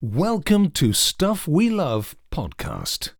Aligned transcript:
Welcome 0.00 0.70
to 0.72 0.92
Stuff 0.92 1.48
We 1.48 1.70
Love 1.70 2.14
podcast. 2.30 3.14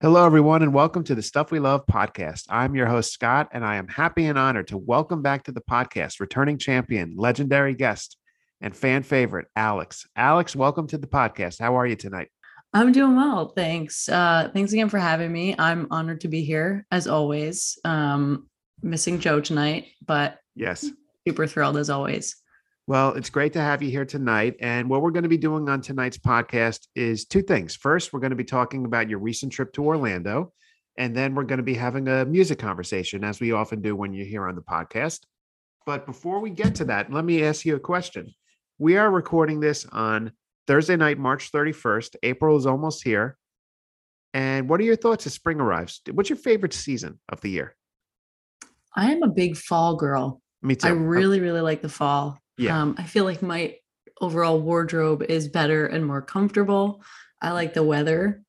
Hello, 0.00 0.26
everyone, 0.26 0.62
and 0.62 0.74
welcome 0.74 1.04
to 1.04 1.14
the 1.14 1.22
Stuff 1.22 1.52
We 1.52 1.60
Love 1.60 1.86
podcast. 1.86 2.46
I'm 2.48 2.74
your 2.74 2.86
host, 2.88 3.12
Scott, 3.12 3.48
and 3.52 3.64
I 3.64 3.76
am 3.76 3.86
happy 3.86 4.26
and 4.26 4.36
honored 4.36 4.66
to 4.68 4.78
welcome 4.78 5.22
back 5.22 5.44
to 5.44 5.52
the 5.52 5.60
podcast 5.60 6.18
returning 6.18 6.58
champion, 6.58 7.14
legendary 7.16 7.74
guest, 7.74 8.16
and 8.60 8.74
fan 8.74 9.04
favorite, 9.04 9.46
Alex. 9.54 10.04
Alex, 10.16 10.56
welcome 10.56 10.88
to 10.88 10.98
the 10.98 11.06
podcast. 11.06 11.60
How 11.60 11.76
are 11.78 11.86
you 11.86 11.94
tonight? 11.94 12.28
I'm 12.74 12.90
doing 12.90 13.14
well. 13.14 13.50
Thanks. 13.54 14.08
Uh, 14.08 14.50
thanks 14.52 14.72
again 14.72 14.88
for 14.88 14.98
having 14.98 15.30
me. 15.30 15.54
I'm 15.56 15.86
honored 15.92 16.22
to 16.22 16.28
be 16.28 16.42
here 16.42 16.84
as 16.90 17.06
always. 17.06 17.78
Um, 17.84 18.48
missing 18.82 19.20
Joe 19.20 19.40
tonight, 19.40 19.86
but 20.04 20.38
Yes. 20.56 20.84
super 21.28 21.46
thrilled 21.46 21.76
as 21.76 21.90
always. 21.90 22.34
Well, 22.88 23.12
it's 23.14 23.30
great 23.30 23.52
to 23.52 23.60
have 23.60 23.80
you 23.80 23.90
here 23.90 24.04
tonight. 24.04 24.56
And 24.60 24.90
what 24.90 25.02
we're 25.02 25.12
going 25.12 25.22
to 25.22 25.28
be 25.28 25.36
doing 25.36 25.68
on 25.68 25.80
tonight's 25.80 26.18
podcast 26.18 26.88
is 26.96 27.24
two 27.24 27.42
things. 27.42 27.76
First, 27.76 28.12
we're 28.12 28.18
going 28.20 28.30
to 28.30 28.36
be 28.36 28.44
talking 28.44 28.84
about 28.84 29.08
your 29.08 29.20
recent 29.20 29.52
trip 29.52 29.72
to 29.74 29.84
Orlando. 29.84 30.52
And 30.98 31.16
then 31.16 31.34
we're 31.34 31.44
going 31.44 31.58
to 31.58 31.64
be 31.64 31.74
having 31.74 32.08
a 32.08 32.24
music 32.24 32.58
conversation, 32.58 33.22
as 33.22 33.38
we 33.38 33.52
often 33.52 33.80
do 33.80 33.94
when 33.94 34.12
you're 34.12 34.26
here 34.26 34.48
on 34.48 34.56
the 34.56 34.62
podcast. 34.62 35.20
But 35.86 36.06
before 36.06 36.40
we 36.40 36.50
get 36.50 36.74
to 36.76 36.84
that, 36.86 37.12
let 37.12 37.24
me 37.24 37.44
ask 37.44 37.64
you 37.64 37.76
a 37.76 37.80
question. 37.80 38.34
We 38.78 38.96
are 38.96 39.10
recording 39.10 39.60
this 39.60 39.86
on 39.86 40.32
Thursday 40.66 40.96
night, 40.96 41.18
March 41.18 41.52
31st. 41.52 42.16
April 42.24 42.56
is 42.56 42.66
almost 42.66 43.04
here. 43.04 43.38
And 44.34 44.68
what 44.68 44.80
are 44.80 44.84
your 44.84 44.96
thoughts 44.96 45.26
as 45.26 45.34
spring 45.34 45.60
arrives? 45.60 46.00
What's 46.10 46.30
your 46.30 46.36
favorite 46.36 46.74
season 46.74 47.20
of 47.28 47.40
the 47.42 47.50
year? 47.50 47.76
I 48.96 49.12
am 49.12 49.22
a 49.22 49.28
big 49.28 49.56
fall 49.56 49.96
girl. 49.96 50.40
Me 50.62 50.74
too. 50.74 50.88
I 50.88 50.90
really, 50.90 51.38
really 51.40 51.60
like 51.60 51.80
the 51.80 51.88
fall. 51.88 52.41
Yeah. 52.58 52.80
Um, 52.80 52.94
I 52.98 53.04
feel 53.04 53.24
like 53.24 53.42
my 53.42 53.76
overall 54.20 54.60
wardrobe 54.60 55.22
is 55.28 55.48
better 55.48 55.86
and 55.86 56.06
more 56.06 56.22
comfortable. 56.22 57.02
I 57.40 57.52
like 57.52 57.74
the 57.74 57.82
weather. 57.82 58.42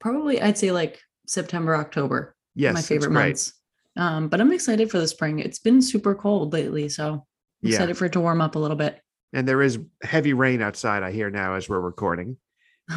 Probably, 0.00 0.40
I'd 0.40 0.58
say 0.58 0.72
like 0.72 1.00
September, 1.26 1.76
October. 1.76 2.34
yes, 2.54 2.74
my 2.74 2.82
favorite 2.82 3.10
months. 3.12 3.52
Um, 3.96 4.28
but 4.28 4.40
I'm 4.40 4.52
excited 4.52 4.90
for 4.90 4.98
the 4.98 5.06
spring. 5.06 5.38
It's 5.38 5.58
been 5.58 5.80
super 5.82 6.14
cold 6.14 6.52
lately, 6.52 6.88
so 6.88 7.12
I'm 7.12 7.22
Yeah. 7.60 7.74
excited 7.76 7.96
for 7.96 8.06
it 8.06 8.12
to 8.14 8.20
warm 8.20 8.40
up 8.40 8.56
a 8.56 8.58
little 8.58 8.76
bit. 8.76 9.00
And 9.32 9.46
there 9.46 9.62
is 9.62 9.78
heavy 10.02 10.32
rain 10.32 10.60
outside, 10.60 11.02
I 11.02 11.12
hear 11.12 11.30
now 11.30 11.54
as 11.54 11.68
we're 11.68 11.80
recording. 11.80 12.36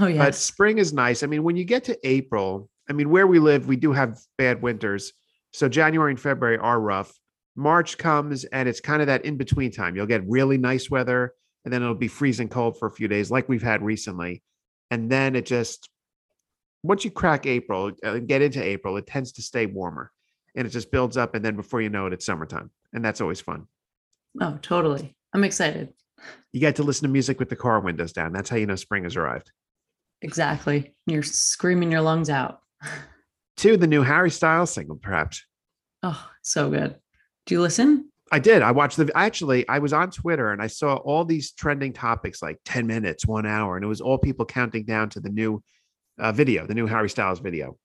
Oh 0.02 0.08
yeah. 0.08 0.18
But 0.26 0.36
spring 0.36 0.80
is 0.80 0.94
nice. 0.94 1.22
I 1.22 1.28
mean, 1.28 1.44
when 1.44 1.56
you 1.56 1.64
get 1.64 1.84
to 1.86 1.98
April, 2.08 2.70
I 2.90 2.94
mean, 2.94 3.10
where 3.12 3.28
we 3.28 3.38
live, 3.38 3.68
we 3.68 3.76
do 3.76 3.94
have 3.94 4.18
bad 4.36 4.62
winters. 4.64 5.14
So 5.54 5.70
January 5.70 6.12
and 6.12 6.20
February 6.20 6.58
are 6.58 6.80
rough. 6.82 7.14
March 7.56 7.98
comes 7.98 8.44
and 8.46 8.68
it's 8.68 8.82
kind 8.82 9.02
of 9.02 9.08
that 9.08 9.26
in 9.26 9.38
between 9.38 9.72
time. 9.72 9.96
You'll 9.96 10.06
get 10.06 10.28
really 10.28 10.58
nice 10.58 10.90
weather 10.90 11.34
and 11.64 11.74
then 11.74 11.82
it'll 11.82 11.96
be 11.96 12.08
freezing 12.08 12.50
cold 12.50 12.78
for 12.78 12.88
a 12.88 12.92
few 12.92 13.08
days, 13.08 13.32
like 13.32 13.50
we've 13.50 13.64
had 13.64 13.82
recently. 13.82 14.44
And 14.92 15.10
then 15.10 15.36
it 15.36 15.46
just, 15.46 15.90
once 16.84 17.04
you 17.04 17.12
crack 17.12 17.46
April 17.46 17.92
uh, 18.04 18.14
and 18.14 18.28
get 18.28 18.42
into 18.42 18.62
April, 18.62 18.98
it 18.98 19.08
tends 19.08 19.32
to 19.34 19.42
stay 19.42 19.66
warmer 19.66 20.12
and 20.56 20.68
it 20.68 20.70
just 20.70 20.92
builds 20.92 21.18
up. 21.18 21.34
And 21.34 21.44
then 21.44 21.56
before 21.56 21.82
you 21.82 21.90
know 21.90 22.06
it, 22.06 22.14
it's 22.14 22.26
summertime. 22.26 22.70
And 22.94 23.04
that's 23.04 23.22
always 23.22 23.42
fun. 23.42 23.68
oh, 24.42 24.58
totally. 24.62 25.16
I'm 25.34 25.44
excited. 25.44 25.94
You 26.54 26.60
get 26.60 26.78
to 26.78 26.84
listen 26.84 27.08
to 27.08 27.12
music 27.12 27.40
with 27.40 27.50
the 27.50 27.56
car 27.56 27.80
windows 27.80 28.14
down. 28.14 28.32
That's 28.32 28.50
how 28.50 28.56
you 28.56 28.66
know 28.66 28.76
spring 28.76 29.04
has 29.04 29.16
arrived. 29.16 29.52
Exactly. 30.22 30.94
You're 31.08 31.24
screaming 31.24 31.92
your 31.92 32.02
lungs 32.02 32.30
out. 32.30 32.62
To 33.58 33.78
the 33.78 33.88
new 33.88 34.02
Harry 34.02 34.32
Styles 34.32 34.72
single, 34.72 34.98
perhaps. 34.98 35.46
Oh, 36.04 36.30
so 36.42 36.70
good. 36.70 36.96
Do 37.46 37.56
you 37.56 37.62
listen? 37.62 38.10
I 38.32 38.40
did. 38.40 38.62
I 38.64 38.72
watched 38.72 38.98
the. 38.98 39.12
Actually, 39.16 39.68
I 39.70 39.80
was 39.80 39.94
on 39.94 40.10
Twitter 40.10 40.52
and 40.52 40.62
I 40.62 40.68
saw 40.68 40.96
all 40.96 41.26
these 41.26 41.52
trending 41.52 41.94
topics 41.94 42.42
like 42.42 42.58
ten 42.66 42.88
minutes, 42.88 43.26
one 43.26 43.46
hour, 43.46 43.76
and 43.76 43.86
it 43.86 43.88
was 43.88 44.02
all 44.02 44.18
people 44.18 44.46
counting 44.46 44.84
down 44.84 45.10
to 45.12 45.20
the 45.20 45.30
new 45.30 45.64
uh, 46.18 46.32
video, 46.32 46.66
the 46.66 46.74
new 46.74 46.88
Harry 46.88 47.10
Styles 47.10 47.40
video. 47.40 47.78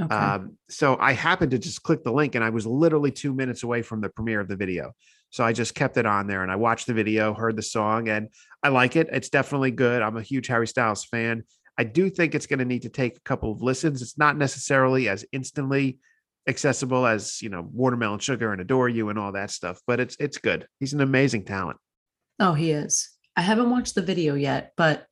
Okay. 0.00 0.12
Um, 0.12 0.58
so 0.68 0.96
I 0.98 1.12
happened 1.12 1.52
to 1.52 1.58
just 1.58 1.84
click 1.84 2.02
the 2.02 2.12
link, 2.12 2.34
and 2.34 2.42
I 2.42 2.50
was 2.50 2.66
literally 2.66 3.12
two 3.12 3.32
minutes 3.32 3.62
away 3.62 3.82
from 3.82 4.00
the 4.00 4.08
premiere 4.08 4.40
of 4.40 4.48
the 4.48 4.56
video. 4.56 4.92
So 5.30 5.44
I 5.44 5.52
just 5.52 5.76
kept 5.76 5.96
it 5.96 6.06
on 6.06 6.26
there, 6.26 6.42
and 6.42 6.50
I 6.50 6.56
watched 6.56 6.88
the 6.88 6.94
video, 6.94 7.32
heard 7.32 7.54
the 7.54 7.62
song, 7.62 8.08
and 8.08 8.30
I 8.64 8.70
like 8.70 8.96
it. 8.96 9.08
It's 9.12 9.28
definitely 9.28 9.70
good. 9.70 10.02
I'm 10.02 10.16
a 10.16 10.22
huge 10.22 10.48
Harry 10.48 10.66
Styles 10.66 11.04
fan. 11.04 11.44
I 11.78 11.84
do 11.84 12.10
think 12.10 12.34
it's 12.34 12.46
going 12.46 12.58
to 12.58 12.64
need 12.64 12.82
to 12.82 12.88
take 12.88 13.16
a 13.16 13.20
couple 13.20 13.52
of 13.52 13.62
listens. 13.62 14.02
It's 14.02 14.18
not 14.18 14.36
necessarily 14.36 15.08
as 15.08 15.24
instantly 15.30 15.98
accessible 16.46 17.06
as 17.06 17.40
you 17.42 17.48
know 17.48 17.68
watermelon 17.72 18.18
sugar 18.18 18.52
and 18.52 18.60
adore 18.60 18.88
you 18.88 19.08
and 19.08 19.18
all 19.18 19.32
that 19.32 19.50
stuff 19.50 19.80
but 19.86 19.98
it's 20.00 20.14
it's 20.20 20.36
good 20.38 20.66
he's 20.80 20.92
an 20.92 21.00
amazing 21.00 21.44
talent 21.44 21.78
oh, 22.40 22.52
he 22.52 22.70
is. 22.72 23.10
I 23.36 23.42
haven't 23.42 23.70
watched 23.70 23.94
the 23.94 24.02
video 24.02 24.34
yet, 24.34 24.72
but 24.76 25.06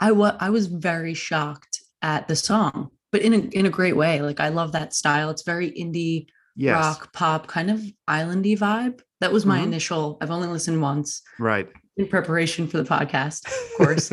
I 0.00 0.12
was 0.12 0.34
I 0.40 0.48
was 0.50 0.66
very 0.66 1.12
shocked 1.14 1.82
at 2.02 2.28
the 2.28 2.34
song, 2.36 2.90
but 3.12 3.20
in 3.20 3.34
a 3.34 3.38
in 3.38 3.66
a 3.66 3.70
great 3.70 3.94
way. 3.96 4.22
Like 4.22 4.40
I 4.40 4.48
love 4.48 4.72
that 4.72 4.94
style. 4.94 5.28
It's 5.30 5.42
very 5.42 5.70
indie 5.70 6.26
yes 6.56 6.74
rock 6.74 7.12
pop 7.12 7.46
kind 7.46 7.70
of 7.70 7.80
islandy 8.08 8.58
vibe. 8.58 9.00
That 9.20 9.32
was 9.32 9.44
my 9.46 9.60
Mhm. 9.60 9.64
initial. 9.64 10.16
I've 10.22 10.30
only 10.30 10.48
listened 10.48 10.80
once 10.80 11.20
right 11.38 11.68
in 11.98 12.08
preparation 12.08 12.66
for 12.66 12.78
the 12.78 12.84
podcast, 12.84 13.46
of 13.46 13.70
course. 13.76 14.12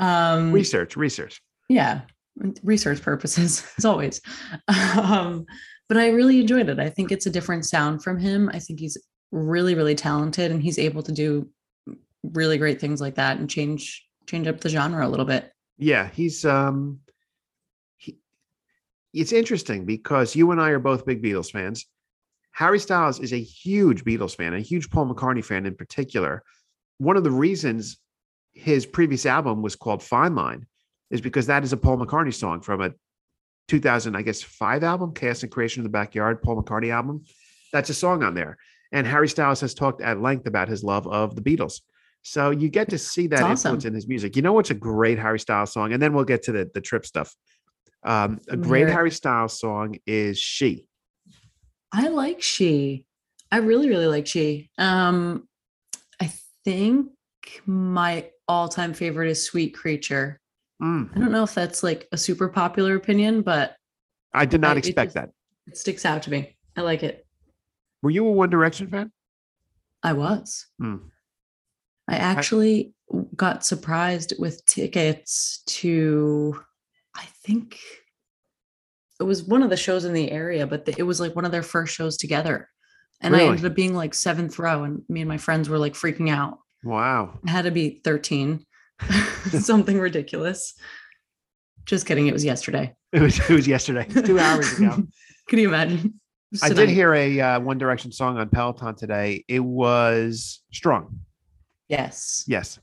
um 0.00 0.52
research 0.52 0.96
research 0.96 1.40
yeah 1.68 2.02
research 2.62 3.02
purposes 3.02 3.64
as 3.78 3.84
always 3.84 4.20
um 4.96 5.44
but 5.88 5.96
i 5.96 6.08
really 6.08 6.40
enjoyed 6.40 6.68
it. 6.68 6.78
I 6.78 6.90
think 6.90 7.10
it's 7.10 7.26
a 7.26 7.30
different 7.30 7.64
sound 7.64 8.02
from 8.02 8.18
him. 8.18 8.50
I 8.52 8.58
think 8.58 8.78
he's 8.78 8.98
really 9.30 9.74
really 9.74 9.94
talented 9.94 10.50
and 10.50 10.62
he's 10.62 10.78
able 10.78 11.02
to 11.02 11.12
do 11.12 11.48
really 12.22 12.58
great 12.58 12.80
things 12.80 13.00
like 13.00 13.16
that 13.16 13.38
and 13.38 13.48
change 13.48 14.06
change 14.26 14.46
up 14.46 14.60
the 14.60 14.68
genre 14.68 15.06
a 15.06 15.08
little 15.08 15.26
bit. 15.26 15.50
Yeah 15.78 16.08
he's 16.08 16.44
um 16.44 17.00
he, 17.96 18.18
it's 19.12 19.32
interesting 19.32 19.84
because 19.84 20.36
you 20.36 20.50
and 20.50 20.60
i 20.60 20.70
are 20.70 20.78
both 20.78 21.06
big 21.06 21.22
beatles 21.22 21.50
fans. 21.50 21.86
Harry 22.52 22.78
styles 22.78 23.20
is 23.20 23.32
a 23.32 23.40
huge 23.40 24.04
beatles 24.04 24.36
fan 24.36 24.54
a 24.54 24.60
huge 24.60 24.90
paul 24.90 25.06
mccartney 25.06 25.44
fan 25.44 25.66
in 25.66 25.74
particular. 25.74 26.42
One 26.98 27.16
of 27.16 27.24
the 27.24 27.30
reasons 27.30 27.98
his 28.52 28.86
previous 28.86 29.24
album 29.24 29.62
was 29.62 29.76
called 29.76 30.02
fine 30.02 30.34
line 30.34 30.66
is 31.10 31.20
because 31.20 31.46
that 31.46 31.64
is 31.64 31.72
a 31.72 31.76
paul 31.76 31.98
mccartney 31.98 32.34
song 32.34 32.60
from 32.60 32.80
a 32.82 32.90
2000 33.68 34.16
i 34.16 34.22
guess 34.22 34.42
five 34.42 34.82
album 34.82 35.12
chaos 35.14 35.42
and 35.42 35.52
creation 35.52 35.80
in 35.80 35.84
the 35.84 35.90
backyard 35.90 36.42
paul 36.42 36.60
mccartney 36.62 36.92
album. 36.92 37.24
That's 37.72 37.90
a 37.90 37.94
song 37.94 38.22
on 38.22 38.34
there. 38.34 38.56
And 38.92 39.06
harry 39.06 39.28
styles 39.28 39.60
has 39.60 39.74
talked 39.74 40.00
at 40.00 40.20
length 40.20 40.46
about 40.46 40.68
his 40.68 40.82
love 40.82 41.06
of 41.06 41.36
the 41.36 41.42
beatles. 41.42 41.80
So 42.22 42.50
you 42.50 42.68
get 42.68 42.88
to 42.90 42.98
see 42.98 43.26
that 43.28 43.40
That's 43.40 43.64
influence 43.64 43.84
in 43.84 43.94
his 43.94 44.08
music. 44.08 44.36
You 44.36 44.42
know 44.42 44.52
what's 44.52 44.70
a 44.70 44.74
great 44.74 45.18
harry 45.18 45.38
styles 45.38 45.72
song? 45.72 45.92
And 45.92 46.02
then 46.02 46.12
we'll 46.12 46.24
get 46.24 46.42
to 46.44 46.52
the, 46.52 46.70
the 46.74 46.80
trip 46.80 47.06
stuff. 47.06 47.34
Um, 48.02 48.38
a 48.48 48.56
great 48.56 48.88
harry 48.88 49.10
styles 49.10 49.58
song 49.58 49.96
is 50.06 50.38
she. 50.38 50.86
I 51.92 52.08
like 52.08 52.42
she. 52.42 53.04
I 53.50 53.58
really 53.58 53.88
really 53.88 54.06
like 54.06 54.26
she. 54.26 54.70
Um 54.78 55.48
i 56.20 56.32
think 56.64 57.10
my 57.66 58.30
all-time 58.46 58.94
favorite 58.94 59.30
is 59.30 59.44
sweet 59.44 59.74
creature 59.74 60.40
Mm, 60.82 61.10
i 61.16 61.18
don't 61.18 61.32
know 61.32 61.42
if 61.42 61.54
that's 61.54 61.82
like 61.82 62.06
a 62.12 62.16
super 62.16 62.48
popular 62.48 62.94
opinion 62.94 63.42
but 63.42 63.74
i 64.32 64.44
did 64.44 64.60
not 64.60 64.76
I- 64.76 64.78
it 64.80 64.86
expect 64.86 65.08
just- 65.08 65.14
that 65.14 65.30
it 65.66 65.76
sticks 65.76 66.04
out 66.06 66.22
to 66.22 66.30
me 66.30 66.56
i 66.76 66.82
like 66.82 67.02
it 67.02 67.26
were 68.02 68.10
you 68.10 68.26
a 68.26 68.30
one 68.30 68.50
direction 68.50 68.88
fan 68.88 69.10
I 70.00 70.12
was. 70.12 70.64
Hmm. 70.78 70.98
I 72.08 72.14
actually 72.14 72.94
got 73.34 73.64
surprised 73.66 74.32
with 74.38 74.64
tickets 74.64 75.60
to, 75.66 76.60
I 77.16 77.24
think 77.44 77.80
it 79.18 79.24
was 79.24 79.42
one 79.42 79.64
of 79.64 79.70
the 79.70 79.76
shows 79.76 80.04
in 80.04 80.12
the 80.12 80.30
area, 80.30 80.68
but 80.68 80.84
the- 80.84 80.94
it 80.96 81.02
was 81.02 81.18
like 81.18 81.34
one 81.34 81.44
of 81.44 81.50
their 81.50 81.64
first 81.64 81.96
shows 81.96 82.16
together. 82.16 82.68
And 83.20 83.34
I 83.34 83.42
ended 83.42 83.64
up 83.64 83.74
being 83.74 83.92
like 83.96 84.14
seventh 84.14 84.56
row, 84.60 84.84
and 84.84 85.02
me 85.08 85.20
and 85.22 85.28
my 85.28 85.36
friends 85.38 85.68
were 85.68 85.78
like 85.78 85.94
freaking 85.94 86.30
out. 86.30 86.58
wow 86.84 87.36
I 87.44 87.50
had 87.50 87.64
to 87.64 87.72
be 87.72 88.00
13, 88.04 88.64
something 89.60 89.98
ridiculous. 89.98 90.74
Just 91.86 92.06
kidding. 92.06 92.26
It 92.26 92.32
was 92.32 92.44
yesterday. 92.44 92.94
it 93.12 93.22
was 93.22 93.38
it 93.38 93.50
was 93.50 93.66
yesterday 93.66 94.04
two 94.04 94.38
hours 94.38 94.78
ago 94.78 95.02
Can 95.48 95.58
you 95.58 95.68
imagine? 95.68 96.20
I 96.62 96.68
did 96.68 96.90
hear 96.90 97.14
a 97.14 97.40
uh, 97.40 97.60
one 97.60 97.78
direction 97.78 98.12
song 98.12 98.36
on 98.38 98.48
peloton 98.50 98.94
today 98.94 99.44
it 99.48 99.60
was 99.60 100.62
strong 100.72 101.20
Yes. 101.88 102.44
yes 102.46 102.78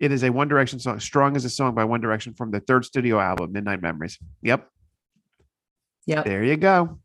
it 0.00 0.10
is 0.10 0.24
a 0.24 0.30
one 0.30 0.48
direction 0.48 0.80
song 0.80 0.98
strong 0.98 1.36
is 1.36 1.44
a 1.44 1.50
song 1.50 1.74
by 1.74 1.84
one 1.84 2.00
direction 2.00 2.34
from 2.34 2.50
their 2.50 2.60
third 2.60 2.84
studio 2.84 3.20
album 3.20 3.52
midnight 3.52 3.80
memories 3.82 4.18
yep 4.42 4.68
Yep. 6.06 6.24
There 6.24 6.42
you 6.42 6.56
go. 6.56 6.98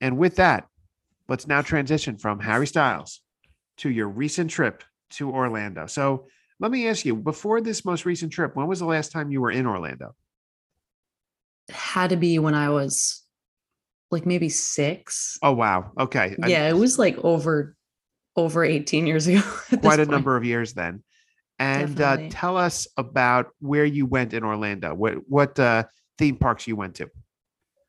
And 0.00 0.16
with 0.16 0.36
that, 0.36 0.66
let's 1.28 1.46
now 1.46 1.60
transition 1.60 2.16
from 2.16 2.40
Harry 2.40 2.66
Styles 2.66 3.20
to 3.78 3.90
your 3.90 4.08
recent 4.08 4.50
trip 4.50 4.82
to 5.10 5.30
Orlando. 5.30 5.86
So 5.86 6.26
let 6.58 6.70
me 6.70 6.88
ask 6.88 7.04
you 7.04 7.16
before 7.16 7.60
this 7.60 7.84
most 7.84 8.04
recent 8.04 8.32
trip, 8.32 8.54
when 8.56 8.66
was 8.66 8.78
the 8.80 8.86
last 8.86 9.12
time 9.12 9.30
you 9.30 9.40
were 9.40 9.50
in 9.50 9.66
Orlando? 9.66 10.14
It 11.68 11.74
had 11.74 12.10
to 12.10 12.16
be 12.16 12.38
when 12.38 12.54
I 12.54 12.70
was 12.70 13.22
like 14.10 14.26
maybe 14.26 14.48
six. 14.48 15.38
Oh, 15.42 15.52
wow. 15.52 15.92
Okay. 15.98 16.36
I- 16.42 16.48
yeah, 16.48 16.68
it 16.68 16.76
was 16.76 16.98
like 16.98 17.16
over 17.18 17.76
over 18.36 18.64
18 18.64 19.06
years 19.06 19.26
ago. 19.28 19.40
quite 19.80 19.94
a 20.00 20.04
point. 20.04 20.10
number 20.10 20.36
of 20.36 20.44
years 20.44 20.72
then. 20.74 21.02
and 21.58 22.00
uh, 22.00 22.16
tell 22.30 22.56
us 22.56 22.86
about 22.96 23.48
where 23.60 23.84
you 23.84 24.06
went 24.06 24.32
in 24.34 24.44
Orlando. 24.44 24.94
What 24.94 25.28
what 25.28 25.58
uh, 25.58 25.84
theme 26.18 26.36
parks 26.36 26.66
you 26.66 26.74
went 26.76 26.94
to? 26.96 27.08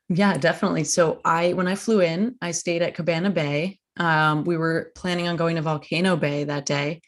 Yeah, 0.10 0.38
definitely. 0.38 0.84
So 0.84 1.22
I 1.26 1.54
when 1.54 1.68
I 1.68 1.76
flew 1.76 2.02
in, 2.02 2.36
I 2.42 2.52
stayed 2.52 2.82
at 2.82 2.96
Cabana 2.96 3.30
Bay. 3.30 3.80
Um, 3.98 4.44
we 4.46 4.58
were 4.58 4.92
planning 4.96 5.28
on 5.28 5.36
going 5.36 5.56
to 5.58 5.62
Volcano 5.62 6.16
Bay 6.16 6.46
that 6.46 6.66
day, 6.66 7.02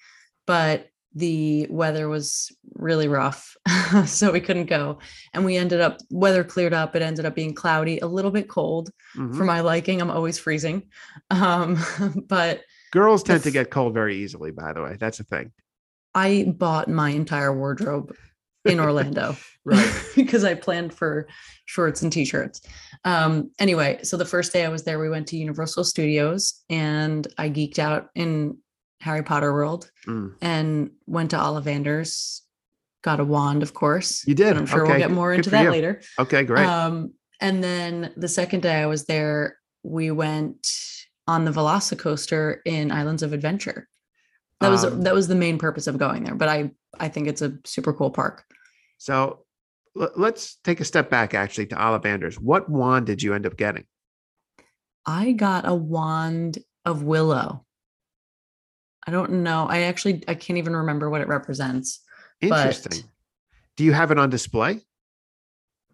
but 0.46 0.88
the 1.16 1.68
weather 1.70 2.10
was 2.10 2.52
really 2.74 3.08
rough. 3.08 3.56
so 4.06 4.32
we 4.32 4.42
couldn't 4.42 4.66
go. 4.66 4.98
And 5.34 5.46
we 5.46 5.58
ended 5.58 5.80
up 5.80 6.00
weather 6.10 6.44
cleared 6.44 6.74
up. 6.74 6.96
It 6.96 7.02
ended 7.04 7.26
up 7.26 7.36
being 7.36 7.54
cloudy, 7.54 8.00
a 8.00 8.08
little 8.08 8.32
bit 8.32 8.50
cold 8.50 8.90
Mhm. 9.16 9.36
for 9.38 9.44
my 9.46 9.62
liking. 9.62 10.02
I'm 10.02 10.10
always 10.10 10.40
freezing. 10.40 10.84
Um, 11.30 11.78
but 12.28 12.62
Girls 12.92 13.24
tend 13.24 13.44
to 13.44 13.52
get 13.52 13.70
cold 13.70 13.94
very 13.94 14.18
easily. 14.18 14.52
By 14.52 14.74
the 14.74 14.82
way, 14.82 14.98
that's 15.00 15.20
a 15.20 15.24
thing. 15.24 15.52
I 16.16 16.46
bought 16.58 16.88
my 16.90 17.10
entire 17.12 17.56
wardrobe 17.56 18.16
in 18.66 18.80
Orlando. 18.80 19.36
Right. 19.66 19.94
because 20.18 20.44
I 20.44 20.56
planned 20.56 20.94
for 20.94 21.26
shorts 21.64 22.02
and 22.02 22.12
t-shirts. 22.12 22.60
Um, 23.06 23.50
anyway, 23.60 24.00
so 24.04 24.18
the 24.18 24.26
first 24.26 24.52
day 24.52 24.66
I 24.66 24.68
was 24.68 24.84
there, 24.84 25.00
we 25.00 25.08
went 25.08 25.26
to 25.28 25.38
Universal 25.38 25.86
Studios 25.86 26.62
and 26.70 27.26
I 27.38 27.50
geeked 27.50 27.80
out 27.80 28.10
in 28.14 28.58
Harry 29.00 29.24
Potter 29.24 29.54
World 29.54 29.90
Mm. 30.06 30.34
and 30.42 30.90
went 31.08 31.30
to 31.32 31.38
Ollivanders, 31.38 32.42
got 33.04 33.22
a 33.22 33.24
wand, 33.24 33.64
of 33.64 33.74
course. 33.74 34.28
You 34.28 34.36
did? 34.36 34.58
I'm 34.58 34.66
sure 34.66 34.82
Okay, 34.84 34.92
we'll 34.92 35.00
get 35.00 35.12
more 35.12 35.32
good 35.32 35.38
into 35.38 35.50
that 35.52 35.64
you. 35.64 35.72
later. 35.72 36.02
Okay, 36.20 36.44
great. 36.44 36.66
Um, 36.66 37.14
and 37.40 37.64
then 37.64 38.12
the 38.18 38.28
second 38.28 38.64
day 38.64 38.82
I 38.82 38.88
was 38.88 39.06
there, 39.06 39.60
we 39.84 40.12
went 40.12 40.68
on 41.26 41.46
the 41.46 41.52
Velocicoaster 41.52 42.58
in 42.66 42.92
Islands 42.92 43.24
of 43.24 43.32
Adventure. 43.32 43.88
That 44.64 44.72
was 44.72 44.86
Um, 44.86 45.02
that 45.04 45.14
was 45.14 45.28
the 45.28 45.36
main 45.36 45.58
purpose 45.58 45.88
of 45.88 45.98
going 45.98 46.24
there, 46.24 46.36
but 46.36 46.50
I 46.50 46.72
I 47.00 47.10
think 47.10 47.28
it's 47.28 47.42
a 47.42 47.54
super 47.66 47.94
cool 47.94 48.10
park. 48.12 48.44
so 48.98 49.46
l- 50.00 50.12
let's 50.16 50.56
take 50.64 50.80
a 50.80 50.86
step 50.86 51.10
back 51.10 51.34
actually 51.34 51.68
to 51.68 51.76
Ollivanders. 51.76 52.36
What 52.36 52.70
wand 52.70 53.06
did 53.06 53.22
you 53.22 53.34
end 53.34 53.46
up 53.46 53.58
getting? 53.58 53.86
I 55.06 55.34
got 55.34 55.68
a 55.68 55.76
wand 55.76 56.60
of 56.86 57.04
willow. 57.04 57.66
I 59.06 59.12
don't 59.12 59.44
know. 59.44 59.66
I 59.68 59.82
actually 59.82 60.24
I 60.28 60.34
can't 60.36 60.58
even 60.58 60.76
remember 60.76 61.10
what 61.10 61.22
it 61.22 61.28
represents. 61.28 62.00
Interesting. 62.42 63.02
But 63.02 63.10
Do 63.76 63.84
you 63.84 63.92
have 63.94 64.12
it 64.12 64.18
on 64.18 64.30
display? 64.30 64.80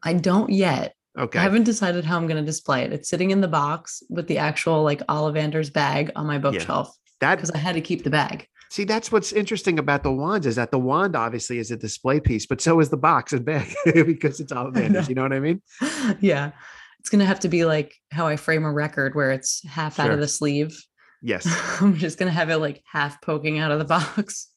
I 0.03 0.13
don't 0.13 0.49
yet. 0.51 0.93
Okay. 1.17 1.39
I 1.39 1.41
haven't 1.41 1.63
decided 1.63 2.05
how 2.05 2.17
I'm 2.17 2.27
going 2.27 2.37
to 2.37 2.45
display 2.45 2.83
it. 2.83 2.93
It's 2.93 3.09
sitting 3.09 3.31
in 3.31 3.41
the 3.41 3.47
box 3.47 4.03
with 4.09 4.27
the 4.27 4.37
actual 4.37 4.83
like 4.83 5.01
Ollivander's 5.07 5.69
bag 5.71 6.11
on 6.15 6.27
my 6.27 6.37
bookshelf 6.37 6.95
that 7.19 7.35
because 7.35 7.51
I 7.51 7.57
had 7.57 7.75
to 7.75 7.81
keep 7.81 8.03
the 8.03 8.09
bag. 8.09 8.47
See, 8.69 8.83
that's 8.83 9.11
what's 9.11 9.31
interesting 9.31 9.79
about 9.79 10.03
the 10.03 10.11
wands 10.11 10.45
is 10.45 10.55
that 10.55 10.71
the 10.71 10.79
wand 10.79 11.15
obviously 11.15 11.57
is 11.57 11.71
a 11.71 11.77
display 11.77 12.19
piece, 12.19 12.45
but 12.45 12.61
so 12.61 12.79
is 12.79 12.89
the 12.89 12.97
box 12.97 13.33
and 13.33 13.43
bag 13.43 13.73
because 13.93 14.39
it's 14.39 14.51
know. 14.53 14.65
Ollivanders. 14.65 15.09
You 15.09 15.15
know 15.15 15.23
what 15.23 15.33
I 15.33 15.39
mean? 15.39 15.61
yeah. 16.19 16.51
It's 16.99 17.09
going 17.09 17.19
to 17.19 17.25
have 17.25 17.39
to 17.41 17.47
be 17.47 17.65
like 17.65 17.95
how 18.11 18.27
I 18.27 18.35
frame 18.35 18.65
a 18.65 18.71
record 18.71 19.15
where 19.15 19.31
it's 19.31 19.65
half 19.65 19.99
out 19.99 20.11
of 20.11 20.19
the 20.19 20.27
sleeve. 20.27 20.77
Yes. 21.21 21.47
I'm 21.81 21.95
just 21.95 22.17
going 22.17 22.27
to 22.27 22.33
have 22.33 22.49
it 22.49 22.57
like 22.57 22.83
half 22.85 23.21
poking 23.21 23.57
out 23.57 23.71
of 23.71 23.79
the 23.79 23.85
box. 23.85 24.49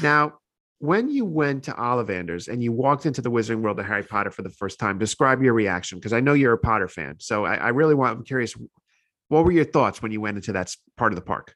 Now, 0.00 0.34
when 0.78 1.08
you 1.08 1.24
went 1.24 1.64
to 1.64 1.72
Ollivanders 1.72 2.48
and 2.48 2.62
you 2.62 2.72
walked 2.72 3.04
into 3.04 3.20
the 3.20 3.30
Wizarding 3.30 3.62
World 3.62 3.78
of 3.80 3.86
Harry 3.86 4.02
Potter 4.02 4.30
for 4.30 4.42
the 4.42 4.50
first 4.50 4.78
time, 4.78 4.98
describe 4.98 5.42
your 5.42 5.54
reaction 5.54 5.98
because 5.98 6.12
I 6.12 6.20
know 6.20 6.34
you're 6.34 6.52
a 6.52 6.58
Potter 6.58 6.88
fan. 6.88 7.16
So 7.18 7.44
I, 7.44 7.54
I 7.54 7.68
really 7.68 7.94
want. 7.94 8.18
I'm 8.18 8.24
curious. 8.24 8.54
What 9.28 9.44
were 9.44 9.52
your 9.52 9.64
thoughts 9.64 10.02
when 10.02 10.12
you 10.12 10.20
went 10.20 10.36
into 10.36 10.52
that 10.52 10.74
part 10.96 11.12
of 11.12 11.16
the 11.16 11.24
park? 11.24 11.54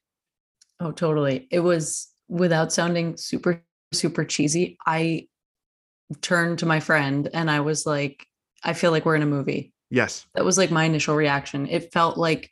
Oh, 0.81 0.93
totally. 0.93 1.49
It 1.51 1.61
was 1.61 2.09
without 2.29 2.73
sounding 2.73 3.17
super, 3.17 3.63
super 3.93 4.25
cheesy. 4.25 4.77
I 4.87 5.29
turned 6.21 6.59
to 6.61 6.67
my 6.67 6.81
friend 6.81 7.29
and 7.33 7.51
I 7.51 7.61
was 7.61 7.87
like, 7.87 8.27
I 8.63 8.73
feel 8.73 8.91
like 8.91 9.05
we're 9.05 9.17
in 9.17 9.23
a 9.23 9.27
movie. 9.27 9.73
Yes. 9.91 10.27
That 10.35 10.45
was 10.45 10.59
like 10.59 10.71
my 10.71 10.85
initial 10.85 11.15
reaction. 11.15 11.69
It 11.69 11.93
felt 11.93 12.19
like 12.19 12.51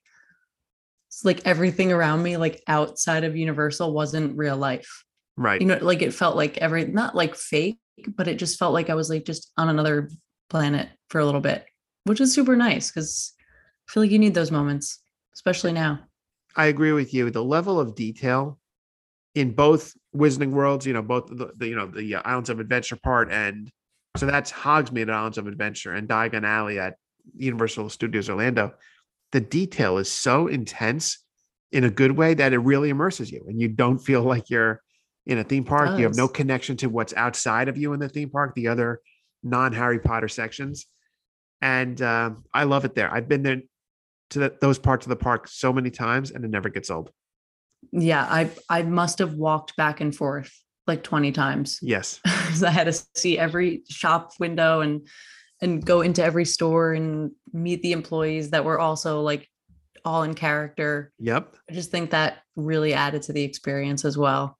like 1.22 1.46
everything 1.46 1.92
around 1.92 2.24
me, 2.24 2.36
like 2.36 2.60
outside 2.66 3.22
of 3.22 3.36
Universal, 3.36 3.92
wasn't 3.92 4.36
real 4.36 4.56
life. 4.56 5.04
Right. 5.36 5.60
You 5.60 5.66
know, 5.66 5.78
like 5.80 6.02
it 6.02 6.12
felt 6.12 6.34
like 6.34 6.58
every 6.58 6.86
not 6.86 7.14
like 7.14 7.36
fake, 7.36 7.78
but 8.16 8.26
it 8.26 8.36
just 8.36 8.58
felt 8.58 8.72
like 8.72 8.90
I 8.90 8.94
was 8.94 9.10
like 9.10 9.24
just 9.24 9.52
on 9.56 9.68
another 9.68 10.10
planet 10.50 10.88
for 11.10 11.20
a 11.20 11.24
little 11.24 11.40
bit, 11.40 11.64
which 12.04 12.20
is 12.20 12.32
super 12.32 12.56
nice 12.56 12.90
because 12.90 13.32
I 13.88 13.92
feel 13.92 14.02
like 14.02 14.10
you 14.10 14.18
need 14.18 14.34
those 14.34 14.50
moments, 14.50 15.00
especially 15.34 15.72
now. 15.72 16.00
I 16.56 16.66
agree 16.66 16.92
with 16.92 17.12
you. 17.12 17.30
The 17.30 17.44
level 17.44 17.80
of 17.80 17.94
detail 17.94 18.58
in 19.34 19.52
both 19.52 19.94
Wizarding 20.14 20.50
Worlds, 20.50 20.86
you 20.86 20.92
know, 20.92 21.02
both 21.02 21.26
the, 21.26 21.52
the 21.56 21.68
you 21.68 21.76
know 21.76 21.86
the 21.86 22.16
uh, 22.16 22.22
Islands 22.24 22.50
of 22.50 22.60
Adventure 22.60 22.96
part, 22.96 23.32
and 23.32 23.70
so 24.16 24.26
that's 24.26 24.52
Hogsmeade 24.52 25.02
at 25.02 25.10
Islands 25.10 25.38
of 25.38 25.46
Adventure 25.46 25.92
and 25.92 26.08
Diagon 26.08 26.44
Alley 26.44 26.78
at 26.78 26.94
Universal 27.36 27.90
Studios 27.90 28.30
Orlando. 28.30 28.74
The 29.32 29.40
detail 29.40 29.98
is 29.98 30.10
so 30.10 30.46
intense 30.46 31.18
in 31.72 31.82
a 31.82 31.90
good 31.90 32.12
way 32.12 32.34
that 32.34 32.52
it 32.52 32.58
really 32.58 32.90
immerses 32.90 33.32
you, 33.32 33.44
and 33.48 33.60
you 33.60 33.68
don't 33.68 33.98
feel 33.98 34.22
like 34.22 34.50
you're 34.50 34.80
in 35.26 35.38
a 35.38 35.44
theme 35.44 35.64
park. 35.64 35.98
You 35.98 36.04
have 36.04 36.16
no 36.16 36.28
connection 36.28 36.76
to 36.78 36.88
what's 36.88 37.14
outside 37.14 37.68
of 37.68 37.76
you 37.76 37.92
in 37.92 38.00
the 38.00 38.08
theme 38.08 38.30
park, 38.30 38.54
the 38.54 38.68
other 38.68 39.00
non 39.42 39.72
Harry 39.72 39.98
Potter 39.98 40.28
sections, 40.28 40.86
and 41.60 42.00
um, 42.00 42.44
I 42.54 42.64
love 42.64 42.84
it 42.84 42.94
there. 42.94 43.12
I've 43.12 43.28
been 43.28 43.42
there 43.42 43.62
to 44.30 44.38
that, 44.40 44.60
those 44.60 44.78
parts 44.78 45.06
of 45.06 45.10
the 45.10 45.16
park 45.16 45.48
so 45.48 45.72
many 45.72 45.90
times, 45.90 46.30
and 46.30 46.44
it 46.44 46.50
never 46.50 46.68
gets 46.68 46.90
old. 46.90 47.10
Yeah, 47.92 48.26
I 48.28 48.50
I 48.68 48.82
must 48.82 49.18
have 49.18 49.34
walked 49.34 49.76
back 49.76 50.00
and 50.00 50.14
forth 50.14 50.52
like 50.86 51.02
20 51.02 51.32
times. 51.32 51.78
Yes. 51.82 52.20
I 52.24 52.70
had 52.70 52.84
to 52.84 52.92
see 53.14 53.38
every 53.38 53.82
shop 53.88 54.32
window 54.40 54.80
and 54.80 55.06
and 55.62 55.84
go 55.84 56.00
into 56.02 56.22
every 56.22 56.44
store 56.44 56.92
and 56.94 57.30
meet 57.52 57.80
the 57.82 57.92
employees 57.92 58.50
that 58.50 58.64
were 58.64 58.78
also 58.78 59.20
like 59.22 59.48
all 60.04 60.22
in 60.24 60.34
character. 60.34 61.12
Yep. 61.20 61.56
I 61.70 61.72
just 61.74 61.90
think 61.90 62.10
that 62.10 62.38
really 62.56 62.92
added 62.92 63.22
to 63.22 63.32
the 63.32 63.42
experience 63.42 64.04
as 64.04 64.18
well. 64.18 64.58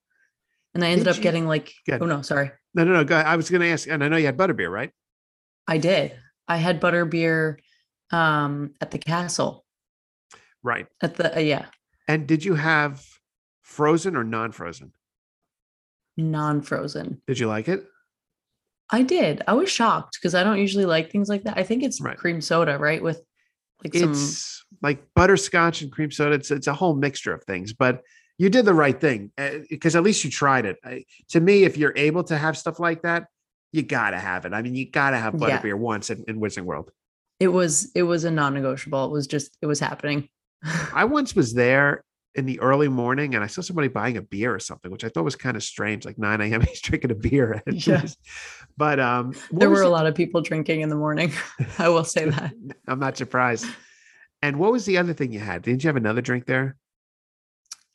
And 0.75 0.82
I 0.84 0.88
ended 0.88 1.05
Did 1.05 1.11
up 1.11 1.16
you- 1.16 1.22
getting 1.22 1.46
like, 1.46 1.72
Good. 1.87 2.00
oh 2.02 2.06
no, 2.06 2.22
sorry. 2.22 2.50
No, 2.75 2.84
no, 2.84 3.02
no. 3.02 3.16
I 3.16 3.37
was 3.37 3.50
going 3.50 3.61
to 3.61 3.69
ask, 3.69 3.87
and 3.88 4.02
I 4.02 4.08
know 4.08 4.16
you 4.16 4.26
had 4.26 4.37
butterbeer, 4.37 4.70
right? 4.70 4.90
I 5.69 5.78
did. 5.78 6.12
I 6.49 6.56
had 6.56 6.81
butterbeer 6.81 7.56
um 8.11 8.73
at 8.81 8.91
the 8.91 8.99
castle. 8.99 9.65
Right. 10.62 10.87
At 11.03 11.17
the 11.17 11.37
uh, 11.37 11.41
yeah, 11.41 11.67
And 12.09 12.27
did 12.27 12.45
you 12.45 12.55
have 12.55 13.05
frozen 13.62 14.17
or 14.17 14.25
non-frozen? 14.25 14.93
non-frozen. 16.17 17.21
Did 17.27 17.39
you 17.39 17.49
like 17.49 17.69
it? 17.69 17.85
I 18.91 19.03
did. 19.03 19.43
I 19.49 19.55
was 19.55 19.71
shocked 19.71 20.19
because 20.21 20.35
I 20.35 20.45
don't 20.45 20.59
usually 20.59 20.85
like 20.85 21.11
things 21.11 21.28
like 21.28 21.45
that. 21.45 21.59
I 21.59 21.62
think 21.64 21.83
it's 21.83 22.00
Right. 22.00 22.17
cream 22.17 22.40
soda, 22.40 22.78
right? 22.78 23.02
With 23.02 23.21
like 23.83 23.95
some 23.95 24.11
It's 24.11 24.64
like 24.83 25.02
butterscotch 25.14 25.83
and 25.83 25.90
cream 25.90 26.11
soda. 26.11 26.35
It's 26.37 26.50
it's 26.50 26.67
a 26.67 26.75
whole 26.75 26.95
mixture 26.95 27.33
of 27.35 27.43
things, 27.45 27.73
but 27.73 28.02
you 28.38 28.50
did 28.50 28.64
the 28.64 28.75
right 28.75 28.99
thing 29.00 29.33
because 29.71 29.97
at 29.97 30.02
least 30.02 30.25
you 30.25 30.31
tried 30.31 30.67
it. 30.67 30.76
I, 30.85 31.05
to 31.31 31.40
me, 31.40 31.64
if 31.64 31.76
you're 31.76 31.93
able 31.97 32.25
to 32.25 32.37
have 32.37 32.57
stuff 32.59 32.78
like 32.78 33.02
that, 33.02 33.26
you 33.73 33.83
gotta 33.83 34.19
have 34.19 34.45
it. 34.45 34.52
I 34.52 34.62
mean, 34.62 34.75
you 34.75 34.90
gotta 34.90 35.17
have 35.19 35.35
Yeah. 35.35 35.59
butterbeer 35.61 35.75
once 35.78 36.11
in, 36.11 36.25
in 36.28 36.38
Wizarding 36.40 36.64
World. 36.64 36.90
It 37.41 37.49
was 37.49 37.91
it 37.95 38.05
was 38.05 38.25
a 38.25 38.31
non-negotiable. 38.31 39.05
It 39.07 39.11
was 39.11 39.26
just 39.26 39.57
it 39.62 39.67
was 39.67 39.81
happening. 39.81 40.29
I 40.93 41.05
once 41.17 41.35
was 41.35 41.55
there 41.55 42.05
in 42.35 42.47
the 42.47 42.59
early 42.61 42.88
morning 42.88 43.35
and 43.35 43.45
I 43.45 43.47
saw 43.47 43.61
somebody 43.61 43.87
buying 43.87 44.17
a 44.17 44.23
beer 44.23 44.53
or 44.53 44.59
something, 44.59 44.91
which 44.91 45.05
I 45.05 45.09
thought 45.09 45.25
was 45.25 45.37
kind 45.37 45.57
of 45.57 45.62
strange. 45.62 46.05
Like 46.05 46.19
9 46.19 46.41
a.m. 46.41 46.61
he's 46.69 46.81
drinking 46.81 47.12
a 47.12 47.14
beer. 47.14 47.62
Yeah. 47.73 48.07
But 48.76 48.99
um 48.99 49.35
there 49.53 49.71
were 49.71 49.83
a 49.83 49.88
lot 49.88 50.07
of 50.07 50.14
people 50.14 50.41
drinking 50.41 50.81
in 50.81 50.88
the 50.88 50.97
morning. 50.97 51.33
I 51.79 51.88
will 51.88 52.05
say 52.05 52.29
that. 52.29 52.53
I'm 52.88 52.99
not 52.99 53.17
surprised. 53.17 53.67
And 54.43 54.59
what 54.59 54.73
was 54.73 54.85
the 54.85 54.99
other 54.99 55.14
thing 55.14 55.33
you 55.33 55.41
had? 55.41 55.62
Didn't 55.62 55.85
you 55.85 55.88
have 55.88 55.97
another 55.97 56.21
drink 56.21 56.47
there? 56.47 56.76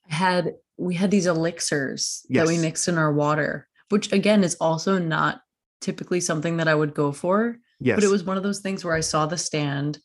had 0.10 0.56
we 0.78 0.96
had 0.96 1.12
these 1.12 1.28
elixirs 1.28 2.26
that 2.30 2.48
we 2.48 2.58
mixed 2.58 2.88
in 2.88 2.98
our 2.98 3.14
water, 3.14 3.68
which 3.90 4.12
again 4.12 4.44
is 4.44 4.56
also 4.56 4.98
not 4.98 5.42
typically 5.82 6.20
something 6.20 6.58
that 6.58 6.68
I 6.68 6.76
would 6.76 6.94
go 6.94 7.12
for. 7.12 7.58
Yes. 7.80 7.96
But 7.96 8.04
it 8.04 8.10
was 8.10 8.24
one 8.24 8.38
of 8.38 8.44
those 8.44 8.60
things 8.60 8.84
where 8.84 8.96
I 8.96 9.00
saw 9.00 9.26
the 9.26 9.38
stand. 9.38 10.00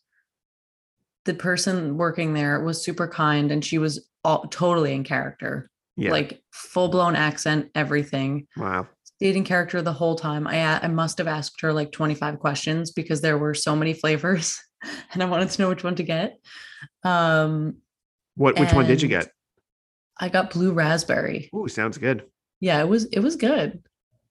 The 1.24 1.34
person 1.34 1.96
working 1.96 2.34
there 2.34 2.60
was 2.62 2.84
super 2.84 3.08
kind 3.08 3.50
and 3.50 3.64
she 3.64 3.78
was 3.78 4.08
all 4.22 4.46
totally 4.48 4.92
in 4.94 5.04
character, 5.04 5.70
yeah. 5.96 6.10
like 6.10 6.40
full 6.52 6.88
blown 6.88 7.16
accent, 7.16 7.70
everything. 7.74 8.46
wow. 8.56 8.86
Stayed 9.02 9.36
in 9.36 9.44
character 9.44 9.80
the 9.80 9.92
whole 9.92 10.16
time. 10.16 10.46
I 10.46 10.82
I 10.82 10.88
must 10.88 11.18
have 11.18 11.28
asked 11.28 11.60
her 11.60 11.72
like 11.72 11.92
25 11.92 12.40
questions 12.40 12.90
because 12.90 13.20
there 13.20 13.38
were 13.38 13.54
so 13.54 13.74
many 13.76 13.92
flavors 14.02 14.60
and 15.12 15.22
I 15.22 15.26
wanted 15.26 15.50
to 15.50 15.62
know 15.62 15.68
which 15.68 15.84
one 15.84 15.94
to 15.96 16.02
get. 16.02 16.38
Um 17.04 17.76
What 18.36 18.58
which 18.58 18.72
one 18.72 18.86
did 18.86 19.00
you 19.02 19.08
get? 19.08 19.30
I 20.20 20.28
got 20.28 20.50
blue 20.50 20.72
raspberry. 20.72 21.48
Ooh, 21.54 21.68
sounds 21.68 21.96
good. 21.98 22.24
yeah 22.60 22.80
it 22.80 22.88
was 22.88 23.04
it 23.06 23.20
was 23.20 23.36
good 23.36 23.82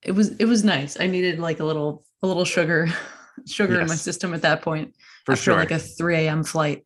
it 0.02 0.12
was 0.12 0.30
it 0.38 0.46
was 0.46 0.64
nice 0.64 1.00
i 1.00 1.08
needed 1.08 1.40
like 1.40 1.60
a 1.60 1.66
little 1.66 2.04
a 2.22 2.28
little 2.28 2.46
sugar 2.46 2.88
sugar 3.46 3.80
in 3.80 3.88
my 3.88 3.96
system 3.96 4.34
at 4.34 4.42
that 4.42 4.62
point 4.62 4.96
For 5.26 5.36
sure. 5.36 5.56
like 5.56 5.72
a 5.72 5.80
3 5.80 6.16
a.m 6.16 6.44
flight 6.44 6.86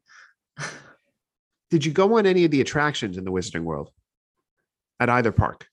did 1.69 1.85
you 1.85 1.91
go 1.91 2.17
on 2.17 2.25
any 2.25 2.45
of 2.45 2.51
the 2.51 2.61
attractions 2.61 3.17
in 3.17 3.25
the 3.25 3.31
Wizarding 3.31 3.63
World? 3.63 3.91
At 4.99 5.09
either 5.09 5.31
park? 5.31 5.67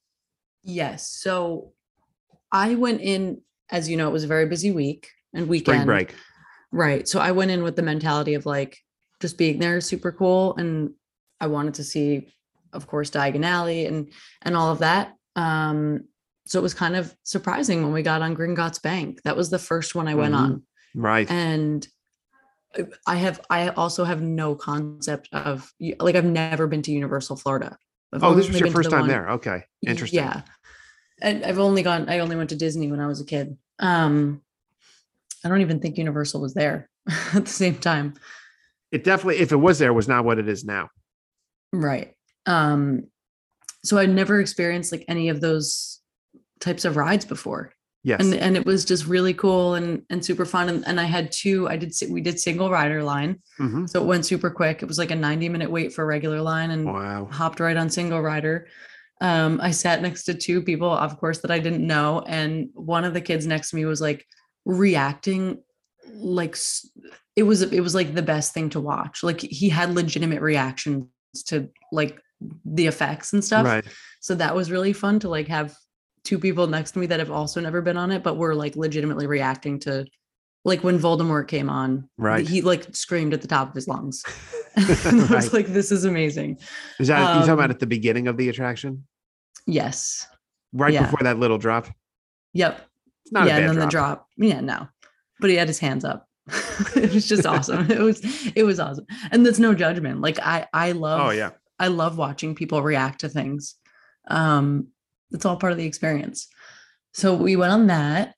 yes 0.63 1.09
so 1.09 1.73
I 2.55 2.77
went 2.77 3.01
in, 3.01 3.43
as 3.71 3.91
you 3.91 3.97
know, 3.97 4.09
it 4.09 4.13
was 4.13 4.23
a 4.23 4.29
very 4.29 4.47
busy 4.47 4.71
week 4.71 5.11
and 5.35 5.49
weekend. 5.49 5.79
Spring 5.79 5.87
break. 5.87 6.15
Right. 6.71 7.07
So 7.09 7.19
I 7.19 7.33
went 7.33 7.51
in 7.51 7.65
with 7.65 7.75
the 7.75 7.83
mentality 7.83 8.35
of 8.35 8.47
like 8.47 8.79
just 9.21 9.37
being 9.37 9.59
there 9.59 9.77
is 9.79 9.87
super 9.87 10.13
cool. 10.13 10.55
And 10.57 10.93
I 11.41 11.49
wanted 11.49 11.75
to 11.75 11.85
see, 11.85 12.29
of 12.73 12.87
course, 12.87 13.11
Diagon 13.11 13.45
Alley 13.45 13.87
and 13.87 14.13
and 14.43 14.57
all 14.57 14.71
of 14.71 14.79
that. 14.79 15.15
Um, 15.35 16.05
so 16.47 16.59
it 16.59 16.63
was 16.63 16.75
kind 16.75 16.95
of 16.97 17.15
surprising 17.23 17.83
when 17.83 17.93
we 17.93 18.03
got 18.03 18.23
on 18.23 18.37
Gringotts 18.37 18.81
Bank. 18.83 19.23
That 19.25 19.37
was 19.37 19.51
the 19.51 19.59
first 19.59 19.95
one 19.95 20.09
I 20.09 20.15
went 20.15 20.35
Mhm. 20.35 20.39
on. 20.39 20.63
Right. 20.95 21.31
And 21.31 21.87
I- 22.77 22.87
I 23.07 23.17
have 23.17 23.41
I 23.51 23.69
also 23.69 24.05
have 24.05 24.21
no 24.21 24.55
concept 24.55 25.29
of 25.33 25.73
like 26.01 26.15
I've 26.17 26.25
never 26.25 26.67
been 26.67 26.83
to 26.83 26.93
Universal 26.93 27.37
Florida. 27.37 27.79
I've 28.13 28.23
oh, 28.23 28.35
this 28.35 28.49
was 28.49 28.61
your 28.61 28.71
first 28.71 28.91
the 28.91 28.97
time 28.97 29.01
one- 29.03 29.09
there. 29.09 29.31
Okay. 29.31 29.65
Interesting. 29.87 30.19
yeah. 30.21 30.43
And 31.23 31.45
I've 31.45 31.59
only 31.61 31.83
gone, 31.83 32.09
I 32.09 32.19
only 32.19 32.35
went 32.37 32.51
to 32.51 32.57
Disney 32.57 32.91
when 32.91 33.01
I 33.01 33.07
was 33.07 33.21
a 33.21 33.25
kid. 33.25 33.57
Um, 33.79 34.43
I 35.45 35.49
don't 35.49 35.61
even 35.61 35.79
think 35.81 35.97
Universal 35.97 36.41
was 36.41 36.55
there 36.55 36.91
at 37.35 37.45
the 37.45 37.51
same 37.51 37.77
time. 37.77 38.15
It 38.91 39.05
definitely, 39.05 39.39
if 39.39 39.53
it 39.53 39.57
was 39.57 39.79
there, 39.79 39.93
was 39.93 40.09
not 40.09 40.25
what 40.25 40.39
it 40.39 40.49
is 40.49 40.65
now. 40.65 40.91
Right. 41.73 42.15
Um, 42.47 43.05
so 43.85 43.99
I'd 43.99 44.11
never 44.11 44.41
experienced 44.41 44.91
like 44.93 45.05
any 45.09 45.29
of 45.29 45.41
those 45.41 46.01
types 46.65 46.85
of 46.85 46.97
rides 46.97 47.25
before. 47.25 47.73
Yes. 48.03 48.21
And 48.21 48.35
and 48.35 48.57
it 48.57 48.67
was 48.67 48.85
just 48.85 49.07
really 49.07 49.33
cool 49.33 49.75
and 49.75 50.03
and 50.11 50.23
super 50.25 50.45
fun. 50.45 50.69
And, 50.69 50.87
and 50.87 51.01
I 51.01 51.05
had 51.05 51.33
two, 51.33 51.69
I 51.69 51.77
did 51.77 51.95
we 52.11 52.21
did 52.21 52.39
single 52.39 52.71
rider 52.71 53.03
line. 53.03 53.41
Mhm. 53.59 53.89
So 53.89 54.03
it 54.03 54.07
went 54.07 54.27
super 54.27 54.51
quick. 54.51 54.83
It 54.83 54.87
was 54.87 54.99
like 54.99 55.11
a 55.11 55.17
90 55.17 55.49
minute 55.49 55.71
wait 55.71 55.93
for 55.95 56.05
regular 56.05 56.43
line 56.43 56.71
and 56.71 56.85
Wow. 56.85 57.29
hopped 57.31 57.61
right 57.61 57.77
on 57.77 57.89
single 57.89 58.21
rider. 58.21 58.67
Um, 59.21 59.59
I 59.63 59.71
sat 59.71 60.03
next 60.03 60.25
to 60.25 60.35
two 60.35 60.61
people, 60.61 60.91
of 60.91 61.17
course, 61.19 61.39
that 61.41 61.51
I 61.51 61.59
didn't 61.61 61.87
know, 61.87 62.21
and 62.27 62.69
one 62.75 63.05
of 63.05 63.15
the 63.15 63.21
kids 63.23 63.47
next 63.47 63.71
to 63.71 63.77
me 63.77 63.85
was 63.87 64.01
like 64.01 64.27
reacting 64.67 65.63
like 66.13 66.57
it 67.37 67.43
was 67.45 67.63
it 67.63 67.81
was 67.81 67.95
like 67.95 68.15
the 68.15 68.23
best 68.23 68.53
thing 68.53 68.69
to 68.71 68.81
watch. 68.81 69.23
Like 69.23 69.41
he 69.41 69.69
had 69.71 69.95
legitimate 69.95 70.43
reactions 70.43 71.07
to 71.47 71.71
like 71.91 72.21
the 72.67 72.87
effects 72.87 73.33
and 73.33 73.43
stuff. 73.43 73.65
Right. 73.65 73.85
So 74.21 74.35
that 74.35 74.55
was 74.55 74.71
really 74.71 74.93
fun 74.93 75.21
to 75.21 75.29
like 75.29 75.49
have 75.49 75.75
two 76.25 76.39
people 76.39 76.67
next 76.67 76.93
to 76.93 76.99
me 76.99 77.07
that 77.07 77.21
have 77.21 77.31
also 77.31 77.61
never 77.61 77.81
been 77.83 77.97
on 77.97 78.11
it, 78.11 78.23
but 78.23 78.37
were 78.37 78.55
like 78.55 78.77
legitimately 78.77 79.27
reacting 79.27 79.79
to 79.81 80.07
like 80.65 80.83
when 80.83 80.99
Voldemort 80.99 81.47
came 81.49 81.69
on. 81.69 82.09
Right. 82.17 82.47
He 82.49 82.63
like 82.63 82.95
screamed 82.97 83.35
at 83.35 83.43
the 83.43 83.49
top 83.49 83.69
of 83.69 83.75
his 83.75 83.87
lungs. 83.87 84.25
and 84.77 84.87
I 85.07 85.11
Right. 85.13 85.31
was 85.31 85.53
like, 85.53 85.67
this 85.67 85.93
is 85.93 86.05
amazing. 86.07 86.59
Is 86.99 87.09
that 87.09 87.19
you 87.21 87.25
talking 87.27 87.51
Um, 87.51 87.59
about 87.59 87.71
at 87.71 87.79
the 87.81 87.87
beginning 87.87 88.29
of 88.29 88.37
the 88.39 88.49
attraction? 88.49 89.07
Yes. 89.67 90.27
Right 90.73 90.93
yeah. 90.95 91.03
before 91.05 91.21
that 91.23 91.39
little 91.39 91.59
drop? 91.59 91.89
Yep. 92.55 92.81
It's 93.25 93.33
not 93.33 93.47
yeah, 93.47 93.57
and 93.59 93.69
then 93.69 93.75
drop. 93.75 93.87
the 93.87 93.91
drop. 93.91 94.29
Yeah, 94.37 94.61
no. 94.61 94.89
But 95.41 95.51
he 95.51 95.57
had 95.57 95.69
his 95.69 95.79
hands 95.79 96.05
up. 96.05 96.27
it 96.97 97.13
was 97.13 97.27
just 97.27 97.47
awesome. 97.47 97.91
It 97.91 98.01
was 98.01 98.21
it 98.55 98.65
was 98.65 98.79
awesome. 98.79 99.07
And 99.31 99.45
there's 99.47 99.61
no 99.61 99.75
judgment. 99.75 100.21
Like 100.21 100.39
I 100.41 100.67
I 100.75 100.93
love 100.93 101.21
Oh, 101.29 101.31
yeah. 101.31 101.51
I 101.79 101.89
love 101.89 102.19
watching 102.19 102.55
people 102.55 102.83
react 102.83 103.21
to 103.21 103.29
things. 103.31 103.77
Um 104.29 104.89
it's 105.31 105.45
all 105.45 105.57
part 105.57 105.73
of 105.73 105.79
the 105.79 105.87
experience. 105.87 106.49
So 107.13 107.35
we 107.35 107.57
went 107.57 107.73
on 107.73 107.87
that. 107.89 108.35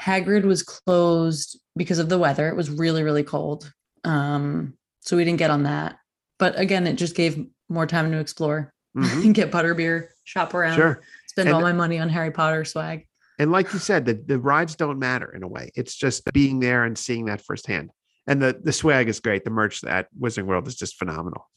Hagrid 0.00 0.44
was 0.44 0.62
closed 0.62 1.58
because 1.76 1.98
of 1.98 2.08
the 2.08 2.18
weather. 2.18 2.48
It 2.48 2.56
was 2.56 2.70
really 2.70 3.02
really 3.02 3.24
cold. 3.24 3.72
Um 4.04 4.74
so 5.00 5.16
we 5.16 5.24
didn't 5.24 5.38
get 5.38 5.50
on 5.50 5.62
that. 5.64 5.96
But 6.38 6.58
again, 6.58 6.86
it 6.86 6.94
just 6.94 7.16
gave 7.16 7.44
more 7.68 7.86
time 7.86 8.10
to 8.12 8.18
explore 8.18 8.72
Mhm. 8.96 9.24
and 9.26 9.34
get 9.40 9.50
butterbeer, 9.50 10.08
shop 10.24 10.54
around, 10.54 10.76
Sure. 10.76 11.02
spend 11.26 11.48
And- 11.48 11.56
all 11.56 11.62
my 11.62 11.72
money 11.72 11.98
on 11.98 12.08
Harry 12.08 12.30
Potter 12.30 12.64
swag. 12.64 13.06
And 13.40 13.52
like 13.52 13.72
you 13.72 13.78
said, 13.78 14.04
the, 14.04 14.14
the 14.14 14.38
rides 14.40 14.74
don't 14.74 14.98
matter 14.98 15.32
in 15.32 15.44
a 15.44 15.48
way. 15.48 15.70
It's 15.76 15.94
just 15.94 16.24
being 16.32 16.58
there 16.58 16.82
and 16.84 16.98
seeing 16.98 17.26
that 17.26 17.40
firsthand. 17.40 17.90
And 18.26 18.42
the 18.42 18.60
the 18.62 18.72
swag 18.72 19.08
is 19.08 19.20
great. 19.20 19.44
The 19.44 19.50
merch 19.50 19.82
at 19.84 20.08
Wizarding 20.18 20.46
World 20.46 20.66
is 20.68 20.74
just 20.76 20.96
phenomenal. 20.96 21.48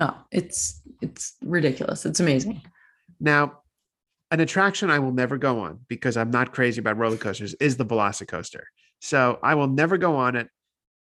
Oh, 0.00 0.16
it's 0.32 0.80
it's 1.02 1.34
ridiculous. 1.42 2.06
It's 2.06 2.20
amazing. 2.20 2.62
Now, 3.20 3.60
an 4.30 4.40
attraction 4.40 4.90
I 4.90 4.98
will 4.98 5.12
never 5.12 5.38
go 5.38 5.60
on 5.60 5.80
because 5.88 6.16
I'm 6.16 6.30
not 6.30 6.52
crazy 6.52 6.80
about 6.80 6.98
roller 6.98 7.16
coasters 7.16 7.54
is 7.54 7.76
the 7.76 7.86
Velocicoaster. 7.86 8.62
So 9.00 9.38
I 9.42 9.54
will 9.54 9.68
never 9.68 9.96
go 9.96 10.16
on 10.16 10.36
it. 10.36 10.48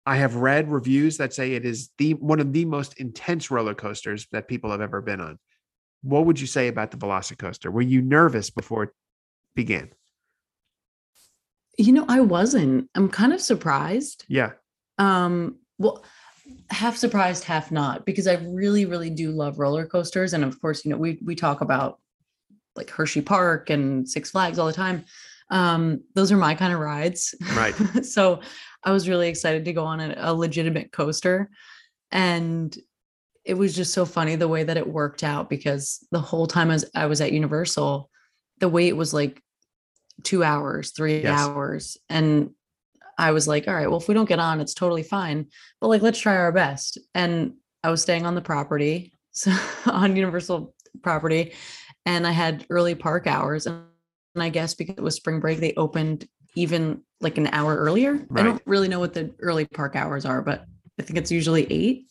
I 0.06 0.16
have 0.16 0.36
read 0.36 0.72
reviews 0.72 1.18
that 1.18 1.34
say 1.34 1.54
it 1.54 1.66
is 1.66 1.90
the 1.98 2.14
one 2.16 2.40
of 2.40 2.54
the 2.54 2.66
most 2.66 3.00
intense 3.00 3.52
roller 3.52 3.76
coasters 3.76 4.28
that 4.32 4.48
people 4.48 4.72
have 4.72 4.82
ever 4.82 5.02
been 5.02 5.20
on. 5.22 5.38
What 6.02 6.26
would 6.26 6.40
you 6.40 6.48
say 6.48 6.68
about 6.68 6.92
the 6.92 6.98
Velocicoaster? 6.98 7.72
Were 7.72 7.82
you 7.82 8.02
nervous 8.02 8.50
before 8.50 8.84
it 8.84 8.90
began? 9.54 9.90
You 11.78 11.92
know, 11.92 12.06
I 12.08 12.22
wasn't. 12.22 12.90
I'm 12.96 13.10
kind 13.10 13.34
of 13.34 13.42
surprised. 13.42 14.26
Yeah. 14.28 14.52
Um, 14.98 15.58
well, 15.78 16.04
half 16.70 16.96
surprised, 16.98 17.44
half 17.44 17.72
not, 17.72 18.06
because 18.06 18.28
I 18.28 18.36
really, 18.36 18.86
really 18.86 19.10
do 19.10 19.32
love 19.32 19.60
roller 19.60 19.86
coasters. 19.86 20.34
And 20.34 20.44
of 20.44 20.60
course, 20.62 20.86
you 20.86 20.92
know, 20.92 20.98
we 20.98 21.20
we 21.24 21.36
talk 21.36 21.62
about 21.62 22.00
like 22.80 22.90
Hershey 22.90 23.22
Park 23.22 23.70
and 23.70 24.10
Six 24.10 24.32
Flags 24.32 24.58
all 24.58 24.68
the 24.68 24.74
time. 24.74 25.06
Um, 25.52 26.02
those 26.16 26.32
are 26.32 26.38
my 26.38 26.56
kind 26.56 26.74
of 26.74 26.80
rides. 26.80 27.36
Right. 27.56 27.76
so 28.06 28.40
I 28.84 28.92
was 28.92 29.10
really 29.10 29.28
excited 29.28 29.66
to 29.66 29.74
go 29.74 29.84
on 29.84 30.00
a, 30.00 30.16
a 30.18 30.34
legitimate 30.34 30.92
coaster. 30.92 31.50
And 32.12 32.76
it 33.46 33.56
was 33.56 33.76
just 33.76 33.94
so 33.94 34.06
funny 34.06 34.36
the 34.36 34.48
way 34.48 34.64
that 34.64 34.78
it 34.78 34.88
worked 34.88 35.24
out 35.24 35.50
because 35.50 36.06
the 36.12 36.20
whole 36.20 36.48
time 36.48 36.72
as 36.72 36.86
I 36.96 37.08
was 37.08 37.20
at 37.22 37.32
Universal, 37.34 38.10
the 38.60 38.70
wait 38.70 38.94
was 38.94 39.14
like 39.14 39.42
two 40.24 40.44
hours, 40.44 40.92
three 40.92 41.22
Yes. 41.24 41.40
hours. 41.40 41.98
And 42.10 42.52
I 43.18 43.32
was 43.32 43.48
like, 43.48 43.68
all 43.68 43.74
right, 43.74 43.90
well, 43.90 44.00
if 44.00 44.08
we 44.08 44.14
don't 44.14 44.30
get 44.30 44.40
on, 44.40 44.62
it's 44.62 44.74
totally 44.74 45.04
fine. 45.04 45.48
But 45.82 45.88
like, 45.90 46.02
let's 46.02 46.20
try 46.20 46.38
our 46.38 46.52
best. 46.52 46.98
And 47.14 47.54
I 47.84 47.90
was 47.90 48.02
staying 48.02 48.26
on 48.26 48.36
the 48.36 48.42
property, 48.42 49.14
so 49.32 49.52
on 49.86 50.16
Universal 50.16 50.74
property, 51.02 51.54
and 52.06 52.26
I 52.26 52.32
had 52.32 52.66
early 52.70 52.96
park 52.96 53.28
hours. 53.28 53.66
And 53.68 53.84
I 54.36 54.50
guess 54.50 54.74
because 54.74 54.98
it 54.98 55.04
was 55.04 55.16
spring 55.16 55.40
break, 55.40 55.60
they 55.60 55.74
opened 55.76 56.28
even 56.56 57.02
like 57.22 57.38
an 57.38 57.48
hour 57.48 57.76
earlier. 57.76 58.26
I 58.36 58.44
don't 58.44 58.62
really 58.66 58.88
know 58.88 59.00
what 59.00 59.14
the 59.14 59.34
early 59.40 59.66
park 59.66 59.96
hours 59.96 60.26
are, 60.26 60.42
but 60.42 60.66
I 61.00 61.04
think 61.04 61.18
it's 61.18 61.32
usually 61.32 61.72
eight. 61.72 62.08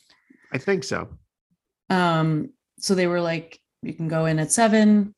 I 0.53 0.59
think 0.59 0.85
so. 0.85 1.09
Um, 1.91 2.51
so 2.79 2.95
they 2.95 3.07
were 3.07 3.21
like, 3.21 3.59
you 3.83 3.95
can 3.95 4.09
go 4.09 4.27
in 4.27 4.39
at 4.39 4.53
seven, 4.53 5.15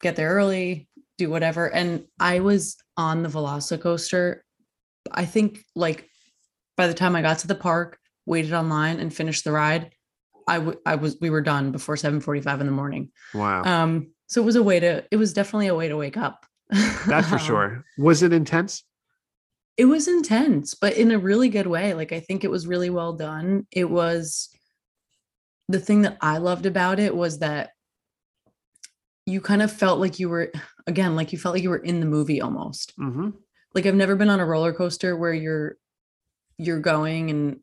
get 0.00 0.16
there 0.16 0.30
early, 0.30 0.88
do 1.16 1.30
whatever. 1.30 1.66
And 1.66 2.04
I 2.18 2.40
was 2.40 2.76
on 2.96 3.22
the 3.22 3.28
Velocicoaster. 3.28 4.40
I 5.10 5.24
think 5.24 5.64
like 5.74 6.08
by 6.76 6.86
the 6.86 6.94
time 6.94 7.16
I 7.16 7.22
got 7.22 7.40
to 7.40 7.48
the 7.48 7.54
park, 7.54 7.98
waited 8.26 8.52
online 8.52 9.00
and 9.00 9.12
finished 9.12 9.44
the 9.44 9.52
ride, 9.52 9.90
I 10.48 10.58
w- 10.58 10.80
I 10.84 10.94
was 10.96 11.16
we 11.20 11.30
were 11.30 11.40
done 11.42 11.70
before 11.70 11.96
7:45 11.96 12.60
in 12.60 12.66
the 12.66 12.72
morning. 12.72 13.10
Wow. 13.34 13.62
Um, 13.64 14.10
so 14.26 14.42
it 14.42 14.44
was 14.44 14.56
a 14.56 14.62
way 14.62 14.80
to 14.80 15.04
it 15.10 15.16
was 15.16 15.32
definitely 15.32 15.68
a 15.68 15.74
way 15.74 15.88
to 15.88 15.96
wake 15.96 16.16
up. 16.16 16.44
That's 17.06 17.28
for 17.28 17.36
Um, 17.40 17.46
sure. 17.46 17.84
Was 17.96 18.22
it 18.22 18.32
intense? 18.32 18.82
it 19.76 19.84
was 19.84 20.08
intense 20.08 20.74
but 20.74 20.94
in 20.96 21.12
a 21.12 21.18
really 21.20 21.48
good 21.48 21.68
way 21.68 21.94
like 21.94 22.10
i 22.10 22.18
think 22.18 22.42
it 22.42 22.50
was 22.50 22.66
really 22.66 22.90
well 22.90 23.12
done 23.12 23.64
it 23.70 23.88
was 23.88 24.48
the 25.68 25.78
thing 25.78 26.02
that 26.02 26.16
i 26.20 26.38
loved 26.38 26.66
about 26.66 26.98
it 26.98 27.14
was 27.14 27.38
that 27.38 27.70
you 29.24 29.40
kind 29.40 29.62
of 29.62 29.70
felt 29.72 30.00
like 30.00 30.18
you 30.18 30.28
were 30.28 30.50
again 30.88 31.14
like 31.14 31.32
you 31.32 31.38
felt 31.38 31.54
like 31.54 31.62
you 31.62 31.70
were 31.70 31.76
in 31.76 32.00
the 32.00 32.06
movie 32.06 32.40
almost 32.40 32.92
hmm 32.96 33.30
like 33.72 33.86
i've 33.86 33.94
never 33.94 34.16
been 34.16 34.30
on 34.30 34.40
a 34.40 34.44
roller 34.46 34.72
coaster 34.72 35.16
where 35.16 35.32
you're 35.32 35.76
you're 36.56 36.80
going 36.80 37.30
and 37.30 37.60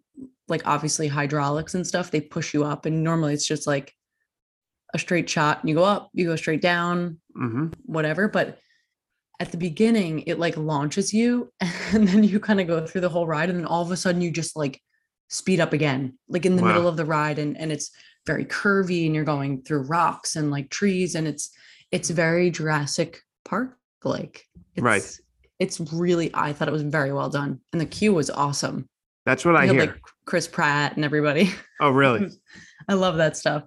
like 0.48 0.65
obviously 0.65 1.07
hydraulics 1.07 1.74
and 1.75 1.86
stuff 1.86 2.12
they 2.12 2.22
push 2.22 2.53
you 2.53 2.63
up 2.63 2.86
and 2.86 3.03
normally 3.03 3.34
it's 3.34 3.48
just 3.48 3.65
like 3.67 3.93
a 4.93 5.00
straight 5.00 5.29
shot 5.29 5.60
and 5.62 5.69
you 5.69 5.75
go 5.75 5.84
up 5.84 6.10
you 6.13 6.25
go 6.25 6.36
straight 6.36 6.62
down 6.62 7.17
hmm 7.36 7.67
whatever 7.86 8.27
but 8.27 8.60
at 9.39 9.51
the 9.51 9.57
beginning 9.57 10.22
it 10.22 10.39
like 10.39 10.55
launches 10.55 11.13
you 11.13 11.51
and 11.91 12.07
then 12.07 12.24
you 12.24 12.39
kind 12.39 12.62
of 12.62 12.67
go 12.67 12.86
through 12.86 13.01
the 13.01 13.10
whole 13.10 13.27
ride 13.27 13.50
and 13.50 13.60
then 13.60 13.65
all 13.65 13.81
of 13.81 13.91
a 13.91 13.98
sudden 13.98 14.22
you 14.22 14.31
just 14.31 14.55
like 14.55 14.79
speed 15.27 15.60
up 15.60 15.74
again 15.74 16.17
like 16.29 16.45
in 16.45 16.55
the 16.55 16.62
middle 16.63 16.88
of 16.88 16.95
the 16.98 17.05
ride 17.05 17.39
and 17.39 17.57
and 17.57 17.72
it's 17.72 17.91
very 18.25 18.45
curvy 18.45 19.05
and 19.05 19.13
you're 19.15 19.24
going 19.24 19.62
through 19.63 19.81
rocks 19.81 20.36
and 20.36 20.51
like 20.51 20.69
trees 20.69 21.15
and 21.15 21.27
it's 21.27 21.50
it's 21.91 22.10
very 22.10 22.50
Jurassic 22.50 23.22
Park 23.43 23.77
like 24.03 24.45
it's, 24.75 24.84
Right. 24.84 25.19
it's 25.60 25.79
really 25.79 26.31
I 26.34 26.53
thought 26.53 26.67
it 26.67 26.72
was 26.72 26.84
very 26.84 27.12
well 27.12 27.29
done 27.29 27.60
and 27.74 27.81
the 27.81 27.86
queue 27.86 28.13
was 28.13 28.29
awesome 28.29 28.88
That's 29.25 29.44
what 29.44 29.55
I 29.55 29.65
hear. 29.65 29.79
like 29.79 29.96
Chris 30.25 30.48
Pratt 30.48 30.96
and 30.96 31.05
everybody 31.05 31.51
oh, 31.79 31.89
really? 31.89 32.29
I 32.88 32.94
love 32.94 33.17
that 33.17 33.36
stuff 33.38 33.63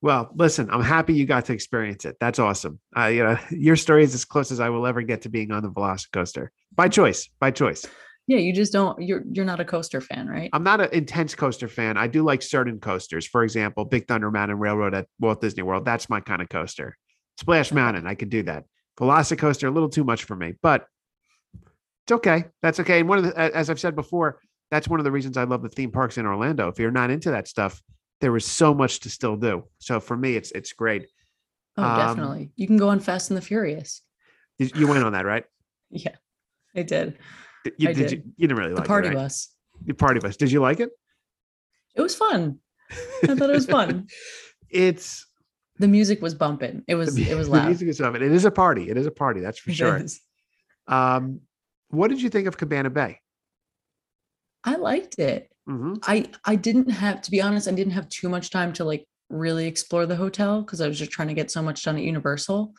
Well, 0.00 0.30
listen, 0.34 0.70
I'm 0.70 0.82
happy 0.82 1.14
you 1.14 1.26
got 1.26 1.44
to 1.46 1.52
experience 1.52 2.04
it. 2.04 2.16
That's 2.20 2.38
awesome. 2.38 2.80
Uh, 2.96 3.06
you 3.06 3.22
know, 3.22 3.38
your 3.50 3.76
story 3.76 4.02
is 4.02 4.14
as 4.14 4.24
close 4.24 4.50
as 4.50 4.60
I 4.60 4.70
will 4.70 4.86
ever 4.86 5.02
get 5.02 5.22
to 5.22 5.28
being 5.28 5.52
on 5.52 5.62
the 5.62 5.70
Velocicoaster 5.70 6.48
by 6.74 6.88
choice. 6.88 7.28
By 7.38 7.50
choice. 7.50 7.86
yeah 8.26 8.38
you 8.38 8.52
just 8.52 8.72
don't 8.72 9.00
you're 9.02 9.24
you're 9.32 9.44
not 9.44 9.60
a 9.60 9.64
coaster 9.64 10.00
fan 10.00 10.28
right 10.28 10.50
I'm 10.52 10.62
not 10.62 10.80
an 10.80 10.88
intense 10.92 11.34
coaster 11.34 11.68
fan. 11.68 11.96
I 11.96 12.06
do 12.06 12.22
like 12.22 12.42
certain 12.42 12.80
coasters. 12.80 13.26
For 13.26 13.42
example, 13.42 13.84
Big 13.84 14.06
Thunder 14.06 14.30
Mountain 14.30 14.58
Railroad 14.58 14.94
at 14.94 15.06
Walt 15.18 15.40
Disney 15.40 15.62
World. 15.62 15.84
That's 15.84 16.08
my 16.08 16.20
kind 16.20 16.40
of 16.40 16.48
coaster. 16.48 16.96
Splash 17.38 17.72
Mountain, 17.72 18.06
I 18.06 18.14
could 18.14 18.30
do 18.30 18.42
that. 18.44 18.64
Velocicoaster 18.98 19.66
a 19.66 19.70
little 19.70 19.88
too 19.88 20.04
much 20.04 20.24
for 20.24 20.36
me, 20.36 20.54
but 20.62 20.84
it's 22.04 22.12
okay. 22.12 22.44
That's 22.62 22.80
okay. 22.80 23.00
And 23.00 23.08
one 23.08 23.18
of 23.18 23.24
the, 23.24 23.38
as 23.38 23.70
I've 23.70 23.80
said 23.80 23.94
before, 23.94 24.40
that's 24.70 24.88
one 24.88 25.00
of 25.00 25.04
the 25.04 25.10
reasons 25.12 25.36
I 25.36 25.44
love 25.44 25.62
the 25.62 25.68
theme 25.68 25.90
parks 25.90 26.18
in 26.18 26.26
Orlando. 26.26 26.68
If 26.68 26.78
you're 26.78 26.90
not 26.90 27.10
into 27.10 27.30
that 27.30 27.48
stuff, 27.48 27.82
there 28.20 28.36
is 28.36 28.44
so 28.44 28.74
much 28.74 29.00
to 29.00 29.10
still 29.10 29.36
do. 29.36 29.64
So 29.78 30.00
for 30.00 30.16
me, 30.16 30.36
it's 30.36 30.50
it's 30.52 30.72
great. 30.72 31.06
Oh, 31.76 31.82
Um, 31.84 31.96
definitely. 31.96 32.50
You 32.56 32.66
can 32.66 32.76
go 32.76 32.88
on 32.88 33.00
Fast 33.00 33.30
and 33.30 33.36
the 33.36 33.42
Furious. 33.42 34.02
You 34.58 34.70
you 34.74 34.86
went 34.86 35.04
on 35.04 35.12
that, 35.12 35.24
right? 35.26 35.44
Yeah, 35.92 36.14
I 36.76 36.82
did. 36.82 37.18
You, 37.78 37.88
I 37.88 37.92
did 37.92 38.08
did. 38.08 38.12
You, 38.12 38.22
you 38.36 38.46
didn't 38.48 38.58
really 38.58 38.70
The 38.74 38.80
like 38.80 38.86
party 38.86 39.08
it, 39.08 39.10
right? 39.10 39.16
bus. 39.22 39.48
The 39.86 39.92
party 39.94 40.20
bus. 40.20 40.36
Did 40.36 40.52
you 40.52 40.60
like 40.60 40.78
it? 40.78 40.90
It 41.96 42.00
was 42.00 42.14
fun. 42.14 42.58
I 43.24 43.34
thought 43.34 43.50
it 43.50 43.54
was 43.54 43.66
fun. 43.66 44.06
it's 44.70 45.26
The 45.80 45.88
music 45.88 46.22
was 46.22 46.34
bumping. 46.34 46.84
It 46.86 46.94
was 46.94 47.16
the, 47.16 47.28
it 47.28 47.34
was 47.34 47.48
loud. 47.50 47.62
the 47.64 47.66
music 47.70 47.88
is 47.88 48.00
of 48.00 48.14
it. 48.14 48.22
It 48.22 48.30
is 48.30 48.44
a 48.44 48.52
party. 48.52 48.88
It 48.88 48.96
is 48.96 49.06
a 49.06 49.10
party. 49.10 49.40
That's 49.40 49.58
for 49.58 49.70
It 49.70 49.74
sure. 49.74 49.96
is. 49.96 50.20
Um, 50.86 51.40
what 51.90 52.08
did 52.08 52.22
you 52.22 52.28
think 52.30 52.46
of 52.46 52.56
Cabana 52.56 52.90
Bay? 52.90 53.20
I 54.64 54.76
liked 54.76 55.18
it. 55.18 55.48
hmm 55.66 55.94
I 56.02 56.26
I 56.44 56.56
didn't 56.56 56.90
have 56.90 57.22
to 57.22 57.30
be 57.30 57.40
honest, 57.40 57.68
I 57.68 57.72
didn't 57.72 57.92
have 57.92 58.08
too 58.08 58.28
much 58.28 58.50
time 58.50 58.72
to 58.74 58.84
like 58.84 59.06
really 59.28 59.66
explore 59.66 60.06
the 60.06 60.16
hotel 60.16 60.60
because 60.62 60.80
I 60.80 60.88
was 60.88 60.98
just 60.98 61.12
trying 61.12 61.28
to 61.28 61.34
get 61.34 61.50
so 61.50 61.62
much 61.62 61.82
done 61.84 61.96
at 61.96 62.02
Universal. 62.02 62.74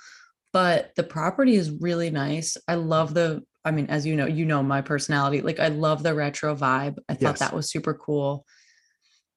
But 0.54 0.92
the 0.96 1.04
property 1.04 1.56
is 1.56 1.72
really 1.72 2.10
nice. 2.12 2.58
I 2.68 2.76
love 2.76 3.14
the 3.14 3.44
I 3.64 3.72
mean, 3.72 3.88
as 3.88 4.06
you 4.06 4.16
know, 4.16 4.26
you 4.26 4.46
know 4.46 4.64
my 4.64 4.82
personality. 4.82 5.42
Like 5.42 5.60
I 5.60 5.68
love 5.70 6.04
the 6.04 6.14
retro 6.14 6.56
vibe. 6.56 6.98
I 7.08 7.14
thought 7.14 7.22
Yes. 7.22 7.40
that 7.40 7.54
was 7.54 7.70
super 7.72 7.94
cool. 7.94 8.46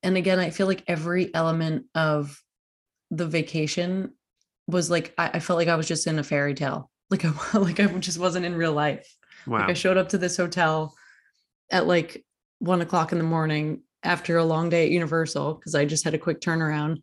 And 0.03 0.17
again, 0.17 0.39
I 0.39 0.51
feel 0.51 0.67
like 0.67 0.83
every 0.87 1.35
element 1.35 1.87
of 1.95 2.39
the 3.11 3.27
vacation 3.27 4.13
was 4.67 4.91
like 4.91 5.15
I, 5.17 5.31
I 5.35 5.41
felt 5.41 5.59
like 5.59 5.69
I 5.69 5.77
was 5.77 5.87
just 5.89 6.07
in 6.07 6.19
a 6.19 6.23
fairy 6.25 6.55
tale. 6.55 6.91
Like 7.11 7.25
I 7.55 7.59
like 7.59 7.81
I 7.81 7.87
just 7.99 8.19
wasn't 8.19 8.45
in 8.47 8.55
real 8.57 8.73
life. 8.73 9.07
Wow. 9.47 9.61
Like 9.61 9.71
I 9.71 9.75
showed 9.75 9.97
up 9.97 10.09
to 10.11 10.19
this 10.19 10.37
hotel 10.37 10.95
at 11.71 11.87
like 11.87 12.25
one 12.59 12.81
o'clock 12.81 13.13
in 13.13 13.19
the 13.19 13.25
morning 13.25 13.83
after 14.03 14.37
a 14.37 14.45
long 14.45 14.69
day 14.69 14.85
at 14.85 14.91
Universal 14.91 15.55
because 15.55 15.75
I 15.75 15.85
just 15.85 16.05
had 16.05 16.15
a 16.15 16.19
quick 16.19 16.41
turnaround. 16.41 17.03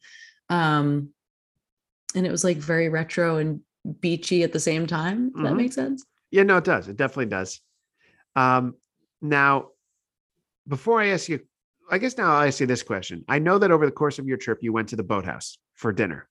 Um, 0.50 1.10
and 2.16 2.26
it 2.26 2.32
was 2.32 2.44
like 2.44 2.58
very 2.58 2.90
retro 2.90 3.38
and 3.38 3.62
beachy 4.00 4.44
at 4.44 4.54
the 4.54 4.60
same 4.60 4.86
time. 4.86 5.32
Does 5.32 5.44
that 5.44 5.54
Mhm. 5.54 5.58
make 5.58 5.74
sense? 5.74 6.06
Yeah, 6.30 6.44
no, 6.44 6.58
it 6.58 6.64
does. 6.64 6.88
It 6.88 6.98
definitely 6.98 7.28
does. 7.28 7.62
Um, 8.36 8.76
now, 9.22 9.70
before 10.68 11.02
I 11.02 11.08
ask 11.08 11.28
you, 11.30 11.40
I 11.90 11.98
guess 11.98 12.18
now 12.18 12.32
I'll 12.32 12.48
ask 12.48 12.60
you 12.60 12.68
this 12.68 12.84
question. 12.84 13.26
I 13.28 13.40
know 13.40 13.58
that 13.58 13.72
over 13.72 13.86
the 13.86 13.92
course 13.92 14.20
of 14.20 14.28
your 14.28 14.38
trip, 14.38 14.60
you 14.62 14.72
went 14.72 14.90
to 14.90 14.96
the 14.96 15.04
boathouse 15.04 15.58
for 15.74 15.92
dinner. 15.92 16.30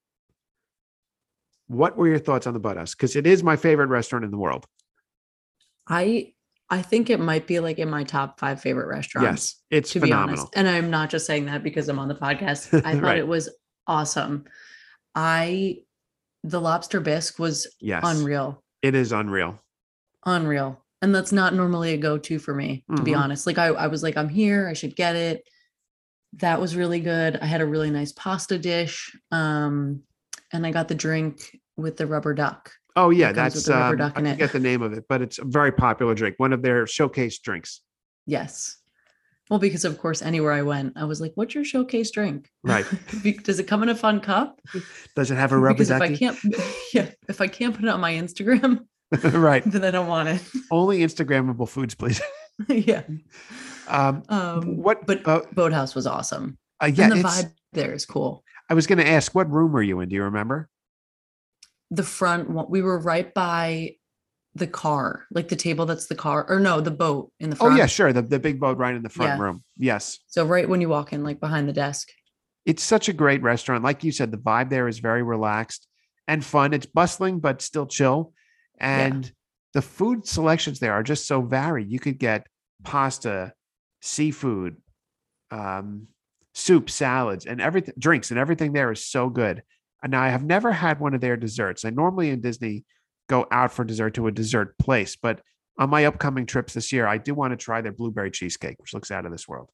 What 1.66 1.96
were 1.96 2.08
your 2.08 2.18
thoughts 2.18 2.46
on 2.46 2.54
the 2.54 2.60
boathouse? 2.60 2.94
Because 2.94 3.14
it 3.16 3.26
is 3.26 3.42
my 3.42 3.56
favorite 3.56 3.88
restaurant 3.88 4.24
in 4.24 4.30
the 4.30 4.38
world. 4.38 4.66
I 5.90 6.32
I 6.70 6.82
think 6.82 7.10
it 7.10 7.18
might 7.20 7.46
be 7.48 7.58
like 7.60 7.78
in 7.80 7.90
my 7.90 8.04
top 8.04 8.38
five 8.38 8.60
favorite 8.60 8.86
restaurants. 8.86 9.56
Yes, 9.70 9.78
it's 9.80 9.92
to 9.92 10.00
be 10.00 10.06
phenomenal. 10.08 10.42
honest. 10.42 10.52
And 10.56 10.68
I'm 10.68 10.88
not 10.88 11.10
just 11.10 11.26
saying 11.26 11.46
that 11.46 11.64
because 11.64 11.88
I'm 11.88 11.98
on 11.98 12.06
the 12.08 12.14
podcast. 12.14 12.72
I 12.86 12.94
thought 12.94 13.02
Right. 13.02 13.18
it 13.18 13.26
was 13.26 13.50
awesome. 13.88 14.44
I 15.14 15.78
the 16.44 16.60
lobster 16.60 17.00
bisque 17.00 17.38
was 17.38 17.66
Yes, 17.80 18.02
unreal. 18.06 18.62
it 18.82 18.94
is 18.94 19.12
unreal. 19.12 19.60
unreal 20.26 20.82
and 21.02 21.14
that's 21.14 21.32
not 21.32 21.54
normally 21.54 21.92
a 21.94 21.96
go-to 21.96 22.38
for 22.38 22.54
me 22.54 22.84
to 22.94 23.02
be 23.02 23.12
Mhm. 23.12 23.18
honest 23.18 23.46
like 23.46 23.56
I, 23.58 23.66
I 23.68 23.86
was 23.86 24.02
like 24.02 24.16
i'm 24.18 24.28
here 24.28 24.68
i 24.68 24.74
should 24.74 24.94
get 24.94 25.16
it 25.16 25.42
that 26.34 26.60
was 26.60 26.76
really 26.76 27.00
good 27.00 27.36
i 27.40 27.46
had 27.46 27.62
a 27.62 27.66
really 27.66 27.90
nice 27.90 28.12
pasta 28.12 28.58
dish 28.58 29.10
um 29.32 30.02
and 30.52 30.66
i 30.66 30.70
got 30.70 30.88
the 30.88 30.94
drink 30.94 31.58
with 31.78 31.96
the 31.96 32.06
rubber 32.06 32.34
duck 32.34 32.70
Oh 32.96 33.10
yeah, 33.10 33.32
that's 33.32 33.68
um, 33.68 34.00
I 34.00 34.06
it. 34.06 34.14
forget 34.14 34.52
the 34.52 34.58
name 34.60 34.82
of 34.82 34.92
it, 34.92 35.04
but 35.08 35.22
it's 35.22 35.38
a 35.38 35.44
very 35.44 35.72
popular 35.72 36.14
drink. 36.14 36.36
One 36.38 36.52
of 36.52 36.62
their 36.62 36.86
showcase 36.86 37.38
drinks. 37.38 37.80
yes 38.26 38.76
well 39.48 39.58
because 39.58 39.84
of 39.84 39.98
course 39.98 40.22
anywhere 40.22 40.52
i 40.52 40.62
went 40.62 40.92
i 40.96 41.02
was 41.02 41.20
like 41.20 41.32
what's 41.34 41.54
your 41.56 41.64
showcase 41.64 42.10
drink 42.12 42.48
Right. 42.62 42.86
Does 43.42 43.58
it 43.58 43.64
come 43.66 43.82
in 43.82 43.88
a 43.88 43.96
fun 43.96 44.20
cup 44.20 44.60
Does 45.16 45.30
it 45.32 45.34
have 45.36 45.50
a 45.50 45.58
rubber 45.58 45.74
because 45.74 45.90
if 45.90 46.00
i 46.00 46.14
can't 46.14 46.38
yeah 46.94 47.10
if 47.28 47.40
i 47.40 47.48
can't 47.48 47.74
put 47.74 47.84
it 47.84 47.88
on 47.90 47.98
my 48.00 48.12
instagram 48.12 48.86
right. 49.32 49.64
then 49.66 49.82
i 49.84 49.90
don't 49.90 50.06
want 50.06 50.28
it 50.28 50.40
Only 50.70 51.00
Instagrammable 51.00 51.68
foods, 51.68 51.96
please. 51.96 52.20
yeah 52.68 53.02
Um, 53.88 54.22
um 54.28 54.76
what? 54.76 55.04
but 55.06 55.26
uh, 55.26 55.40
boathouse 55.52 55.96
was 55.96 56.06
awesome 56.06 56.56
uh, 56.80 56.86
yeah, 56.86 57.04
and 57.04 57.12
the 57.14 57.16
vibe 57.28 57.52
there 57.72 57.92
is 57.92 58.06
cool 58.06 58.44
I 58.68 58.74
was 58.74 58.86
going 58.86 58.98
to 58.98 59.08
ask, 59.08 59.34
what 59.34 59.50
room 59.50 59.72
were 59.72 59.82
you 59.82 59.98
in? 59.98 60.08
Do 60.10 60.14
you 60.14 60.22
remember? 60.22 60.68
The 61.90 62.02
front 62.02 62.50
one 62.50 62.66
we 62.68 62.82
were 62.82 62.98
right 63.00 63.32
by 63.34 63.94
the 64.54 64.66
car 64.66 65.26
like 65.30 65.48
the 65.48 65.56
table 65.56 65.86
that's 65.86 66.06
the 66.06 66.14
car 66.14 66.44
or 66.48 66.58
no 66.58 66.80
the 66.80 66.90
boat 66.90 67.32
in 67.38 67.50
the 67.50 67.56
front. 67.56 67.74
Oh 67.74 67.76
yeah, 67.76 67.86
sure. 67.86 68.12
The 68.12 68.22
the 68.22 68.38
big 68.40 68.58
boat 68.60 68.78
right 68.78 68.94
in 68.94 69.02
the 69.02 69.08
front 69.08 69.38
Yeah. 69.38 69.42
room. 69.42 69.62
Yes, 69.76 70.18
so 70.26 70.44
right 70.44 70.68
when 70.68 70.80
you 70.80 70.88
walk 70.88 71.12
in 71.12 71.22
like 71.22 71.40
behind 71.40 71.68
the 71.68 71.72
desk 71.72 72.08
it's 72.66 72.82
such 72.82 73.08
a 73.08 73.12
great 73.12 73.42
restaurant. 73.42 73.82
Like 73.82 74.04
you 74.04 74.12
said, 74.12 74.30
the 74.30 74.36
vibe 74.36 74.68
there 74.68 74.86
is 74.86 74.98
very 74.98 75.22
relaxed 75.22 75.88
and 76.28 76.44
fun. 76.44 76.74
It's 76.74 76.86
bustling 76.86 77.40
but 77.40 77.62
still 77.62 77.86
chill, 77.86 78.32
and 78.78 79.32
the 79.72 79.82
food 79.82 80.26
selections 80.26 80.78
there 80.78 80.92
are 80.92 81.02
just 81.02 81.26
so 81.26 81.40
varied. 81.40 81.90
You 81.90 81.98
could 81.98 82.18
get 82.18 82.46
pasta, 82.84 83.54
seafood, 84.02 84.76
um, 85.50 86.08
soup, 86.54 86.90
salads, 86.90 87.46
and 87.46 87.60
everything, 87.60 87.94
drinks, 87.98 88.30
and 88.30 88.38
everything 88.38 88.72
there 88.72 88.92
is 88.92 89.04
so 89.04 89.28
good. 89.30 89.62
And 90.02 90.12
now 90.12 90.22
I 90.22 90.28
have 90.28 90.44
never 90.44 90.72
had 90.72 90.98
one 91.00 91.14
of 91.14 91.20
their 91.20 91.36
desserts. 91.36 91.84
I 91.84 91.90
normally 91.90 92.30
in 92.30 92.40
Disney 92.40 92.84
go 93.28 93.46
out 93.50 93.72
for 93.72 93.84
dessert 93.84 94.14
to 94.14 94.26
a 94.26 94.32
dessert 94.32 94.76
place, 94.78 95.16
but 95.16 95.40
on 95.78 95.90
my 95.90 96.04
upcoming 96.04 96.46
trips 96.46 96.74
this 96.74 96.92
year, 96.92 97.06
I 97.06 97.18
do 97.18 97.34
want 97.34 97.52
to 97.52 97.56
try 97.56 97.80
their 97.80 97.92
blueberry 97.92 98.30
cheesecake, 98.30 98.76
which 98.80 98.92
looks 98.94 99.10
out 99.10 99.24
of 99.26 99.32
this 99.32 99.46
world. 99.48 99.68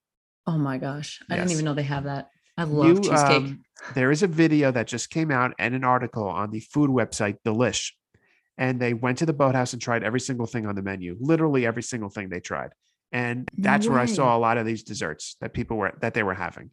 oh 0.47 0.59
my 0.59 0.79
gosh 0.79 1.19
i 1.31 1.35
didn't 1.37 1.51
even 1.51 1.65
know 1.65 1.75
they 1.75 1.83
have 1.83 2.05
that 2.05 2.29
i 2.57 2.63
love 2.63 2.87
You, 2.87 2.95
cheesecake 3.01 3.31
um, 3.49 3.63
there 3.95 4.11
is 4.13 4.23
a 4.23 4.29
video 4.29 4.71
that 4.71 4.87
just 4.87 5.11
came 5.11 5.31
out 5.33 5.53
and 5.59 5.75
an 5.75 5.83
article 5.85 6.29
on 6.29 6.51
the 6.51 6.61
food 6.61 6.91
website 6.91 7.37
Delish. 7.45 7.93
And 8.59 8.81
they 8.81 8.95
went 8.95 9.19
to 9.19 9.27
the 9.27 9.35
boathouse 9.35 9.75
and 9.75 9.83
tried 9.83 10.03
every 10.03 10.21
single 10.21 10.47
thing 10.47 10.65
on 10.67 10.75
the 10.77 10.83
menu, 10.83 11.17
literally 11.21 11.67
every 11.67 11.83
single 11.83 12.09
thing 12.09 12.31
they 12.31 12.41
tried. 12.41 12.71
And 13.13 13.41
No 13.57 13.65
that's 13.69 13.87
where 13.87 13.99
I 13.99 14.07
saw 14.07 14.35
a 14.37 14.41
lot 14.41 14.57
of 14.57 14.65
these 14.65 14.83
desserts 14.83 15.37
that 15.41 15.53
people 15.53 15.77
were 15.77 15.93
that 16.01 16.15
they 16.15 16.23
were 16.23 16.33
having. 16.47 16.71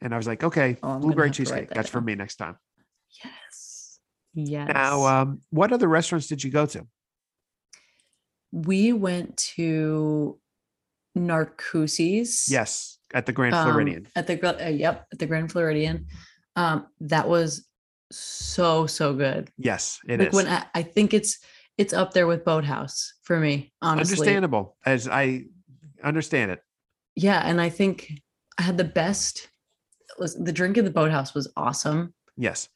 And 0.00 0.14
I 0.14 0.16
was 0.16 0.28
like, 0.28 0.44
okay, 0.44 0.76
Oh, 0.82 0.98
blueberry 1.00 1.28
have 1.28 1.36
to 1.36 1.42
write 1.42 1.48
cheesecake. 1.48 1.68
that 1.70 1.74
That's 1.74 1.88
for 1.88 2.00
me 2.00 2.14
next 2.14 2.36
time. 2.36 2.56
Yes 3.24 4.00
yes 4.34 4.68
Now, 4.72 5.04
um, 5.06 5.40
what 5.50 5.72
other 5.72 5.88
restaurants 5.88 6.26
did 6.26 6.42
you 6.44 6.50
go 6.50 6.66
to? 6.66 6.86
we 8.52 8.92
went 8.94 9.36
to 9.36 10.38
narcoossee's 11.16 12.46
Yes, 12.50 12.98
at 13.12 13.26
the 13.26 13.32
Grand 13.32 13.54
um, 13.54 13.64
Floridian. 13.64 14.06
at 14.16 14.26
the 14.26 14.36
Gra- 14.36 14.64
uh, 14.64 14.68
yep 14.68 15.06
at 15.12 15.18
the 15.18 15.26
grand 15.26 15.50
floridian 15.52 16.06
um 16.56 16.86
that 17.00 17.28
was 17.28 17.66
so 18.10 18.86
so 18.86 19.12
good 19.14 19.50
Yes, 19.58 19.98
it 20.08 20.18
like 20.20 20.28
is. 20.28 20.34
when 20.34 20.46
I, 20.48 20.64
I 20.74 20.82
think 20.82 21.12
it's 21.12 21.38
it's 21.76 21.92
up 21.92 22.12
there 22.12 22.26
with 22.26 22.44
boathouse 22.44 23.12
for 23.22 23.38
me 23.38 23.72
honestly 23.82 24.16
Understandable, 24.16 24.76
as 24.86 25.06
I 25.08 25.44
understand 26.02 26.50
it. 26.52 26.60
yeah 27.16 27.42
and 27.44 27.60
i 27.60 27.68
think 27.68 28.12
i 28.58 28.62
had 28.62 28.78
the 28.78 28.84
best 28.84 29.48
listen, 30.18 30.44
the 30.44 30.52
drink 30.52 30.76
in 30.78 30.84
the 30.84 30.90
boathouse 30.90 31.34
was 31.34 31.50
awesome 31.56 32.14
Yes, 32.40 32.68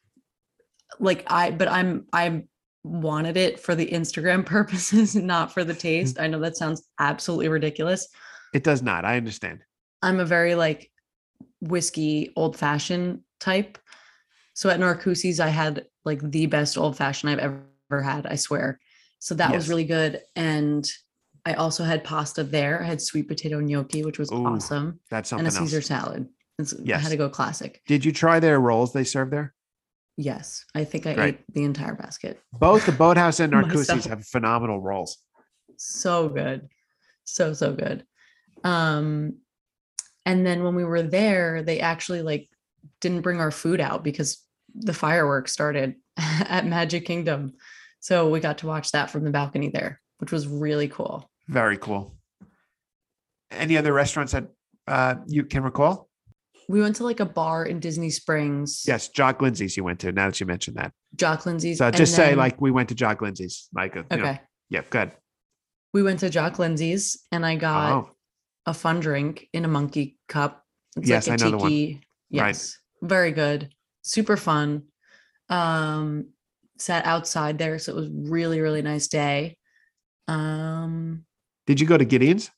like 1.01 1.25
i 1.29 1.51
but 1.51 1.69
i'm 1.69 2.07
i 2.13 2.43
wanted 2.85 3.37
it 3.37 3.61
for 3.61 3.75
the 3.75 3.87
instagram 3.91 4.45
purposes 4.57 5.15
not 5.15 5.53
for 5.53 5.65
the 5.65 5.73
Mm-hmm. 5.73 5.81
taste 5.81 6.21
i 6.21 6.27
know 6.27 6.41
that 6.41 6.57
sounds 6.57 6.83
absolutely 6.99 7.49
ridiculous 7.49 8.09
it 8.53 8.65
does 8.65 8.83
not. 8.83 9.05
I 9.07 9.17
understand. 9.17 9.61
i'm 10.03 10.21
a 10.21 10.25
very 10.25 10.55
like 10.55 10.91
whiskey 11.61 12.33
old 12.37 12.57
fashioned 12.57 13.21
type 13.41 13.79
so 14.55 14.69
at 14.71 14.79
narcoossee's 14.81 15.41
i 15.41 15.49
had 15.49 15.87
like 16.05 16.21
the 16.31 16.47
best 16.47 16.77
old 16.77 16.97
fashioned 16.97 17.31
i've 17.31 17.39
ever 17.91 18.03
had 18.03 18.27
i 18.27 18.35
swear 18.37 18.79
so 19.19 19.35
that 19.35 19.53
was 19.55 19.69
really 19.69 19.85
good 19.85 20.21
and 20.37 20.91
i 21.47 21.55
also 21.55 21.85
had 21.85 22.03
pasta 22.05 22.43
there 22.45 22.83
i 22.83 22.85
had 22.85 23.01
sweet 23.01 23.29
potato 23.29 23.61
gnocchi 23.61 24.05
which 24.05 24.19
was 24.19 24.31
Ooh, 24.33 24.47
awesome 24.47 24.99
That's 25.11 25.29
something 25.31 25.47
and 25.47 25.55
a 25.55 25.59
Caesar 25.59 25.77
else. 25.79 25.87
salad. 25.87 26.29
It's, 26.59 26.75
I 26.75 26.79
Yes. 26.85 27.03
had 27.03 27.09
to 27.11 27.17
go 27.17 27.29
classic. 27.31 27.81
Did 27.87 28.05
you 28.05 28.13
try 28.13 28.39
their 28.39 28.61
rolls 28.61 28.93
they 28.93 29.05
serve 29.05 29.31
there? 29.31 29.55
Yes, 30.17 30.65
I 30.75 30.85
think 30.85 31.07
I 31.07 31.15
Great. 31.15 31.35
ate 31.35 31.55
the 31.55 31.65
entire 31.65 31.95
basket. 31.95 32.41
Both 32.53 32.87
the 32.87 32.93
Boathouse 32.93 33.41
and 33.41 33.53
Narcoossee's 33.53 34.05
have 34.07 34.27
phenomenal 34.27 34.81
rolls. 34.81 35.19
So 35.77 36.29
good, 36.29 36.69
so 37.25 37.53
so 37.55 37.73
good. 37.73 38.05
Um, 38.65 39.39
and 40.27 40.47
then 40.47 40.63
when 40.63 40.75
we 40.75 40.85
were 40.85 41.03
there, 41.03 41.63
they 41.63 41.81
actually 41.81 42.23
like 42.23 42.49
didn't 43.01 43.23
bring 43.23 43.41
our 43.41 43.51
food 43.51 43.81
out 43.81 44.05
because 44.05 44.39
the 44.75 44.95
fireworks 44.95 45.53
started 45.53 45.97
at 46.17 46.67
Magic 46.67 47.07
Kingdom, 47.07 47.55
so 48.01 48.29
we 48.29 48.41
got 48.41 48.59
to 48.59 48.67
watch 48.67 48.93
that 48.93 49.11
from 49.11 49.25
the 49.25 49.31
balcony 49.31 49.71
there, 49.71 50.01
which 50.19 50.33
was 50.33 50.47
really 50.47 50.89
cool. 50.89 51.31
Very 51.49 51.79
cool. 51.79 52.15
Any 53.51 53.77
other 53.77 53.93
restaurants 53.93 54.33
that 54.33 54.49
uh, 54.87 55.17
you 55.27 55.45
can 55.45 55.63
recall? 55.63 56.09
We 56.69 56.81
went 56.81 56.97
to 56.97 57.05
like 57.05 57.21
a 57.21 57.25
bar 57.27 57.65
in 57.67 57.81
Disney 57.81 58.11
Springs. 58.11 58.85
Yes, 58.87 59.09
Jock 59.09 59.43
Lindsey's 59.43 59.77
you 59.77 59.85
went 59.85 60.01
to. 60.01 60.13
Now 60.13 60.27
that 60.27 60.41
you 60.41 60.47
mentioned 60.47 60.77
that, 60.77 60.93
Jock 61.17 61.45
Lindsey's. 61.47 61.79
so 61.79 61.91
just 61.91 62.15
say 62.15 62.31
then- 62.31 62.39
like 62.39 62.61
we 62.61 62.71
went 62.71 62.89
to 62.91 62.95
Jock 62.95 63.21
Lindsey's. 63.21 63.69
Like, 63.75 63.95
you 63.95 64.05
know, 64.11 64.17
okay. 64.19 64.41
yeah, 64.71 64.83
good. 64.89 65.13
We 65.93 66.03
went 66.03 66.21
to 66.21 66.31
Jock 66.31 66.59
Lindsey's 66.59 67.19
and 67.33 67.45
I 67.45 67.57
got 67.57 67.93
Oh, 67.93 68.11
a 68.67 68.73
fun 68.75 69.01
drink 69.01 69.49
in 69.53 69.65
a 69.65 69.69
monkey 69.69 70.19
cup. 70.29 70.65
It's 70.97 71.09
Yes, 71.09 71.29
like 71.29 71.41
a 71.41 71.45
I 71.45 71.47
know 71.47 71.51
the 71.53 71.57
one. 71.59 71.71
tiki. 71.71 71.95
Right. 71.95 72.47
Yes. 72.49 72.79
Very 73.03 73.33
good. 73.33 73.71
Super 74.03 74.37
fun. 74.37 74.85
Um 75.49 76.29
sat 76.79 77.05
outside 77.05 77.59
there, 77.59 77.79
so 77.79 77.93
it 77.93 77.97
was 77.97 78.09
really, 78.11 78.61
really 78.61 78.83
nice 78.83 79.07
day. 79.09 79.57
Um 80.29 81.25
did 81.67 81.81
you 81.81 81.87
go 81.87 81.97
to 81.99 82.05
Gideon's? 82.05 82.51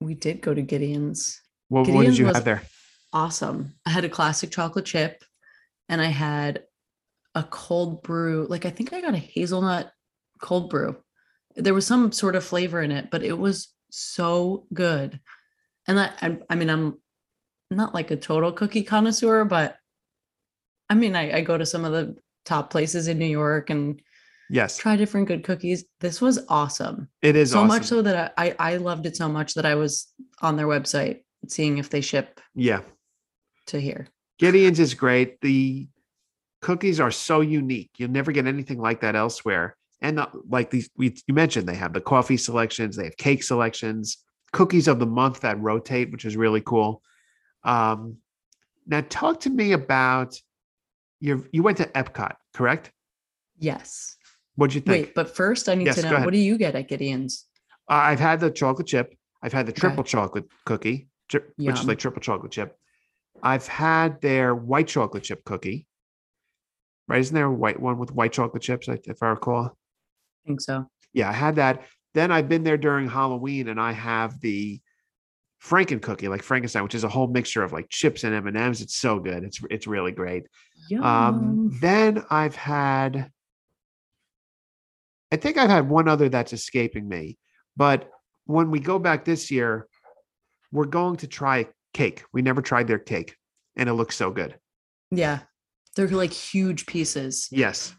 we 0.00 0.14
did 0.14 0.42
go 0.42 0.52
to 0.52 0.60
Gideon's. 0.60 1.40
What, 1.68 1.88
what 1.88 2.04
did 2.04 2.18
you 2.18 2.26
was- 2.26 2.34
have 2.36 2.44
there? 2.44 2.62
Awesome. 3.14 3.74
I 3.86 3.90
had 3.90 4.04
a 4.04 4.08
classic 4.08 4.50
chocolate 4.50 4.84
chip 4.84 5.22
and 5.88 6.02
I 6.02 6.06
had 6.06 6.64
a 7.36 7.44
cold 7.44 8.02
brew. 8.02 8.46
Like 8.50 8.66
I 8.66 8.70
think 8.70 8.92
I 8.92 9.00
got 9.00 9.14
a 9.14 9.18
hazelnut 9.18 9.92
cold 10.42 10.68
brew. 10.68 10.96
There 11.54 11.74
was 11.74 11.86
some 11.86 12.10
sort 12.10 12.34
of 12.34 12.44
flavor 12.44 12.82
in 12.82 12.90
it, 12.90 13.10
but 13.12 13.22
it 13.22 13.38
was 13.38 13.68
so 13.90 14.66
good. 14.74 15.20
And 15.86 15.98
that 15.98 16.18
I, 16.20 16.38
I 16.50 16.56
mean, 16.56 16.68
I'm 16.68 16.98
not 17.70 17.94
like 17.94 18.10
a 18.10 18.16
total 18.16 18.50
cookie 18.50 18.82
connoisseur, 18.82 19.44
but 19.44 19.76
I 20.90 20.94
mean, 20.94 21.14
I, 21.14 21.38
I 21.38 21.40
go 21.42 21.56
to 21.56 21.64
some 21.64 21.84
of 21.84 21.92
the 21.92 22.16
top 22.44 22.70
places 22.70 23.06
in 23.06 23.18
New 23.18 23.26
York 23.26 23.70
and 23.70 24.00
Yes, 24.50 24.76
try 24.76 24.96
different 24.96 25.26
good 25.28 25.42
cookies. 25.42 25.84
This 26.00 26.20
was 26.20 26.38
awesome. 26.48 27.08
it 27.22 27.34
is 27.34 27.52
so 27.52 27.60
awesome. 27.60 27.68
much 27.68 27.84
so 27.84 28.02
that 28.02 28.34
I, 28.36 28.50
I 28.50 28.74
I 28.74 28.76
loved 28.76 29.06
it 29.06 29.16
so 29.16 29.28
much 29.28 29.54
that 29.54 29.64
I 29.64 29.74
was 29.74 30.12
on 30.42 30.56
their 30.56 30.66
website 30.66 31.20
seeing 31.48 31.78
if 31.78 31.90
they 31.90 32.00
ship 32.00 32.40
yeah, 32.54 32.80
to 33.66 33.80
here. 33.80 34.08
Gideon's 34.38 34.80
is 34.80 34.94
great. 34.94 35.40
The 35.40 35.88
cookies 36.60 37.00
are 37.00 37.10
so 37.10 37.40
unique. 37.40 37.90
You'll 37.98 38.10
never 38.10 38.32
get 38.32 38.46
anything 38.46 38.78
like 38.78 39.00
that 39.00 39.14
elsewhere. 39.14 39.76
And 40.00 40.18
uh, 40.18 40.26
like 40.48 40.70
these, 40.70 40.90
we 40.96 41.14
you 41.26 41.34
mentioned, 41.34 41.68
they 41.68 41.76
have 41.76 41.92
the 41.92 42.00
coffee 42.00 42.36
selections, 42.36 42.96
they 42.96 43.04
have 43.04 43.16
cake 43.16 43.42
selections, 43.42 44.18
cookies 44.52 44.88
of 44.88 44.98
the 44.98 45.06
month 45.06 45.40
that 45.40 45.60
rotate, 45.60 46.10
which 46.12 46.24
is 46.24 46.36
really 46.36 46.60
cool. 46.60 47.02
Um, 47.62 48.18
now, 48.86 49.02
talk 49.08 49.40
to 49.40 49.50
me 49.50 49.72
about 49.72 50.38
your. 51.20 51.42
You 51.52 51.62
went 51.62 51.78
to 51.78 51.86
Epcot, 51.86 52.34
correct? 52.52 52.90
Yes. 53.58 54.16
What'd 54.56 54.74
you 54.74 54.82
think? 54.82 55.06
Wait, 55.06 55.14
but 55.14 55.34
first 55.34 55.68
I 55.68 55.74
need 55.74 55.86
Yes, 55.86 55.96
to 55.96 56.02
know 56.02 56.20
what 56.20 56.32
do 56.32 56.38
you 56.38 56.58
get 56.58 56.74
at 56.74 56.88
Gideon's? 56.88 57.46
Uh, 57.88 57.94
I've 57.94 58.20
had 58.20 58.40
the 58.40 58.50
chocolate 58.50 58.86
chip. 58.86 59.14
I've 59.42 59.52
had 59.52 59.66
the 59.66 59.72
Okay. 59.72 59.80
triple 59.80 60.04
chocolate 60.04 60.44
cookie, 60.66 61.08
which 61.32 61.78
is 61.78 61.86
like 61.86 61.98
triple 61.98 62.20
chocolate 62.20 62.52
chip. 62.52 62.76
I've 63.42 63.66
had 63.66 64.20
their 64.20 64.54
white 64.54 64.88
chocolate 64.88 65.24
chip 65.24 65.44
cookie. 65.44 65.86
Right? 67.06 67.20
Isn't 67.20 67.34
there 67.34 67.46
a 67.46 67.52
white 67.52 67.78
one 67.78 67.98
with 67.98 68.12
white 68.12 68.32
chocolate 68.32 68.62
chips, 68.62 68.88
if 68.88 69.22
I 69.22 69.28
recall? 69.28 69.66
I 69.66 70.46
think 70.46 70.60
so. 70.60 70.88
Yeah, 71.12 71.28
I 71.28 71.32
had 71.32 71.56
that. 71.56 71.82
Then 72.14 72.32
I've 72.32 72.48
been 72.48 72.64
there 72.64 72.78
during 72.78 73.08
Halloween, 73.08 73.68
and 73.68 73.80
I 73.80 73.92
have 73.92 74.40
the 74.40 74.80
Franken 75.62 76.00
cookie, 76.00 76.28
like 76.28 76.42
Frankenstein, 76.42 76.82
which 76.82 76.94
is 76.94 77.04
a 77.04 77.08
whole 77.08 77.26
mixture 77.26 77.62
of 77.62 77.72
like 77.72 77.88
chips 77.88 78.24
and 78.24 78.34
M 78.34 78.46
and 78.46 78.56
M's. 78.56 78.80
It's 78.80 78.96
so 78.96 79.18
good. 79.18 79.44
It's 79.44 79.60
it's 79.70 79.86
really 79.86 80.12
great. 80.12 80.44
Yum. 80.88 81.02
Um, 81.02 81.78
then 81.80 82.24
I've 82.30 82.54
had, 82.54 83.30
I 85.32 85.36
think 85.36 85.56
I've 85.56 85.70
had 85.70 85.88
one 85.88 86.08
other 86.08 86.28
that's 86.28 86.52
escaping 86.52 87.08
me. 87.08 87.38
But 87.76 88.10
when 88.44 88.70
we 88.70 88.78
go 88.78 88.98
back 88.98 89.24
this 89.24 89.50
year, 89.50 89.88
we're 90.70 90.84
going 90.84 91.16
to 91.16 91.26
try 91.26 91.68
cake. 91.94 92.24
We 92.34 92.42
never 92.42 92.60
tried 92.60 92.86
their 92.88 92.98
cake, 92.98 93.36
and 93.76 93.88
it 93.88 93.94
looks 93.94 94.16
so 94.16 94.30
good. 94.30 94.58
yeah. 95.10 95.40
They're 95.96 96.08
like 96.08 96.32
huge 96.32 96.86
pieces 96.86 97.46
Yes, 97.52 97.94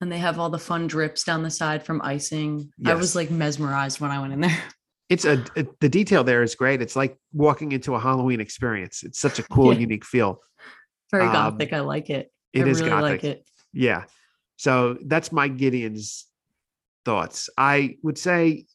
and 0.00 0.10
they 0.10 0.18
have 0.18 0.40
all 0.40 0.50
the 0.50 0.58
fun 0.58 0.88
drips 0.88 1.22
down 1.22 1.44
the 1.44 1.50
side 1.50 1.84
from 1.86 2.02
icing. 2.02 2.72
I 2.84 2.94
was 2.94 3.14
like 3.14 3.30
mesmerized 3.30 4.00
when 4.00 4.10
I 4.10 4.20
went 4.20 4.32
in 4.32 4.40
there. 4.40 4.58
it's 5.08 5.24
a 5.24 5.44
it- 5.54 5.78
the 5.78 5.88
detail 5.88 6.24
there 6.24 6.42
is 6.42 6.56
great. 6.56 6.82
It's 6.82 6.96
like 6.96 7.16
walking 7.32 7.70
into 7.70 7.94
a 7.94 8.00
Halloween 8.00 8.40
experience. 8.40 9.04
It's 9.04 9.20
such 9.20 9.38
a 9.38 9.44
cool, 9.44 9.72
Yeah. 9.72 9.78
unique 9.78 10.04
feel. 10.04 10.40
Very 11.12 11.26
Um, 11.26 11.32
gothic. 11.32 11.72
I 11.72 11.78
like 11.80 12.10
it. 12.10 12.32
It 12.52 12.64
I 12.64 12.68
is 12.68 12.80
really 12.80 12.90
gothic. 12.90 13.22
like 13.22 13.24
it. 13.24 13.48
Yeah. 13.72 14.04
So 14.56 14.98
that's 15.06 15.30
my 15.30 15.46
Gideon's 15.46 16.26
thoughts. 17.04 17.48
I 17.56 17.98
would 18.02 18.18
say 18.18 18.66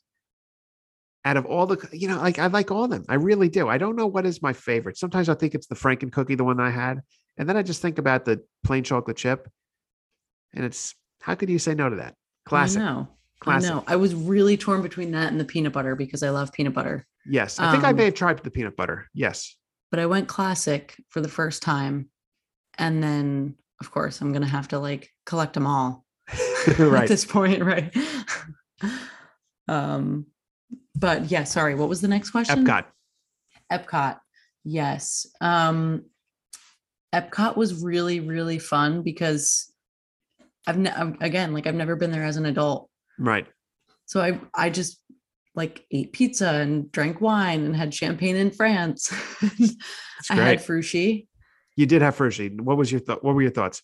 out 1.26 1.38
of 1.38 1.46
all 1.46 1.66
the, 1.66 1.88
you 1.92 2.08
know, 2.08 2.18
like 2.18 2.40
I 2.40 2.48
like 2.48 2.72
all 2.72 2.84
of 2.84 2.90
them. 2.90 3.06
I 3.08 3.16
really 3.16 3.50
do. 3.50 3.70
I 3.70 3.78
don't 3.78 3.96
know 3.96 4.08
what 4.08 4.26
is 4.26 4.42
my 4.42 4.54
favorite. 4.54 4.98
Sometimes 4.98 5.30
I 5.30 5.36
think 5.36 5.56
it's 5.56 5.68
the 5.68 5.76
Franken 5.76 6.12
cookie, 6.12 6.36
the 6.36 6.44
one 6.44 6.58
that 6.58 6.66
I 6.66 6.72
had. 6.72 7.02
And 7.38 7.48
then 7.48 7.58
I 7.58 7.64
just 7.64 7.82
think 7.82 7.98
about 7.98 8.26
the 8.26 8.44
plain 8.64 8.84
chocolate 8.84 9.18
chip. 9.18 9.50
And 10.54 10.66
it's, 10.66 10.94
how 11.22 11.36
could 11.36 11.50
you 11.50 11.60
say 11.60 11.74
no 11.74 11.90
to 11.90 11.96
that? 11.98 12.16
Classic. 12.46 12.82
I 12.82 12.86
know. 12.86 13.08
Classic. 13.40 13.72
I 13.72 13.74
know. 13.74 13.84
I 13.88 13.96
was 13.96 14.14
really 14.14 14.58
torn 14.58 14.82
between 14.82 15.12
that 15.12 15.32
and 15.32 15.40
the 15.40 15.46
peanut 15.46 15.74
butter 15.74 15.96
because 15.96 16.24
I 16.24 16.30
love 16.30 16.52
peanut 16.52 16.74
butter. 16.74 17.08
Yes. 17.26 17.60
I 17.60 17.72
think 17.72 17.86
I 17.86 17.92
Um, 17.92 17.96
may 17.96 18.06
have 18.06 18.14
tried 18.14 18.40
the 18.40 18.52
peanut 18.52 18.76
butter. 18.76 19.10
Yes. 19.14 19.58
But 19.92 20.00
I 20.00 20.06
went 20.06 20.28
classic 20.28 20.96
for 21.10 21.22
the 21.22 21.30
first 21.30 21.62
time. 21.62 22.10
And 22.78 23.02
then, 23.02 23.56
of 23.80 23.92
course, 23.92 24.20
I'm 24.22 24.32
going 24.32 24.42
to 24.42 24.48
have 24.48 24.68
to 24.70 24.80
like 24.80 25.10
collect 25.26 25.54
them 25.54 25.68
all. 25.68 26.06
at 26.68 27.08
this 27.08 27.26
point, 27.26 27.64
right? 27.64 27.96
um, 29.68 30.26
but 30.96 31.30
yeah, 31.32 31.44
sorry. 31.44 31.76
What 31.76 31.90
was 31.90 32.02
the 32.02 32.08
next 32.08 32.32
question? 32.32 32.66
Epcot. 32.66 32.86
Epcot. 33.72 34.20
Yes. 34.64 35.26
Um, 35.42 36.06
Epcot 37.14 37.56
was 37.58 37.84
really, 37.84 38.20
really 38.20 38.60
fun 38.60 39.04
because 39.04 39.72
I've 40.66 40.78
ne- 40.78 41.16
again, 41.22 41.54
like 41.54 41.68
I've 41.68 41.76
never 41.76 41.96
been 41.96 42.12
there 42.12 42.24
as 42.24 42.38
an 42.38 42.46
adult, 42.46 42.90
Right. 43.20 43.46
so 44.06 44.22
I 44.22 44.40
I 44.54 44.70
just 44.70 45.00
like 45.56 45.86
ate 45.92 46.14
pizza 46.14 46.50
and 46.50 46.92
drank 46.92 47.22
wine 47.22 47.64
and 47.66 47.76
had 47.76 47.94
champagne 47.94 48.36
in 48.36 48.50
France. 48.50 49.12
I 50.32 50.36
had 50.36 50.60
frushi. 50.60 51.28
You 51.76 51.86
did 51.86 52.02
have 52.02 52.16
Frushi. 52.16 52.60
What 52.62 52.78
was 52.78 52.92
your 52.92 53.02
thought? 53.02 53.24
What 53.24 53.36
were 53.36 53.42
your 53.42 53.52
thoughts? 53.52 53.82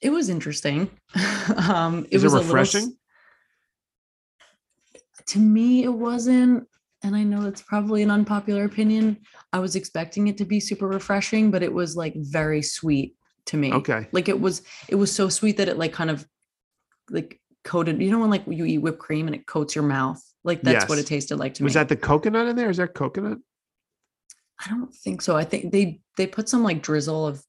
It 0.00 0.10
was 0.10 0.28
interesting. 0.28 0.90
um, 1.68 2.06
it 2.10 2.14
Is 2.14 2.22
it 2.22 2.26
was 2.26 2.32
a 2.32 2.36
little 2.36 2.42
refreshing? 2.54 2.96
To 5.28 5.38
me 5.38 5.84
it 5.84 5.92
wasn't 5.92 6.66
and 7.02 7.16
i 7.16 7.22
know 7.22 7.46
it's 7.46 7.62
probably 7.62 8.02
an 8.02 8.10
unpopular 8.10 8.64
opinion 8.64 9.16
i 9.52 9.58
was 9.58 9.76
expecting 9.76 10.28
it 10.28 10.36
to 10.38 10.44
be 10.44 10.60
super 10.60 10.86
refreshing 10.86 11.50
but 11.50 11.62
it 11.62 11.72
was 11.72 11.96
like 11.96 12.14
very 12.16 12.62
sweet 12.62 13.16
to 13.46 13.56
me 13.56 13.72
Okay. 13.72 14.06
like 14.12 14.28
it 14.28 14.40
was 14.40 14.62
it 14.88 14.94
was 14.96 15.14
so 15.14 15.28
sweet 15.28 15.56
that 15.56 15.68
it 15.68 15.78
like 15.78 15.92
kind 15.92 16.10
of 16.10 16.26
like 17.10 17.40
coated 17.64 18.00
you 18.02 18.10
know 18.10 18.18
when 18.18 18.30
like 18.30 18.44
you 18.46 18.64
eat 18.64 18.78
whipped 18.78 18.98
cream 18.98 19.26
and 19.26 19.34
it 19.34 19.46
coats 19.46 19.74
your 19.74 19.84
mouth 19.84 20.22
like 20.44 20.62
that's 20.62 20.88
what 20.88 20.98
it 20.98 21.06
tasted 21.06 21.36
like 21.38 21.54
to 21.54 21.62
Was 21.64 21.70
me 21.74 21.78
Was 21.80 21.86
that 21.86 21.88
the 21.88 21.96
coconut 21.96 22.46
in 22.48 22.56
there? 22.56 22.68
Is 22.70 22.76
there 22.76 22.88
coconut? 22.88 23.38
i 24.64 24.68
don't 24.70 24.94
think 24.94 25.20
so 25.20 25.36
i 25.36 25.44
think 25.44 25.72
they 25.72 26.00
they 26.16 26.26
put 26.26 26.48
some 26.48 26.62
like 26.62 26.80
drizzle 26.82 27.26
of 27.26 27.42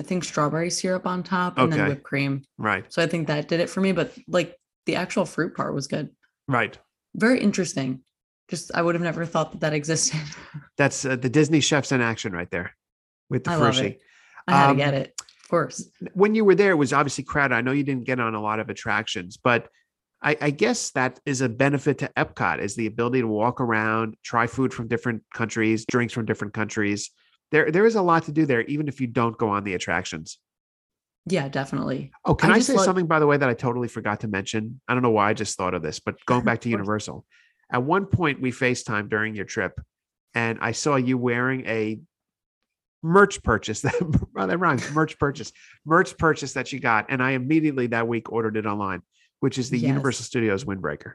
i 0.00 0.02
think 0.02 0.24
strawberry 0.24 0.70
syrup 0.70 1.06
on 1.06 1.22
top 1.22 1.56
and 1.58 1.72
then 1.72 1.86
whipped 1.88 2.02
cream 2.02 2.42
Right. 2.58 2.84
so 2.92 3.00
i 3.02 3.06
think 3.06 3.28
that 3.28 3.46
did 3.48 3.60
it 3.60 3.70
for 3.70 3.80
me 3.80 3.92
but 3.92 4.12
like 4.26 4.56
the 4.86 4.96
actual 4.96 5.24
fruit 5.24 5.54
part 5.54 5.74
was 5.74 5.86
good 5.86 6.10
Right. 6.48 6.78
Very 7.14 7.40
interesting 7.40 8.00
just 8.48 8.70
i 8.74 8.82
would 8.82 8.94
have 8.94 9.02
never 9.02 9.26
thought 9.26 9.52
that 9.52 9.60
that 9.60 9.72
existed 9.72 10.20
That's 10.76 11.04
uh, 11.04 11.16
the 11.16 11.28
Disney 11.28 11.60
chefs 11.60 11.90
in 11.92 12.00
action 12.00 12.32
right 12.32 12.50
there 12.50 12.74
with 13.30 13.44
the 13.44 13.50
I 13.50 13.56
love 13.56 13.78
it. 13.78 14.00
I 14.46 14.52
had 14.56 14.70
Um, 14.70 14.76
to 14.76 14.84
get 14.84 14.94
it, 14.94 15.14
of 15.20 15.48
course. 15.50 15.90
When 16.14 16.34
you 16.36 16.44
were 16.44 16.54
there, 16.54 16.70
it 16.70 16.76
was 16.76 16.92
obviously 16.92 17.24
crowded. 17.24 17.54
I 17.56 17.60
know 17.62 17.72
you 17.72 17.82
didn't 17.82 18.04
get 18.04 18.20
on 18.20 18.34
a 18.34 18.40
lot 18.40 18.60
of 18.60 18.70
attractions, 18.70 19.36
but 19.36 19.68
I, 20.22 20.36
I 20.40 20.50
guess 20.50 20.90
that 20.92 21.20
is 21.26 21.40
a 21.40 21.48
benefit 21.48 21.98
to 21.98 22.10
Epcot 22.16 22.60
is 22.60 22.74
the 22.76 22.86
ability 22.86 23.20
to 23.20 23.26
walk 23.26 23.60
around, 23.60 24.16
try 24.24 24.46
food 24.46 24.72
from 24.72 24.88
different 24.88 25.22
countries, 25.34 25.84
drinks 25.90 26.14
from 26.14 26.26
different 26.26 26.54
countries. 26.54 27.10
There, 27.50 27.70
there 27.70 27.86
is 27.86 27.96
a 27.96 28.02
lot 28.02 28.24
to 28.24 28.32
do 28.32 28.46
there, 28.46 28.62
even 28.62 28.88
if 28.88 29.00
you 29.00 29.06
don't 29.08 29.36
go 29.36 29.48
on 29.48 29.64
the 29.64 29.74
attractions. 29.74 30.38
Yeah, 31.26 31.48
definitely. 31.48 32.10
Oh, 32.24 32.34
can 32.34 32.50
I 32.50 32.54
I, 32.56 32.58
say 32.60 32.76
something 32.76 33.06
by 33.06 33.18
the 33.18 33.26
way 33.26 33.36
that 33.36 33.48
I 33.48 33.54
totally 33.54 33.88
forgot 33.88 34.20
to 34.20 34.28
mention? 34.28 34.80
I 34.88 34.94
don't 34.94 35.02
know 35.02 35.10
why 35.10 35.30
I 35.30 35.34
just 35.34 35.56
thought 35.56 35.74
of 35.74 35.82
this, 35.82 36.00
but 36.00 36.16
going 36.26 36.44
back 36.44 36.60
to 36.62 36.68
Universal, 36.68 37.24
at 37.70 37.82
one 37.82 38.06
point 38.06 38.40
we 38.40 38.50
FaceTime 38.50 39.08
during 39.10 39.34
your 39.34 39.44
trip, 39.44 39.78
and 40.34 40.58
I 40.60 40.72
saw 40.72 40.96
you 40.96 41.18
wearing 41.18 41.66
a 41.66 42.00
merch 43.02 43.42
purchase 43.42 43.80
that 43.82 43.94
well, 44.34 44.46
that 44.46 44.58
rhymes 44.58 44.90
merch 44.92 45.18
purchase 45.18 45.52
merch 45.84 46.16
purchase 46.18 46.54
that 46.54 46.72
you 46.72 46.80
got, 46.80 47.06
and 47.10 47.22
I 47.22 47.32
immediately 47.32 47.88
that 47.88 48.08
week 48.08 48.32
ordered 48.32 48.56
it 48.56 48.66
online, 48.66 49.02
which 49.40 49.58
is 49.58 49.70
the 49.70 49.78
Yes. 49.78 49.88
Universal 49.88 50.24
Studios 50.24 50.64
windbreaker. 50.64 51.14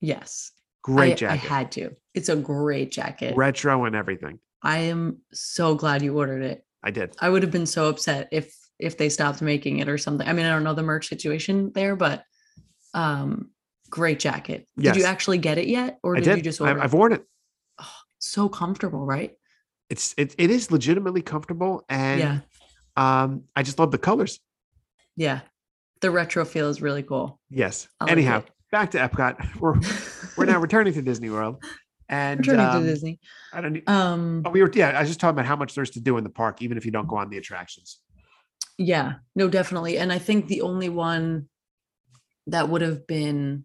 Yes. 0.00 0.50
Great 0.82 1.12
I, 1.12 1.14
jacket, 1.14 1.32
I 1.32 1.36
had 1.54 1.72
to. 1.72 1.90
It's 2.12 2.28
a 2.28 2.36
great 2.36 2.90
jacket. 2.90 3.36
retro 3.36 3.84
and 3.86 3.96
everything. 3.96 4.38
I 4.62 4.78
am 4.78 5.18
so 5.32 5.74
glad 5.74 6.02
you 6.02 6.16
ordered 6.18 6.42
it. 6.42 6.64
I 6.82 6.90
did. 6.90 7.14
I 7.20 7.30
would 7.30 7.42
have 7.42 7.52
been 7.52 7.64
so 7.66 7.88
upset 7.88 8.28
if 8.32 8.54
if 8.78 8.98
they 8.98 9.08
stopped 9.08 9.42
making 9.42 9.78
it 9.78 9.88
or 9.88 9.98
something. 9.98 10.26
I 10.26 10.32
mean, 10.32 10.46
I 10.46 10.50
don't 10.50 10.64
know 10.64 10.74
the 10.74 10.82
merch 10.82 11.08
situation 11.08 11.72
there, 11.74 11.96
but 11.96 12.24
um 12.92 13.50
great 13.90 14.18
jacket. 14.18 14.66
Did 14.76 14.96
you 14.96 15.04
actually 15.04 15.38
get 15.38 15.58
it 15.58 15.68
yet? 15.68 15.98
Or 16.02 16.14
did, 16.14 16.24
did. 16.24 16.36
you 16.38 16.42
just 16.42 16.60
I, 16.60 16.68
order 16.68 16.82
I've 16.82 16.94
worn 16.94 17.12
it. 17.12 17.24
so 18.18 18.48
comfortable, 18.48 19.04
right? 19.04 19.34
it's 19.90 20.14
it, 20.16 20.34
it 20.38 20.50
is 20.50 20.70
legitimately 20.70 21.22
comfortable 21.22 21.84
and 21.88 22.20
yeah. 22.20 22.38
um 22.96 23.44
I 23.54 23.62
just 23.62 23.78
love 23.78 23.90
the 23.90 23.98
colors. 23.98 24.40
Yeah. 25.16 25.40
The 26.00 26.10
retro 26.10 26.44
feel 26.44 26.68
is 26.68 26.82
really 26.82 27.02
cool. 27.02 27.40
Yes. 27.50 27.88
Like 28.00 28.10
Anyhow, 28.10 28.38
it. 28.38 28.50
back 28.72 28.90
to 28.92 28.98
Epcot. 28.98 29.56
We're 29.60 29.74
we're 30.36 30.46
now 30.46 30.58
returning 30.58 30.92
to 30.94 31.02
Disney 31.02 31.30
World. 31.30 31.62
And 32.08 32.40
returning 32.40 32.66
um, 32.66 32.82
to 32.82 32.88
Disney. 32.88 33.18
I 33.52 33.60
don't 33.60 33.72
need, 33.74 33.88
Um 33.88 34.42
oh, 34.44 34.50
we 34.50 34.62
were 34.62 34.70
yeah, 34.74 34.90
I 34.90 35.00
was 35.00 35.08
just 35.08 35.20
talking 35.20 35.34
about 35.34 35.46
how 35.46 35.56
much 35.56 35.74
there's 35.74 35.90
to 35.90 36.00
do 36.00 36.18
in 36.18 36.24
the 36.24 36.30
park, 36.30 36.60
even 36.62 36.76
if 36.76 36.84
you 36.84 36.90
don't 36.90 37.06
go 37.06 37.16
on 37.16 37.30
the 37.30 37.38
attractions. 37.38 38.00
Yeah, 38.78 39.14
no, 39.34 39.48
definitely. 39.48 39.98
And 39.98 40.12
I 40.12 40.18
think 40.18 40.46
the 40.46 40.62
only 40.62 40.88
one 40.88 41.48
that 42.48 42.68
would 42.68 42.82
have 42.82 43.06
been, 43.06 43.64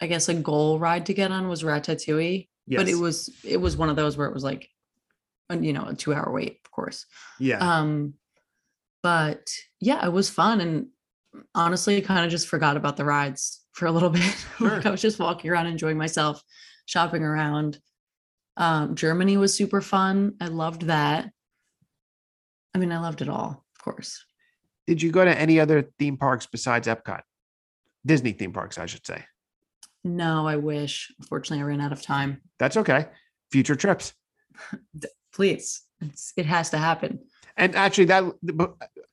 I 0.00 0.06
guess, 0.06 0.28
a 0.28 0.34
goal 0.34 0.78
ride 0.78 1.06
to 1.06 1.14
get 1.14 1.32
on 1.32 1.48
was 1.48 1.62
Ratatouille. 1.62 2.48
Yes. 2.66 2.80
But 2.80 2.88
it 2.88 2.96
was 2.96 3.30
it 3.44 3.58
was 3.58 3.76
one 3.76 3.88
of 3.88 3.96
those 3.96 4.16
where 4.16 4.26
it 4.26 4.34
was 4.34 4.44
like, 4.44 4.68
you 5.50 5.72
know, 5.72 5.86
a 5.86 5.94
two 5.94 6.12
hour 6.12 6.30
wait, 6.32 6.58
of 6.64 6.70
course. 6.70 7.06
yeah. 7.38 7.58
Um, 7.58 8.14
but 9.02 9.48
yeah, 9.80 10.04
it 10.04 10.12
was 10.12 10.28
fun, 10.28 10.60
and 10.60 10.88
honestly, 11.54 12.00
kind 12.00 12.24
of 12.24 12.30
just 12.30 12.48
forgot 12.48 12.76
about 12.76 12.96
the 12.96 13.04
rides 13.04 13.64
for 13.72 13.86
a 13.86 13.92
little 13.92 14.10
bit. 14.18 14.46
like 14.58 14.84
I 14.84 14.90
was 14.90 15.00
just 15.00 15.20
walking 15.20 15.50
around, 15.50 15.68
enjoying 15.68 15.96
myself, 15.96 16.42
shopping 16.86 17.22
around. 17.22 17.78
Um, 18.56 18.94
Germany 18.96 19.36
was 19.36 19.54
super 19.54 19.80
fun. 19.80 20.34
I 20.40 20.46
loved 20.46 20.82
that. 20.82 21.30
I 22.74 22.78
mean, 22.78 22.90
I 22.90 22.98
loved 22.98 23.22
it 23.22 23.28
all, 23.28 23.64
course. 23.86 24.24
Did 24.86 25.02
you 25.02 25.10
go 25.10 25.24
to 25.24 25.38
any 25.38 25.58
other 25.58 25.90
theme 25.98 26.16
parks 26.16 26.46
besides 26.46 26.86
Epcot? 26.86 27.22
Disney 28.04 28.32
theme 28.32 28.52
parks, 28.52 28.78
I 28.78 28.86
should 28.86 29.06
say. 29.06 29.24
No, 30.04 30.46
I 30.46 30.56
wish. 30.56 31.12
Unfortunately, 31.18 31.62
I 31.62 31.66
ran 31.66 31.80
out 31.80 31.92
of 31.92 32.02
time. 32.02 32.40
That's 32.58 32.76
okay. 32.76 33.06
Future 33.50 33.74
trips. 33.74 34.14
Please, 35.34 35.82
it's, 36.00 36.32
it 36.36 36.46
has 36.46 36.70
to 36.70 36.78
happen. 36.78 37.18
And 37.56 37.74
actually, 37.74 38.04
that 38.06 38.24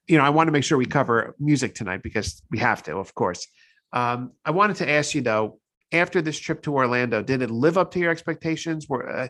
you 0.07 0.17
know, 0.17 0.23
I 0.23 0.29
want 0.29 0.47
to 0.47 0.51
make 0.51 0.63
sure 0.63 0.77
we 0.77 0.85
cover 0.85 1.35
music 1.39 1.75
tonight 1.75 2.03
because 2.03 2.41
we 2.51 2.59
have 2.59 2.83
to, 2.83 2.97
of 2.97 3.15
course. 3.15 3.47
Um, 3.93 4.33
I 4.45 4.51
wanted 4.51 4.77
to 4.77 4.89
ask 4.89 5.15
you 5.15 5.21
though, 5.21 5.59
after 5.91 6.21
this 6.21 6.39
trip 6.39 6.61
to 6.63 6.73
Orlando, 6.73 7.21
did 7.21 7.41
it 7.41 7.49
live 7.49 7.77
up 7.77 7.91
to 7.91 7.99
your 7.99 8.11
expectations? 8.11 8.87
Were 8.89 9.09
uh, 9.09 9.27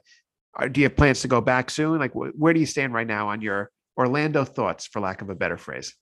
or 0.56 0.70
do 0.70 0.82
you 0.82 0.86
have 0.86 0.96
plans 0.96 1.22
to 1.22 1.28
go 1.28 1.42
back 1.42 1.70
soon? 1.70 2.00
Like, 2.00 2.14
wh- 2.14 2.38
where 2.38 2.54
do 2.54 2.60
you 2.60 2.66
stand 2.66 2.94
right 2.94 3.08
now 3.08 3.30
on 3.30 3.42
your 3.42 3.72
Orlando 3.98 4.44
thoughts, 4.44 4.88
for 4.88 5.00
lack 5.00 5.22
of 5.22 5.30
a 5.30 5.36
better 5.36 5.58
phrase? 5.58 5.94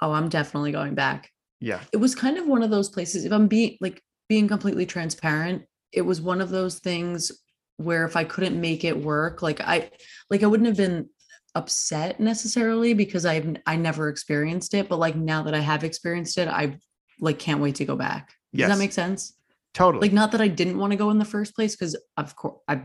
Oh, 0.00 0.12
I'm 0.12 0.28
definitely 0.28 0.72
going 0.72 0.94
back. 0.94 1.30
Yeah, 1.60 1.80
it 1.92 1.98
was 1.98 2.14
kind 2.14 2.38
of 2.38 2.46
one 2.46 2.62
of 2.64 2.70
those 2.70 2.88
places 2.88 3.24
if 3.24 3.30
i'm 3.32 3.46
being 3.46 3.76
like 3.80 4.02
being 4.28 4.48
completely 4.48 4.84
transparent 4.84 5.62
it 5.92 6.02
was 6.02 6.20
one 6.20 6.40
of 6.40 6.50
those 6.50 6.80
things 6.80 7.30
where 7.76 8.04
if 8.04 8.16
i 8.16 8.24
couldn't 8.24 8.60
make 8.60 8.82
it 8.82 8.98
work 9.00 9.42
like 9.42 9.60
i 9.60 9.88
like 10.28 10.42
i 10.42 10.46
wouldn't 10.48 10.66
have 10.66 10.76
been 10.76 11.08
upset 11.54 12.18
necessarily 12.18 12.94
because 12.94 13.24
i've 13.24 13.56
i 13.66 13.76
never 13.76 14.08
experienced 14.08 14.74
it 14.74 14.88
but 14.88 14.98
like 14.98 15.14
now 15.14 15.44
that 15.44 15.54
i 15.54 15.60
have 15.60 15.84
experienced 15.84 16.36
it 16.36 16.48
i 16.48 16.76
like 17.20 17.38
can't 17.38 17.60
wait 17.60 17.76
to 17.76 17.84
go 17.84 17.94
back 17.94 18.30
does 18.52 18.60
Yes. 18.60 18.68
that 18.70 18.78
make 18.78 18.92
sense 18.92 19.34
totally. 19.72 20.08
like 20.08 20.12
not 20.12 20.32
that 20.32 20.40
i 20.40 20.48
didn't 20.48 20.78
want 20.78 20.90
to 20.90 20.96
go 20.96 21.10
in 21.10 21.18
the 21.18 21.24
first 21.24 21.54
place 21.54 21.76
because 21.76 21.94
of 22.16 22.34
course 22.34 22.58
i 22.66 22.82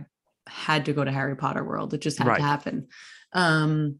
had 0.47 0.85
to 0.85 0.93
go 0.93 1.03
to 1.03 1.11
harry 1.11 1.35
potter 1.35 1.63
world 1.63 1.95
it 1.95 2.01
just 2.01 2.19
had 2.19 2.27
Right. 2.27 2.37
to 2.37 2.43
happen 2.43 2.87
um 3.33 3.99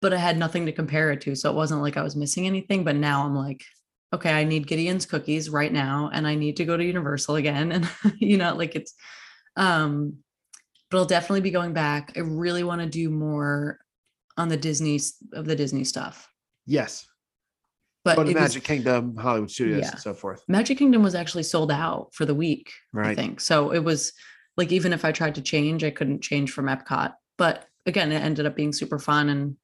but 0.00 0.12
i 0.12 0.16
had 0.16 0.36
nothing 0.38 0.66
to 0.66 0.72
compare 0.72 1.10
it 1.12 1.20
to 1.20 1.34
so 1.34 1.50
it 1.50 1.56
wasn't 1.56 1.80
like 1.80 1.96
i 1.96 2.02
was 2.02 2.16
missing 2.16 2.46
anything 2.46 2.84
but 2.84 2.96
now 2.96 3.24
i'm 3.24 3.34
like 3.34 3.62
okay 4.12 4.32
i 4.32 4.44
need 4.44 4.66
gideon's 4.66 5.06
cookies 5.06 5.48
right 5.50 5.72
now 5.72 6.10
and 6.12 6.26
i 6.26 6.34
need 6.34 6.56
to 6.56 6.64
go 6.64 6.76
to 6.76 6.84
universal 6.84 7.36
again 7.36 7.72
and 7.72 7.88
you 8.18 8.36
know 8.36 8.54
like 8.54 8.74
it's 8.74 8.94
um 9.56 10.14
but 10.90 10.98
i'll 10.98 11.04
definitely 11.06 11.40
be 11.40 11.50
going 11.50 11.72
back 11.72 12.12
i 12.16 12.20
really 12.20 12.62
want 12.64 12.80
to 12.80 12.86
do 12.88 13.10
more 13.10 13.78
on 14.36 14.48
the 14.48 14.56
disney 14.56 14.98
of 15.32 15.44
the 15.46 15.56
disney 15.56 15.84
stuff 15.84 16.28
yes. 16.66 17.06
but 18.04 18.16
Go 18.16 18.22
it 18.22 18.26
was- 18.28 18.34
Magic 18.34 18.64
Kingdom, 18.64 19.16
Hollywood 19.16 19.50
Studios, 19.50 19.80
Yeah. 19.82 19.90
and 19.90 20.00
so 20.00 20.14
forth. 20.14 20.42
Magic 20.48 20.78
Kingdom 20.78 21.02
was 21.02 21.14
actually 21.14 21.42
sold 21.42 21.70
out 21.70 22.14
for 22.14 22.24
the 22.24 22.34
week, 22.34 22.72
I 22.94 22.98
Right. 22.98 23.16
think. 23.16 23.40
So 23.40 23.72
it 23.72 23.80
was 23.84 24.12
like 24.56 24.72
even 24.72 24.92
if 24.94 25.04
I 25.04 25.12
tried 25.12 25.34
to 25.34 25.42
change, 25.42 25.84
I 25.84 25.90
couldn't 25.90 26.22
change 26.22 26.52
from 26.52 26.66
Epcot. 26.66 27.12
But 27.36 27.66
again, 27.86 28.10
it 28.12 28.22
ended 28.22 28.46
up 28.46 28.54
being 28.56 28.72
super 28.72 28.98
fun 28.98 29.28
and 29.28 29.56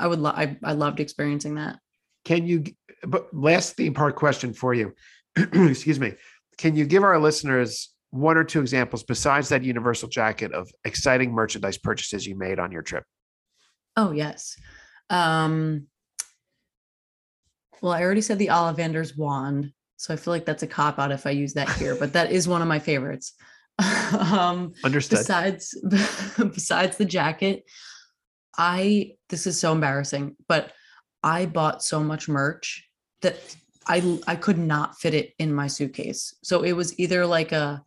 I 0.00 0.06
would 0.06 0.18
love 0.18 0.34
I, 0.36 0.56
I 0.64 0.72
loved 0.72 0.98
experiencing 0.98 1.56
that. 1.56 1.78
Can 2.24 2.46
you? 2.46 2.64
But 3.06 3.32
last 3.32 3.76
theme 3.76 3.94
park 3.94 4.16
question 4.16 4.52
for 4.54 4.74
you. 4.74 4.94
Excuse 5.36 6.00
me. 6.00 6.14
Can 6.58 6.74
you 6.74 6.86
give 6.86 7.04
our 7.04 7.18
listeners 7.18 7.94
one 8.10 8.36
or 8.36 8.44
two 8.44 8.60
examples 8.60 9.04
besides 9.04 9.50
that 9.50 9.62
Universal 9.62 10.08
jacket 10.08 10.52
of 10.52 10.68
exciting 10.84 11.32
merchandise 11.32 11.78
purchases 11.78 12.26
you 12.26 12.36
made 12.36 12.58
on 12.58 12.72
your 12.72 12.82
trip? 12.82 13.04
Oh 13.96 14.10
yes. 14.10 14.56
Um 15.10 15.86
well, 17.82 17.92
I 17.92 18.02
already 18.02 18.20
said 18.20 18.38
the 18.38 18.48
Ollivander's 18.48 19.16
wand. 19.16 19.72
So 19.96 20.12
I 20.12 20.16
feel 20.16 20.32
like 20.32 20.46
that's 20.46 20.62
a 20.62 20.66
cop 20.66 20.98
out 20.98 21.12
if 21.12 21.26
I 21.26 21.30
use 21.30 21.54
that 21.54 21.70
here, 21.76 21.94
but 21.94 22.14
that 22.14 22.32
is 22.32 22.48
one 22.48 22.62
of 22.62 22.68
my 22.68 22.78
favorites. 22.78 23.34
um 23.78 24.72
Understood. 24.82 25.18
besides 25.18 25.78
besides 26.38 26.96
the 26.96 27.04
jacket 27.04 27.64
i 28.58 29.12
this 29.28 29.46
is 29.46 29.58
so 29.58 29.72
embarrassing 29.72 30.36
but 30.48 30.72
i 31.22 31.46
bought 31.46 31.82
so 31.82 32.00
much 32.00 32.28
merch 32.28 32.86
that 33.22 33.38
I 33.86 34.18
I 34.26 34.36
could 34.36 34.58
not 34.58 34.98
fit 34.98 35.14
it 35.14 35.32
in 35.38 35.52
my 35.52 35.66
suitcase 35.66 36.34
so 36.44 36.62
it 36.62 36.72
was 36.72 36.98
either 36.98 37.26
like 37.26 37.52
a 37.52 37.82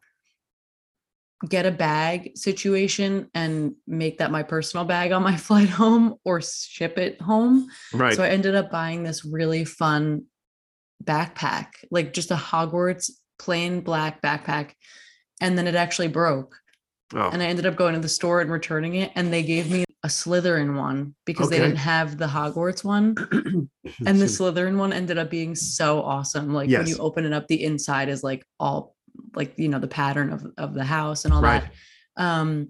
get 1.48 1.66
a 1.66 1.72
bag 1.72 2.38
situation 2.38 3.30
and 3.34 3.76
make 3.86 4.18
that 4.18 4.32
my 4.32 4.44
personal 4.44 4.86
bag 4.86 5.12
on 5.12 5.24
my 5.24 5.38
flight 5.48 5.70
home 5.70 6.16
or 6.26 6.42
ship 6.42 6.98
it 6.98 7.22
home 7.22 7.68
right. 7.94 8.16
so 8.16 8.24
I 8.24 8.30
ended 8.30 8.56
up 8.56 8.72
buying 8.72 9.04
this 9.04 9.24
really 9.24 9.66
fun 9.66 10.26
backpack, 11.04 11.68
like 11.92 12.14
just 12.14 12.32
a 12.32 12.36
Hogwarts 12.36 13.12
plain 13.40 13.82
black 13.82 14.22
backpack. 14.22 14.72
And 15.42 15.58
then 15.58 15.68
it 15.68 15.76
actually 15.76 16.08
broke. 16.08 16.58
oh, 17.14 17.30
And 17.32 17.42
I 17.42 17.46
ended 17.46 17.66
up 17.66 17.76
going 17.76 17.94
to 17.96 18.00
the 18.00 18.10
store 18.10 18.42
and 18.42 18.52
returning 18.52 18.96
it. 18.96 19.12
And 19.16 19.32
they 19.32 19.44
gave 19.44 19.70
me 19.70 19.84
a 20.04 20.08
Slytherin 20.08 20.76
one 20.78 21.16
because 21.26 21.50
they 21.50 21.60
didn't 21.60 21.78
have 21.78 22.18
the 22.18 22.28
Hogwarts 22.28 22.84
one. 22.84 23.16
And 24.06 24.20
the. 24.20 24.26
Slytherin 24.26 24.78
one 24.78 24.92
ended 24.94 25.18
up 25.18 25.30
being 25.30 25.56
so 25.56 26.02
awesome. 26.02 26.54
Like 26.54 26.70
when 26.70 26.88
you 26.88 26.98
open 26.98 27.26
it 27.26 27.34
up, 27.34 27.48
the 27.48 27.64
inside 27.64 28.10
is 28.10 28.24
like 28.24 28.46
all 28.60 28.96
like 29.36 29.54
you 29.58 29.68
know 29.70 29.80
the 29.80 29.88
pattern 29.88 30.32
of 30.34 30.46
of 30.58 30.74
the 30.74 30.84
house 30.84 31.26
and 31.26 31.34
all 31.34 31.42
Right. 31.42 31.64
that. 32.18 32.24
Um 32.24 32.70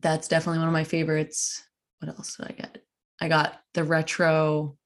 that's 0.00 0.28
definitely 0.28 0.58
one 0.58 0.68
of 0.68 0.72
my 0.72 0.84
favorites. 0.84 1.62
What 2.00 2.08
else 2.10 2.36
did 2.36 2.46
I 2.48 2.52
get? 2.52 2.78
I 3.20 3.28
got 3.28 3.60
the 3.74 3.84
retro 3.84 4.76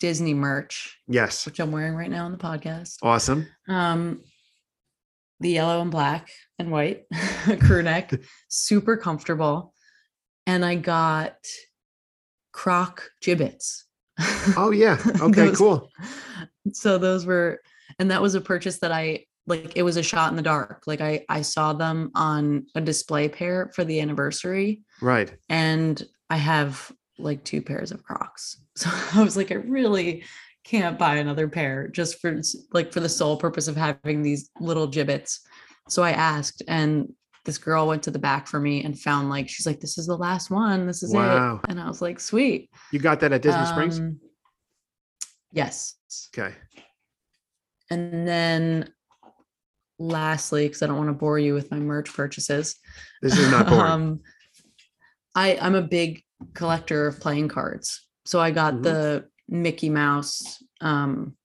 Disney 0.00 0.34
merch, 0.34 0.98
yes. 1.08 1.46
which 1.46 1.58
I'm 1.60 1.72
wearing 1.72 1.94
right 1.94 2.10
now 2.10 2.24
on 2.26 2.32
the 2.32 2.38
podcast. 2.38 2.96
Awesome. 3.02 3.46
Um 3.68 4.20
the 5.40 5.50
yellow 5.50 5.80
and 5.82 5.90
black 5.90 6.30
and 6.58 6.70
white 6.70 7.04
crew 7.60 7.82
neck, 7.82 8.12
super 8.48 8.96
comfortable. 8.96 9.72
And 10.46 10.64
I 10.64 10.76
got 10.76 11.36
croc 12.52 13.10
Jibbitz. 13.22 13.82
Oh 14.56 14.70
yeah. 14.70 14.98
Okay. 15.20 15.46
Those- 15.46 15.58
cool. 15.58 15.90
so 16.72 16.98
those 16.98 17.26
were 17.26 17.60
and 17.98 18.10
that 18.10 18.22
was 18.22 18.34
a 18.34 18.40
purchase 18.40 18.78
that 18.80 18.90
i 18.90 19.24
like 19.46 19.76
it 19.76 19.82
was 19.84 19.96
a 19.96 20.02
shot 20.02 20.30
in 20.30 20.36
the 20.36 20.42
dark 20.42 20.82
like 20.86 21.00
i 21.00 21.24
i 21.28 21.40
saw 21.40 21.72
them 21.72 22.10
on 22.16 22.66
a 22.74 22.80
display 22.80 23.28
pair 23.28 23.70
for 23.74 23.84
the 23.84 24.00
anniversary 24.00 24.82
Right. 25.00 25.32
and 25.48 26.02
i 26.28 26.36
have 26.36 26.90
like 27.18 27.44
two 27.44 27.62
pairs 27.62 27.92
of 27.92 28.02
crocs 28.02 28.60
so 28.76 28.90
i 29.14 29.22
was 29.22 29.36
like 29.36 29.52
i 29.52 29.56
really 29.56 30.24
can't 30.64 30.98
buy 30.98 31.16
another 31.16 31.46
pair 31.46 31.86
just 31.86 32.20
for 32.20 32.40
like 32.72 32.92
for 32.92 32.98
the 33.00 33.08
sole 33.08 33.36
purpose 33.36 33.68
of 33.68 33.76
having 33.76 34.22
these 34.22 34.50
little 34.60 34.88
Jibbitz 34.88 35.38
so 35.88 36.02
i 36.02 36.10
asked 36.10 36.62
and 36.66 37.12
this 37.46 37.56
girl 37.58 37.86
went 37.86 38.02
to 38.02 38.10
the 38.10 38.18
back 38.18 38.46
for 38.46 38.60
me 38.60 38.84
and 38.84 38.98
found 39.00 39.30
like 39.30 39.48
she's 39.48 39.64
like 39.66 39.80
this 39.80 39.96
is 39.96 40.06
the 40.06 40.16
last 40.16 40.50
one 40.50 40.86
this 40.86 41.02
is 41.02 41.14
Wow. 41.14 41.60
it 41.64 41.70
and 41.70 41.80
i 41.80 41.86
was 41.88 42.02
like 42.02 42.20
sweet 42.20 42.68
You 42.92 42.98
got 42.98 43.20
that 43.20 43.32
at 43.32 43.40
Disney 43.42 43.64
Springs. 43.66 43.98
Um, 43.98 44.20
yes 45.52 45.94
Okay. 46.36 46.54
And 47.90 48.26
then 48.26 48.90
lastly, 49.98 50.66
because 50.66 50.82
I 50.82 50.86
don't 50.86 50.96
want 50.98 51.08
to 51.08 51.12
bore 51.14 51.38
you 51.38 51.54
with 51.54 51.70
my 51.70 51.78
merch 51.78 52.12
purchases. 52.12 52.74
This 53.22 53.38
is 53.38 53.48
not 53.50 53.66
boring. 53.68 53.80
um, 53.92 54.20
I, 55.36 55.56
I'm 55.60 55.74
a 55.76 55.82
big 55.82 56.22
collector 56.54 57.06
of 57.06 57.20
playing 57.20 57.48
cards. 57.48 58.04
So 58.24 58.40
I 58.40 58.50
got 58.50 58.74
Mhm. 58.74 58.82
the 58.82 59.28
Mickey 59.48 59.88
Mouse 59.88 60.62
um, 60.80 61.36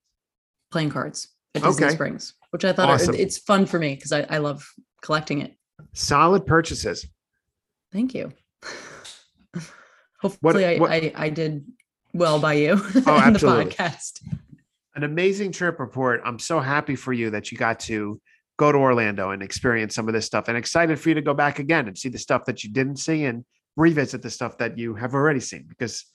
playing 0.71 0.89
cards 0.89 1.27
at 1.55 1.61
Disney 1.63 1.85
Okay. 1.85 1.93
Springs, 1.95 2.33
which 2.49 2.65
I 2.65 2.73
thought 2.73 2.89
are- 2.89 2.95
Awesome. 2.95 3.15
it's 3.15 3.37
fun 3.37 3.65
for 3.67 3.77
me 3.79 3.93
because 3.95 4.11
I, 4.11 4.21
I 4.29 4.39
love 4.39 4.67
collecting 5.03 5.41
it. 5.41 5.55
Solid 5.93 6.45
purchases. 6.45 7.07
Thank 7.91 8.13
you. 8.13 8.31
Hopefully, 10.21 10.65
I, 10.65 10.77
what- 10.77 10.91
I, 10.91 11.11
I 11.15 11.29
did 11.29 11.65
well 12.13 12.39
by 12.39 12.53
you 12.53 12.71
Oh, 13.05 13.27
in 13.27 13.33
the 13.33 13.39
podcast. 13.39 14.21
An 14.95 15.03
amazing 15.03 15.51
trip 15.51 15.79
report. 15.79 16.21
I'm 16.25 16.37
so 16.39 16.59
happy 16.59 16.95
for 16.95 17.13
you 17.13 17.29
that 17.31 17.51
you 17.51 17.57
got 17.57 17.79
to 17.81 18.21
go 18.57 18.71
to 18.71 18.77
Orlando 18.77 19.31
and 19.31 19.41
experience 19.41 19.95
some 19.95 20.07
of 20.07 20.13
this 20.13 20.25
stuff 20.25 20.47
and 20.47 20.57
excited 20.57 20.99
for 20.99 21.09
you 21.09 21.15
to 21.15 21.21
go 21.21 21.33
back 21.33 21.59
again 21.59 21.87
and 21.87 21.97
see 21.97 22.09
the 22.09 22.17
stuff 22.19 22.45
that 22.45 22.63
you 22.63 22.71
didn't 22.71 22.97
see 22.97 23.25
and 23.25 23.45
revisit 23.77 24.21
the 24.21 24.29
stuff 24.29 24.57
that 24.57 24.77
you 24.77 24.93
have 24.93 25.13
already 25.15 25.39
seen 25.39 25.65
because 25.67 26.05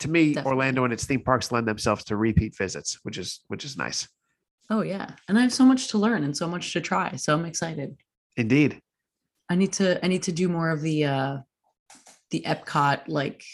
to 0.00 0.08
me 0.10 0.34
Definitely. 0.34 0.52
Orlando 0.52 0.84
and 0.84 0.92
its 0.92 1.06
theme 1.06 1.22
parks 1.22 1.50
lend 1.50 1.66
themselves 1.66 2.04
to 2.04 2.16
repeat 2.16 2.54
visits 2.56 2.98
which 3.02 3.16
is 3.16 3.40
which 3.48 3.64
is 3.64 3.76
nice 3.78 4.06
Oh 4.70 4.82
yeah. 4.82 5.10
And 5.28 5.38
I 5.38 5.42
have 5.42 5.52
so 5.52 5.64
much 5.64 5.88
to 5.88 5.98
learn 5.98 6.24
and 6.24 6.34
so 6.34 6.48
much 6.48 6.72
to 6.72 6.80
try. 6.80 7.16
So 7.16 7.34
I'm 7.34 7.44
excited. 7.44 7.96
Indeed 8.36 8.80
I 9.50 9.54
need 9.56 9.72
to 9.74 10.02
I 10.04 10.08
need 10.08 10.22
to 10.24 10.32
do 10.32 10.48
more 10.48 10.70
of 10.70 10.80
the 10.80 11.04
uh 11.04 11.38
the 12.30 12.40
Epcot 12.46 13.02
like 13.08 13.44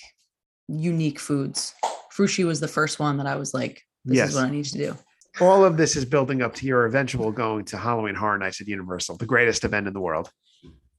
unique 0.68 1.18
foods. 1.18 1.74
Frushi 2.16 2.46
was 2.46 2.60
the 2.60 2.68
first 2.68 2.98
one 3.00 3.16
that 3.18 3.26
I 3.26 3.36
was 3.36 3.52
like, 3.52 3.82
this 4.04 4.16
Yes. 4.18 4.28
is 4.30 4.34
what 4.36 4.44
I 4.44 4.50
need 4.50 4.64
to 4.66 4.78
do. 4.78 4.96
all 5.40 5.64
of 5.64 5.76
this 5.76 5.96
is 5.96 6.04
building 6.04 6.42
up 6.42 6.54
to 6.56 6.66
your 6.66 6.86
eventual 6.86 7.32
going 7.32 7.64
to 7.66 7.76
Halloween 7.76 8.14
Horror 8.14 8.38
Nights 8.38 8.60
at 8.60 8.68
Universal 8.68 9.16
the 9.16 9.26
greatest 9.26 9.64
event 9.64 9.86
in 9.88 9.92
the 9.92 10.00
world 10.00 10.30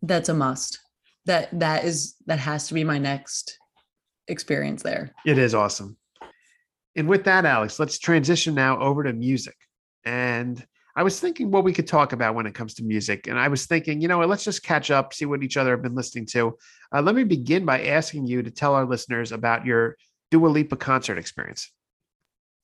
That's 0.01 0.29
a 0.29 0.33
must. 0.33 0.79
That 1.25 1.57
that 1.59 1.85
is 1.85 2.15
that 2.27 2.39
has 2.39 2.67
to 2.67 2.73
be 2.73 2.83
my 2.83 2.97
next 2.97 3.57
experience 4.27 4.83
there. 4.83 5.11
It 5.25 5.37
is 5.37 5.53
awesome. 5.55 5.97
And 6.95 7.07
with 7.07 7.23
that, 7.23 7.45
Alex, 7.45 7.79
let's 7.79 7.97
transition 7.99 8.53
now 8.55 8.77
over 8.79 9.03
to 9.03 9.13
music. 9.13 9.55
And 10.03 10.65
I 10.95 11.03
was 11.03 11.19
thinking 11.19 11.51
what 11.51 11.63
we 11.63 11.73
could 11.73 11.87
talk 11.87 12.13
about 12.13 12.35
when 12.35 12.45
it 12.45 12.53
comes 12.53 12.73
to 12.75 12.83
music. 12.83 13.27
And 13.27 13.39
I 13.39 13.47
was 13.47 13.65
thinking, 13.65 14.01
you 14.01 14.07
know 14.07 14.17
what, 14.17 14.29
let's 14.29 14.43
just 14.43 14.63
catch 14.63 14.91
up, 14.91 15.13
see 15.13 15.25
what 15.25 15.43
each 15.43 15.57
other 15.57 15.71
have 15.71 15.81
been 15.81 15.95
listening 15.95 16.25
to. 16.27 16.57
Uh, 16.93 17.01
let 17.01 17.15
me 17.15 17.23
begin 17.23 17.65
by 17.65 17.85
asking 17.85 18.27
you 18.27 18.43
to 18.43 18.51
tell 18.51 18.75
our 18.75 18.85
listeners 18.85 19.31
about 19.31 19.65
your 19.65 19.95
Dua 20.31 20.47
Lipa 20.47 20.75
concert 20.75 21.17
experience. 21.17 21.71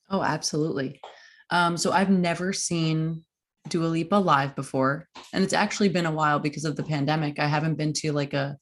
Oh, 0.10 0.22
absolutely. 0.22 1.02
Um, 1.50 1.78
so 1.78 1.92
I've 1.92 2.10
never 2.10 2.54
seen 2.54 3.24
Dua 3.70 3.88
Lipa 3.88 4.16
live 4.16 4.56
before, 4.56 5.08
and 5.34 5.44
it's 5.44 5.54
actually 5.54 5.90
been 5.90 6.06
a 6.06 6.12
while 6.12 6.40
because 6.40 6.66
of 6.66 6.76
the 6.76 6.84
pandemic. 6.84 7.40
I 7.40 7.48
haven't 7.48 7.76
been 7.76 7.94
to 7.94 8.12
like 8.12 8.34
a 8.34 8.58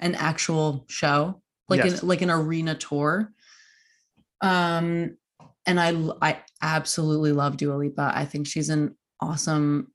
an 0.00 0.14
actual 0.14 0.84
show, 0.88 1.42
like 1.68 1.84
Yes. 1.84 2.02
an 2.02 2.08
like 2.08 2.22
an 2.22 2.30
arena 2.30 2.74
tour. 2.74 3.32
Um, 4.40 5.16
and 5.66 5.80
I 5.80 5.90
I 6.22 6.40
absolutely 6.62 7.32
love 7.32 7.56
Dua 7.56 7.74
Lipa. 7.74 8.12
I 8.14 8.24
think 8.24 8.46
she's 8.46 8.70
an 8.70 8.96
awesome 9.20 9.92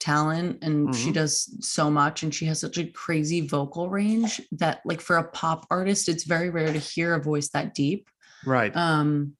talent 0.00 0.58
and 0.62 0.94
she 0.94 1.10
Mhm. 1.10 1.14
does 1.14 1.56
so 1.60 1.90
much 1.90 2.22
and 2.22 2.32
she 2.34 2.44
has 2.46 2.60
such 2.60 2.78
a 2.78 2.86
crazy 2.86 3.40
vocal 3.46 3.90
range 3.90 4.40
that 4.52 4.80
like 4.84 5.00
for 5.00 5.16
a 5.16 5.28
pop 5.28 5.66
artist 5.70 6.08
it's 6.08 6.22
very 6.24 6.50
rare 6.50 6.72
to 6.72 6.78
hear 6.78 7.14
a 7.14 7.22
voice 7.22 7.48
that 7.50 7.74
deep. 7.74 8.08
Right. 8.46 8.74
um 8.76 9.36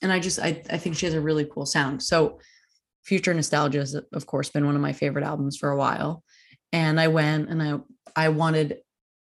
and 0.00 0.10
i 0.10 0.18
just 0.18 0.38
i, 0.38 0.62
I 0.70 0.78
think 0.78 0.96
she 0.96 1.04
has 1.06 1.14
a 1.14 1.20
really 1.20 1.44
cool 1.44 1.66
sound. 1.66 2.02
So 2.02 2.40
future 3.04 3.34
nostalgia 3.34 3.80
has 3.80 3.94
of 3.94 4.26
course 4.26 4.48
been 4.48 4.64
one 4.64 4.76
of 4.76 4.80
my 4.80 4.92
favorite 4.94 5.24
albums 5.24 5.56
for 5.58 5.70
a 5.70 5.76
while. 5.76 6.24
And 6.72 6.98
i 6.98 7.08
went 7.08 7.50
and 7.50 7.62
i 7.62 7.78
i 8.16 8.28
wanted 8.30 8.78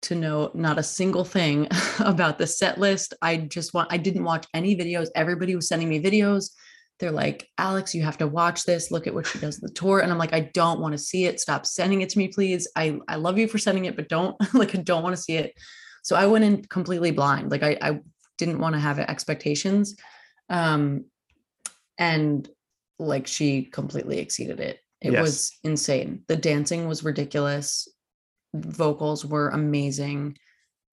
to 0.04 0.16
know 0.16 0.52
not 0.54 0.78
a 0.80 0.84
single 0.84 1.26
thing 1.26 1.68
about 2.00 2.38
the 2.38 2.48
set 2.48 2.80
list. 2.80 3.14
I 3.22 3.38
just 3.38 3.74
want 3.74 3.92
i 3.92 3.98
didn't 3.98 4.24
watch 4.24 4.46
any 4.54 4.76
videos. 4.78 5.10
Everybody 5.16 5.54
was 5.56 5.68
sending 5.68 5.90
me 5.90 6.02
videos 6.02 6.52
they're 7.00 7.12
like 7.12 7.48
alex 7.58 7.94
you 7.94 8.04
have 8.04 8.18
to 8.18 8.28
watch 8.28 8.64
this. 8.64 8.92
Look 8.92 9.06
at 9.08 9.14
what 9.14 9.28
she 9.28 9.40
does 9.40 9.58
the 9.58 9.70
tour. 9.70 10.00
And 10.00 10.12
i'm 10.12 10.18
like 10.18 10.34
i 10.34 10.40
don't 10.54 10.80
want 10.80 10.94
to 10.94 10.98
see 10.98 11.26
it. 11.26 11.40
Stop 11.40 11.66
sending 11.66 12.02
it 12.02 12.10
to 12.10 12.18
me 12.18 12.28
please. 12.30 12.68
I 12.76 12.98
i 13.08 13.16
love 13.16 13.38
you 13.38 13.48
for 13.48 13.58
sending 13.58 13.86
it 13.86 13.96
but 13.96 14.10
don't 14.10 14.36
like 14.54 14.76
i 14.76 14.80
don't 14.80 15.04
want 15.04 15.16
to 15.16 15.22
see 15.22 15.36
it. 15.38 15.54
So 16.04 16.16
i 16.16 16.26
went 16.26 16.46
in 16.46 16.64
completely 16.66 17.12
blind. 17.12 17.52
Like 17.52 17.64
i 17.64 17.78
i 17.82 18.00
didn't 18.38 18.60
want 18.60 18.74
to 18.76 18.80
have 18.80 19.00
expectations 19.00 19.96
um 20.50 21.06
and 21.98 22.48
like 23.00 23.28
she 23.28 23.64
completely 23.64 24.20
exceeded 24.20 24.60
it. 24.60 24.80
It 25.02 25.12
Yes. 25.14 25.22
was 25.22 25.52
insane. 25.64 26.24
The 26.28 26.36
dancing 26.38 26.88
was 26.88 27.04
ridiculous. 27.04 27.88
Vocals 28.54 29.26
were 29.26 29.50
amazing. 29.50 30.38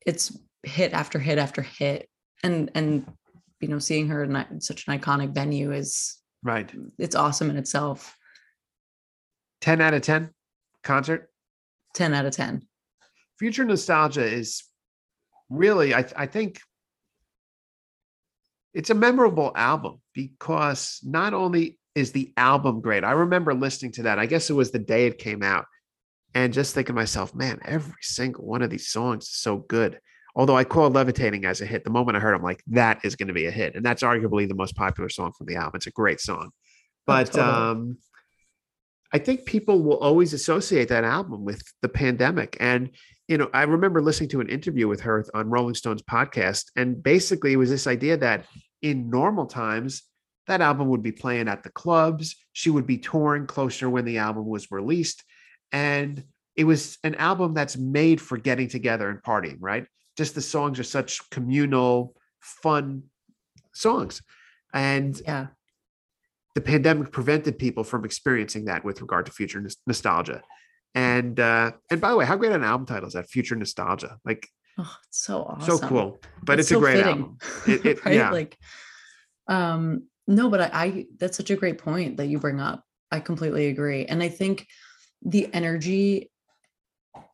It's 0.05 0.37
hit 0.65 0.93
after 0.93 1.19
hit 1.19 1.39
after 1.39 1.63
hit. 1.63 2.09
And 2.43 2.71
and 2.75 3.07
you 3.63 3.69
know 3.69 3.79
seeing 3.79 4.09
her 4.09 4.25
in 4.25 4.61
such 4.61 4.87
an 4.87 4.99
iconic 4.99 5.33
venue 5.33 5.73
is 5.73 6.19
right. 6.43 6.71
it's 6.99 7.15
awesome 7.15 7.49
in 7.49 7.57
itself 7.57 8.17
10 9.63 9.81
out 9.81 9.95
of 9.95 10.03
10 10.03 10.31
concert. 10.83 11.31
10 11.95 12.13
out 12.13 12.27
of 12.27 12.35
10 12.35 12.63
Future 13.39 13.65
Nostalgia 13.65 14.25
is 14.25 14.65
really, 15.49 15.95
I, 15.95 16.05
I 16.17 16.27
think, 16.27 16.61
it's 18.75 18.91
a 18.91 18.95
memorable 18.95 19.53
album 19.55 20.01
because 20.15 21.01
not 21.03 21.35
only 21.35 21.79
is 21.95 22.13
the 22.13 22.33
album 22.37 22.81
great, 22.81 23.05
I 23.05 23.13
remember 23.13 23.53
listening 23.53 23.93
to 23.93 24.05
that. 24.05 24.19
I 24.19 24.27
guess 24.27 24.49
it 24.49 24.55
was 24.55 24.71
the 24.71 24.79
day 24.79 25.07
it 25.07 25.19
came 25.19 25.43
out, 25.43 25.67
and 26.35 26.53
just 26.53 26.75
thinking 26.75 26.95
to 26.95 27.01
myself, 27.01 27.35
man, 27.35 27.59
every 27.65 28.01
single 28.01 28.47
one 28.47 28.63
of 28.63 28.71
these 28.71 28.89
songs 28.89 29.25
is 29.25 29.33
so 29.33 29.59
good. 29.59 30.01
Although 30.35 30.57
I 30.57 30.65
call 30.65 30.91
Levitating 30.91 31.45
as 31.45 31.61
a 31.61 31.67
hit, 31.67 31.85
the 31.85 31.91
moment 31.91 32.17
I 32.17 32.21
heard, 32.21 32.33
it, 32.33 32.37
I'm 32.37 32.43
like, 32.43 32.63
that 32.69 33.01
is 33.05 33.17
going 33.17 33.29
to 33.29 33.35
be 33.35 33.47
a 33.47 33.51
hit, 33.51 33.75
and 33.75 33.85
that's 33.85 34.03
arguably 34.03 34.49
the 34.49 34.55
most 34.55 34.75
popular 34.77 35.09
song 35.09 35.33
from 35.37 35.47
the 35.47 35.57
album. 35.57 35.73
It's 35.77 35.87
a 35.87 35.91
great 35.91 36.21
song, 36.21 36.51
but 37.07 37.27
totally. 37.27 37.45
um, 37.45 37.99
I 39.13 39.19
think 39.19 39.45
people 39.45 39.83
will 39.83 39.99
always 39.99 40.33
associate 40.33 40.89
that 40.89 41.05
album 41.05 41.45
with 41.45 41.63
the 41.83 41.89
pandemic. 41.89 42.57
And, 42.61 42.91
you 43.29 43.37
know, 43.37 43.51
I 43.53 43.65
remember 43.65 44.01
listening 44.01 44.31
to 44.31 44.41
an 44.41 44.49
interview 44.49 44.89
with 44.89 45.03
her 45.03 45.27
on 45.35 45.51
Rolling 45.51 45.75
Stone's 45.75 46.03
podcast. 46.03 46.71
And 46.77 47.03
basically, 47.03 47.53
it 47.53 47.57
was 47.57 47.69
this 47.69 47.87
idea 47.87 48.17
that 48.17 48.47
in 48.81 49.11
normal 49.11 49.45
times, 49.47 50.03
that 50.47 50.63
album 50.63 50.89
would 50.89 51.03
be 51.03 51.13
playing 51.13 51.49
at 51.49 51.63
the 51.63 51.71
clubs. 51.71 52.37
She 52.53 52.71
would 52.71 52.87
be 52.87 52.97
touring 52.97 53.47
closer 53.47 53.89
when 53.91 54.07
the 54.07 54.19
album 54.19 54.47
was 54.47 54.71
released. 54.71 55.23
And 55.73 56.25
it 56.57 56.65
was 56.65 56.97
an 57.05 57.15
album 57.17 57.53
that's 57.53 57.77
made 57.77 58.21
for 58.21 58.39
getting 58.39 58.69
together 58.69 59.11
and 59.11 59.23
partying, 59.23 59.59
right? 59.61 59.87
Just 60.17 60.35
the 60.35 60.43
songs 60.43 60.79
are 60.79 60.85
such 60.85 61.29
communal, 61.31 62.15
fun 62.41 63.05
songs. 63.73 64.23
And 64.75 65.21
yeah 65.27 65.49
the 66.55 66.61
pandemic 66.61 67.13
prevented 67.13 67.59
people 67.59 67.85
from 67.85 68.05
experiencing 68.05 68.67
that 68.67 68.85
with 68.85 69.01
regard 69.01 69.27
to 69.27 69.33
future 69.33 69.65
nostalgia. 69.87 70.43
And 70.95 71.41
uh, 71.41 71.73
and 71.91 72.01
by 72.01 72.11
the 72.11 72.17
way, 72.17 72.27
how 72.27 72.37
great 72.37 72.53
an 72.53 72.63
album 72.63 72.87
title 72.87 73.09
is 73.09 73.15
that? 73.15 73.29
Future 73.31 73.57
nostalgia, 73.57 74.19
like 74.25 74.47
oh 74.79 74.97
it's 75.09 75.25
so 75.25 75.45
awesome 75.45 75.79
so 75.79 75.87
cool. 75.87 76.19
But 76.43 76.61
it's, 76.61 76.69
so 76.69 76.77
a 76.77 76.81
great 76.81 76.97
fitting, 76.97 77.09
album. 77.09 77.39
It- 77.67 77.87
it- 77.87 78.05
right 78.05 78.15
yeah. 78.15 78.31
like 78.31 78.59
um 79.49 80.05
no 80.29 80.49
but 80.51 80.61
I, 80.61 80.71
I 80.73 81.07
that's 81.19 81.37
such 81.37 81.51
a 81.51 81.57
great 81.57 81.79
point 81.79 82.19
that 82.19 82.27
you 82.27 82.39
bring 82.39 82.61
up 82.61 82.85
i 83.11 83.19
completely 83.19 83.67
agree 83.67 84.07
and 84.07 84.23
i 84.23 84.29
think 84.29 84.69
the 85.21 85.53
energy 85.53 86.31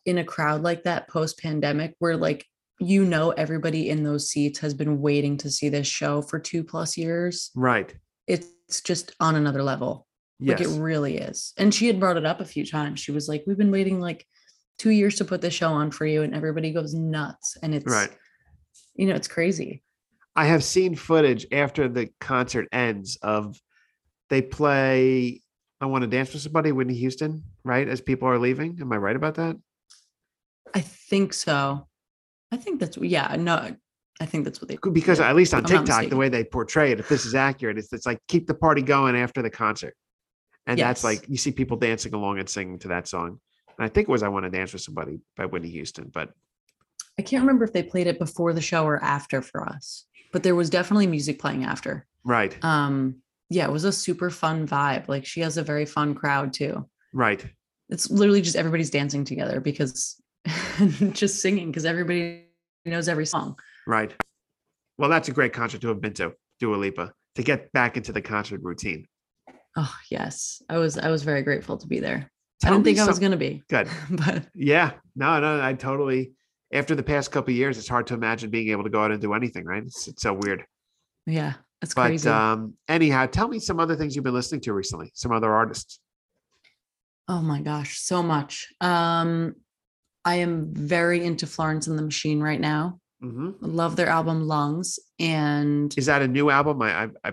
in 0.07 0.17
a 0.17 0.25
crowd 0.25 0.63
like 0.63 0.85
that 0.85 1.07
post 1.09 1.39
pandemic 1.39 1.95
where 1.99 2.17
like 2.17 2.47
you 2.81 3.05
know 3.05 3.31
everybody 3.33 3.89
in 3.91 4.05
those 4.05 4.29
seats 4.31 4.59
has 4.61 4.75
been 4.75 5.01
waiting 5.01 5.37
to 5.39 5.51
see 5.51 5.69
this 5.69 5.87
show 5.87 6.23
for 6.23 6.39
two 6.39 6.63
plus 6.63 6.97
years 6.97 7.51
Right. 7.55 7.95
it's 8.27 8.49
just 8.83 9.15
on 9.21 9.35
another 9.37 9.63
level 9.63 10.07
Yes. 10.41 10.61
like 10.61 10.69
it 10.69 10.81
really 10.81 11.19
is 11.19 11.53
and 11.57 11.75
she 11.75 11.89
had 11.89 11.99
brought 11.99 12.17
it 12.17 12.25
up 12.25 12.41
a 12.41 12.45
few 12.45 12.65
times 12.65 13.01
she 13.01 13.11
was 13.11 13.29
like 13.29 13.43
we've 13.47 13.59
been 13.59 13.73
waiting 13.73 14.01
like 14.01 14.25
two 14.79 14.91
years 14.91 15.17
to 15.17 15.25
put 15.25 15.41
this 15.41 15.55
show 15.55 15.71
on 15.73 15.91
for 15.91 16.07
you 16.07 16.23
and 16.23 16.33
everybody 16.35 16.71
goes 16.73 16.95
nuts 16.95 17.57
and 17.63 17.75
it's 17.75 17.93
right. 17.93 18.11
you 18.95 19.07
know 19.07 19.15
it's 19.17 19.27
crazy 19.29 19.83
I 20.37 20.45
have 20.45 20.63
seen 20.63 20.95
footage 20.95 21.47
after 21.51 21.89
the 21.89 22.11
concert 22.21 22.69
ends 22.71 23.19
of 23.23 23.61
they 24.31 24.41
play 24.43 25.43
I 25.81 25.87
Want 25.87 26.03
to 26.03 26.09
Dance 26.09 26.33
with 26.33 26.43
Somebody, 26.43 26.71
Whitney 26.73 26.95
Houston, 26.95 27.43
right? 27.65 27.89
As 27.89 28.01
people 28.01 28.29
are 28.29 28.39
leaving. 28.39 28.79
Am 28.81 28.93
I 28.93 28.97
right 28.97 29.15
about 29.17 29.35
that? 29.37 29.57
I 30.75 30.81
think 30.81 31.33
so. 31.33 31.88
I 32.51 32.57
think 32.57 32.81
that's 32.81 32.97
yeah. 32.97 33.37
No, 33.39 33.77
I 34.21 34.27
think 34.27 34.45
that's 34.45 34.61
what 34.61 34.69
they 34.69 34.79
Because 34.93 35.21
at 35.21 35.37
least 35.37 35.55
on 35.55 35.61
I'm 35.61 35.65
TikTok, 35.67 36.09
the 36.09 36.17
way 36.17 36.29
they 36.29 36.45
portray 36.45 36.93
it, 36.93 37.01
if 37.01 37.09
this 37.09 37.25
is 37.25 37.35
accurate, 37.35 37.79
it's, 37.79 37.93
it's 37.93 38.07
like 38.07 38.19
keep 38.29 38.47
the 38.47 38.55
party 38.55 38.83
going 38.83 39.17
after 39.17 39.43
the 39.43 39.51
concert. 39.51 39.95
And 40.67 40.79
that's 40.79 41.05
like 41.05 41.27
you 41.29 41.39
see 41.39 41.51
people 41.51 41.77
dancing 41.77 42.13
along 42.13 42.39
and 42.39 42.49
singing 42.49 42.79
to 42.81 42.89
that 42.89 43.09
song. 43.09 43.41
And 43.79 43.87
I 43.87 43.89
think 43.89 44.09
it 44.09 44.13
was 44.13 44.23
I 44.23 44.29
Want 44.29 44.45
to 44.45 44.51
Dance 44.51 44.73
with 44.73 44.83
Somebody 44.83 45.21
by 45.37 45.47
Whitney 45.47 45.71
Houston, 45.71 46.11
but 46.13 46.31
I 47.19 47.23
can't 47.23 47.43
remember 47.43 47.65
if 47.65 47.73
they 47.73 47.83
played 47.83 48.07
it 48.07 48.19
before 48.19 48.53
the 48.53 48.61
show 48.61 48.85
or 48.85 49.03
after 49.03 49.41
for 49.41 49.67
us, 49.67 50.05
but 50.33 50.43
there 50.43 50.55
was 50.55 50.69
definitely 50.69 51.07
music 51.07 51.39
playing 51.39 51.65
after. 51.65 52.07
right, 52.25 52.57
Um, 52.63 53.23
yeah, 53.51 53.65
it 53.65 53.73
was 53.73 53.85
a 53.85 53.93
super 53.93 54.31
fun 54.31 54.69
vibe. 54.69 55.09
Like 55.09 55.25
she 55.25 55.41
has 55.41 55.57
a 55.57 55.63
very 55.63 55.87
fun 55.87 56.15
crowd 56.15 56.53
too. 56.53 56.89
right. 57.13 57.45
It's 57.91 58.11
literally 58.11 58.43
just 58.43 58.57
everybody's 58.57 58.91
dancing 58.91 59.25
together 59.25 59.61
because 59.61 60.21
just 61.13 61.41
singing 61.41 61.69
because 61.69 61.85
everybody 61.85 62.47
knows 62.85 63.09
every 63.09 63.27
song. 63.27 63.57
Right. 63.87 64.15
Well, 64.99 65.11
that's 65.11 65.29
a 65.29 65.33
great 65.33 65.53
concert 65.53 65.81
to 65.83 65.89
have 65.89 66.01
been 66.01 66.15
to, 66.15 66.33
Dua 66.61 66.77
Lipa, 66.77 67.13
to 67.37 67.43
get 67.43 67.73
back 67.73 67.97
into 67.97 68.13
the 68.13 68.23
concert 68.23 68.61
routine. 68.63 69.07
Oh 69.77 69.95
yes, 70.11 70.61
I 70.69 70.79
was 70.79 70.99
I 70.99 71.11
was 71.11 71.23
very 71.23 71.43
grateful 71.43 71.77
to 71.79 71.87
be 71.87 72.01
there. 72.01 72.31
Tell 72.61 72.73
I 72.73 72.75
didn't 72.75 72.87
me 72.87 72.95
think 72.95 73.05
I 73.05 73.09
was 73.09 73.19
gonna 73.21 73.37
be, 73.37 73.63
Good. 73.69 73.89
but 74.11 74.45
Yeah. 74.55 74.93
No, 75.15 75.39
no, 75.41 75.63
I 75.63 75.75
totally. 75.75 76.33
After 76.73 76.95
the 76.95 77.03
past 77.03 77.31
couple 77.31 77.53
of 77.53 77.57
years, 77.57 77.79
it's 77.79 77.89
hard 77.89 78.07
to 78.09 78.15
imagine 78.15 78.51
being 78.51 78.69
able 78.71 78.85
to 78.85 78.91
go 78.91 79.03
out 79.03 79.11
and 79.13 79.21
do 79.23 79.33
anything, 79.35 79.65
right? 79.65 79.83
It's, 79.85 80.07
it's 80.09 80.21
so 80.23 80.35
weird. 80.35 80.65
yeah, 81.27 81.55
it's 81.81 81.95
But 81.95 82.09
crazy. 82.09 82.29
um, 82.29 82.75
anyhow, 82.89 83.25
tell 83.27 83.49
me 83.49 83.59
some 83.59 83.81
other 83.81 83.97
things 83.97 84.15
you've 84.15 84.25
been 84.25 84.35
listening 84.35 84.61
to 84.63 84.73
recently, 84.75 85.11
some 85.15 85.33
other 85.33 85.51
artists. 85.55 86.01
Oh 87.29 87.41
my 87.41 87.61
gosh, 87.63 88.01
so 88.01 88.23
much. 88.23 88.69
Um, 88.81 89.55
I 90.25 90.37
am 90.37 90.73
very 90.75 91.25
into 91.25 91.47
Florence 91.47 91.87
and 91.87 91.99
the 91.99 92.03
Machine 92.03 92.41
right 92.41 92.61
now. 92.61 93.01
hmm 93.21 93.51
Love 93.61 93.97
their 93.97 94.09
album 94.09 94.47
Lungs. 94.47 94.99
And 95.19 95.95
Is 95.97 96.07
that 96.07 96.23
a 96.23 96.29
new 96.29 96.51
album? 96.51 96.83
I, 96.83 97.05
I, 97.05 97.09
I 97.25 97.33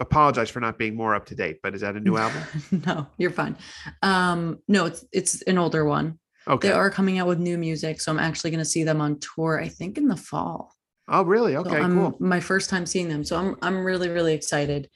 apologize 0.00 0.48
for 0.50 0.60
not 0.60 0.78
being 0.78 0.94
more 0.96 1.14
up 1.14 1.26
to 1.26 1.34
date, 1.34 1.58
but 1.62 1.74
is 1.74 1.82
that 1.82 1.96
a 1.96 2.00
new 2.00 2.16
album? 2.24 2.42
no, 2.86 3.06
you're 3.18 3.30
fine. 3.30 3.56
Um, 4.02 4.58
no, 4.68 4.86
it's 4.86 5.04
it's 5.12 5.42
an 5.42 5.58
older 5.58 5.84
one. 5.84 6.18
Okay. 6.48 6.68
They 6.68 6.74
are 6.74 6.90
coming 6.90 7.18
out 7.18 7.26
with 7.28 7.38
new 7.38 7.58
music. 7.58 8.00
So 8.00 8.10
I'm 8.10 8.18
actually 8.18 8.50
gonna 8.50 8.64
see 8.64 8.82
them 8.84 9.00
on 9.00 9.18
tour, 9.20 9.60
I 9.60 9.68
think 9.68 9.98
in 9.98 10.08
the 10.08 10.16
fall. 10.16 10.74
oh, 11.08 11.22
really? 11.22 11.52
So 11.52 11.60
Okay, 11.60 11.76
I'm 11.78 11.94
cool. 11.94 12.16
my 12.18 12.40
first 12.40 12.70
time 12.70 12.86
seeing 12.86 13.08
them. 13.08 13.24
So 13.24 13.36
I'm 13.36 13.56
I'm 13.62 13.84
really, 13.84 14.08
really 14.08 14.32
excited. 14.34 14.88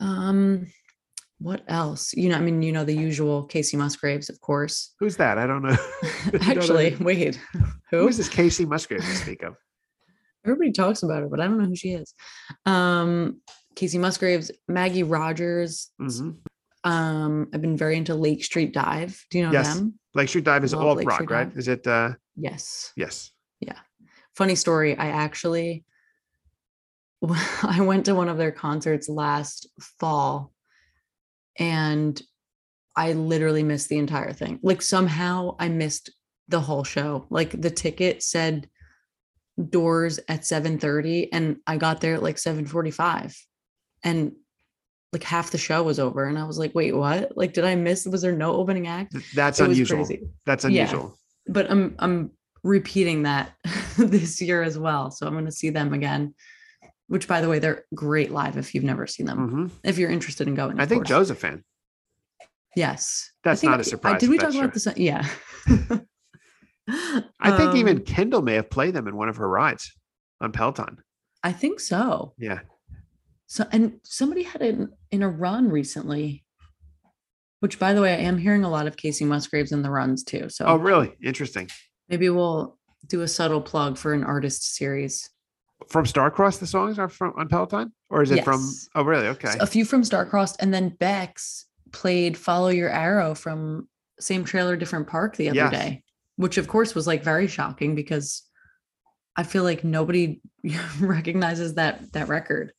Um, 0.00 0.66
what 1.42 1.62
else? 1.68 2.12
You 2.14 2.28
know, 2.28 2.36
I 2.36 2.40
mean, 2.40 2.62
you 2.62 2.72
know, 2.72 2.84
the 2.84 2.94
usual 2.94 3.46
Kacey 3.48 3.76
Musgraves, 3.76 4.28
of 4.28 4.40
course. 4.40 4.94
Who's 5.00 5.16
that? 5.16 5.38
I 5.38 5.46
don't 5.46 5.62
know. 5.62 5.76
You 6.32 6.38
know 6.38 6.50
Actually, 6.60 6.90
mean? 6.92 7.04
wait, 7.04 7.34
who 7.90 7.98
who? 7.98 8.08
is 8.08 8.16
this 8.16 8.28
Kacey 8.28 8.66
Musgrave 8.66 9.00
to 9.00 9.16
speak 9.16 9.42
of? 9.42 9.56
Everybody 10.44 10.72
talks 10.72 11.02
about 11.02 11.20
her, 11.22 11.28
but 11.28 11.40
I 11.40 11.44
don't 11.46 11.58
know 11.58 11.66
who 11.66 11.76
she 11.76 11.90
is. 11.92 12.14
Um, 12.66 13.40
Kacey 13.74 13.98
Musgraves, 13.98 14.50
Maggie 14.68 15.02
Rogers. 15.02 15.90
hmm 15.98 16.30
Um, 16.84 17.48
I've 17.52 17.60
been 17.60 17.76
very 17.76 17.96
into 17.96 18.14
Lake 18.14 18.42
Street 18.44 18.72
Dive. 18.72 19.24
Do 19.30 19.38
you 19.38 19.44
know 19.44 19.52
Yes. 19.52 19.74
them? 19.76 19.98
Lake 20.14 20.28
Street 20.28 20.44
Dive 20.44 20.64
is 20.64 20.74
Lake 20.74 21.06
rock, 21.06 21.14
Street 21.14 21.30
right? 21.30 21.48
Dive. 21.48 21.58
Is 21.58 21.68
it? 21.68 21.86
uh 21.86 22.10
Yes. 22.36 22.92
Yes. 22.96 23.30
Yeah. 23.60 23.78
Funny 24.34 24.54
story. 24.54 24.96
I 24.96 25.08
actually 25.08 25.84
I 27.62 27.80
went 27.80 28.06
to 28.06 28.14
one 28.14 28.28
of 28.28 28.36
their 28.38 28.52
concerts 28.52 29.08
last 29.08 29.68
fall 30.00 30.52
and 31.58 32.20
I 32.96 33.12
literally 33.12 33.62
missed 33.62 33.88
the 33.88 33.98
entire 33.98 34.32
thing. 34.32 34.58
Like 34.62 34.82
somehow 34.82 35.56
I 35.58 35.68
missed 35.68 36.10
the 36.48 36.60
whole 36.60 36.84
show. 36.84 37.26
Like 37.30 37.58
the 37.60 37.70
ticket 37.70 38.22
said 38.22 38.68
doors 39.70 40.18
at 40.28 40.42
7:30 40.42 41.28
and 41.32 41.56
I 41.66 41.76
got 41.76 42.00
there 42.00 42.14
at 42.14 42.22
like 42.22 42.36
7:45 42.36 43.36
and 44.04 44.32
like 45.12 45.22
half 45.22 45.50
the 45.50 45.58
show 45.58 45.82
was 45.82 45.98
over 45.98 46.24
and 46.24 46.38
I 46.38 46.44
was 46.44 46.58
like, 46.58 46.74
"Wait, 46.74 46.94
what? 46.96 47.36
Like 47.36 47.52
did 47.52 47.64
I 47.64 47.74
miss 47.74 48.06
was 48.06 48.22
there 48.22 48.34
no 48.36 48.54
opening 48.54 48.86
act?" 48.86 49.14
That's 49.34 49.60
It 49.60 49.64
unusual. 49.70 49.98
crazy. 49.98 50.22
That's 50.46 50.64
Yeah. 50.64 50.68
unusual. 50.84 51.18
But 51.48 51.70
I'm 51.70 51.94
I'm 51.98 52.30
repeating 52.62 53.24
that 53.24 53.52
this 53.98 54.40
year 54.40 54.62
as 54.62 54.78
well. 54.78 55.10
So 55.10 55.26
I'm 55.26 55.32
going 55.34 55.44
to 55.46 55.52
see 55.52 55.70
them 55.70 55.92
again. 55.92 56.34
Which 57.12 57.28
by 57.28 57.42
the 57.42 57.48
way, 57.50 57.58
they're 57.58 57.84
great 57.94 58.30
live 58.30 58.56
if 58.56 58.74
you've 58.74 58.84
never 58.84 59.06
seen 59.06 59.26
them. 59.26 59.48
hmm 59.50 59.66
If 59.84 59.98
you're 59.98 60.10
interested 60.10 60.48
in 60.48 60.54
going. 60.54 60.80
I 60.80 60.86
think 60.86 61.00
course. 61.02 61.08
Joe's 61.10 61.30
a 61.30 61.34
fan. 61.34 61.62
Yes. 62.74 63.30
I 63.44 63.50
That's 63.50 63.62
not 63.62 63.80
a 63.80 63.80
I- 63.80 63.82
surprise, 63.82 64.20
Did 64.20 64.30
we 64.30 64.38
talk 64.38 64.54
about 64.54 64.54
sure. 64.54 64.68
this? 64.68 64.88
Yeah. 64.96 65.28
I 66.88 67.56
think 67.56 67.74
even 67.76 67.98
Um, 67.98 68.04
Kendall 68.04 68.40
may 68.42 68.54
have 68.54 68.70
played 68.70 68.94
them 68.94 69.06
in 69.06 69.16
one 69.16 69.28
of 69.28 69.36
her 69.36 69.46
rides 69.48 69.92
on 70.40 70.52
Peloton. 70.52 70.98
I 71.42 71.52
think 71.52 71.80
so. 71.80 72.32
Yeah. 72.38 72.60
So 73.46 73.66
and 73.72 74.00
somebody 74.04 74.42
had 74.44 74.62
it 74.62 74.74
in- 74.76 74.92
in 75.10 75.22
a 75.22 75.28
run 75.28 75.68
recently. 75.70 76.44
Which 77.60 77.78
by 77.78 77.92
the 77.92 78.00
way, 78.00 78.12
I 78.14 78.16
am 78.18 78.38
hearing 78.38 78.64
a 78.64 78.70
lot 78.70 78.86
of 78.86 78.96
Kacey 78.96 79.26
Musgraves 79.26 79.70
in 79.70 79.82
the 79.82 79.90
runs 79.90 80.24
too. 80.24 80.48
So 80.48 80.64
Oh, 80.64 80.76
really? 80.76 81.14
Interesting. 81.22 81.68
maybe 82.08 82.28
we'll 82.30 82.78
do 83.06 83.20
a 83.20 83.28
subtle 83.28 83.60
plug 83.60 83.98
for 83.98 84.14
an 84.14 84.24
artist 84.24 84.74
series. 84.74 85.28
From 85.88 86.04
Starcross, 86.04 86.58
the 86.58 86.66
songs 86.66 86.98
are 86.98 87.08
from 87.08 87.32
on 87.36 87.48
Peloton, 87.48 87.92
or 88.10 88.22
is 88.22 88.30
it 88.30 88.44
from? 88.44 88.60
Oh, 88.94 89.02
really? 89.04 89.26
Okay. 89.28 89.56
a 89.60 89.66
few 89.66 89.84
from 89.84 90.02
Starcrossed, 90.02 90.56
and 90.60 90.72
then 90.72 90.90
Becs 90.90 91.64
played 91.92 92.36
"Follow 92.36 92.68
Your 92.68 92.90
Arrow" 92.90 93.34
from 93.34 93.88
same 94.20 94.44
trailer, 94.44 94.76
different 94.76 95.06
park 95.08 95.36
the 95.36 95.48
other 95.48 95.56
Yes. 95.56 95.72
day, 95.72 96.02
which 96.36 96.58
of 96.58 96.68
course 96.68 96.94
was 96.94 97.06
like 97.06 97.22
very 97.24 97.46
shocking 97.48 97.94
because 97.94 98.42
I 99.36 99.42
feel 99.42 99.62
like 99.64 99.82
nobody 99.84 100.40
recognizes 101.00 101.74
that 101.74 102.12
that 102.12 102.28
record. 102.28 102.72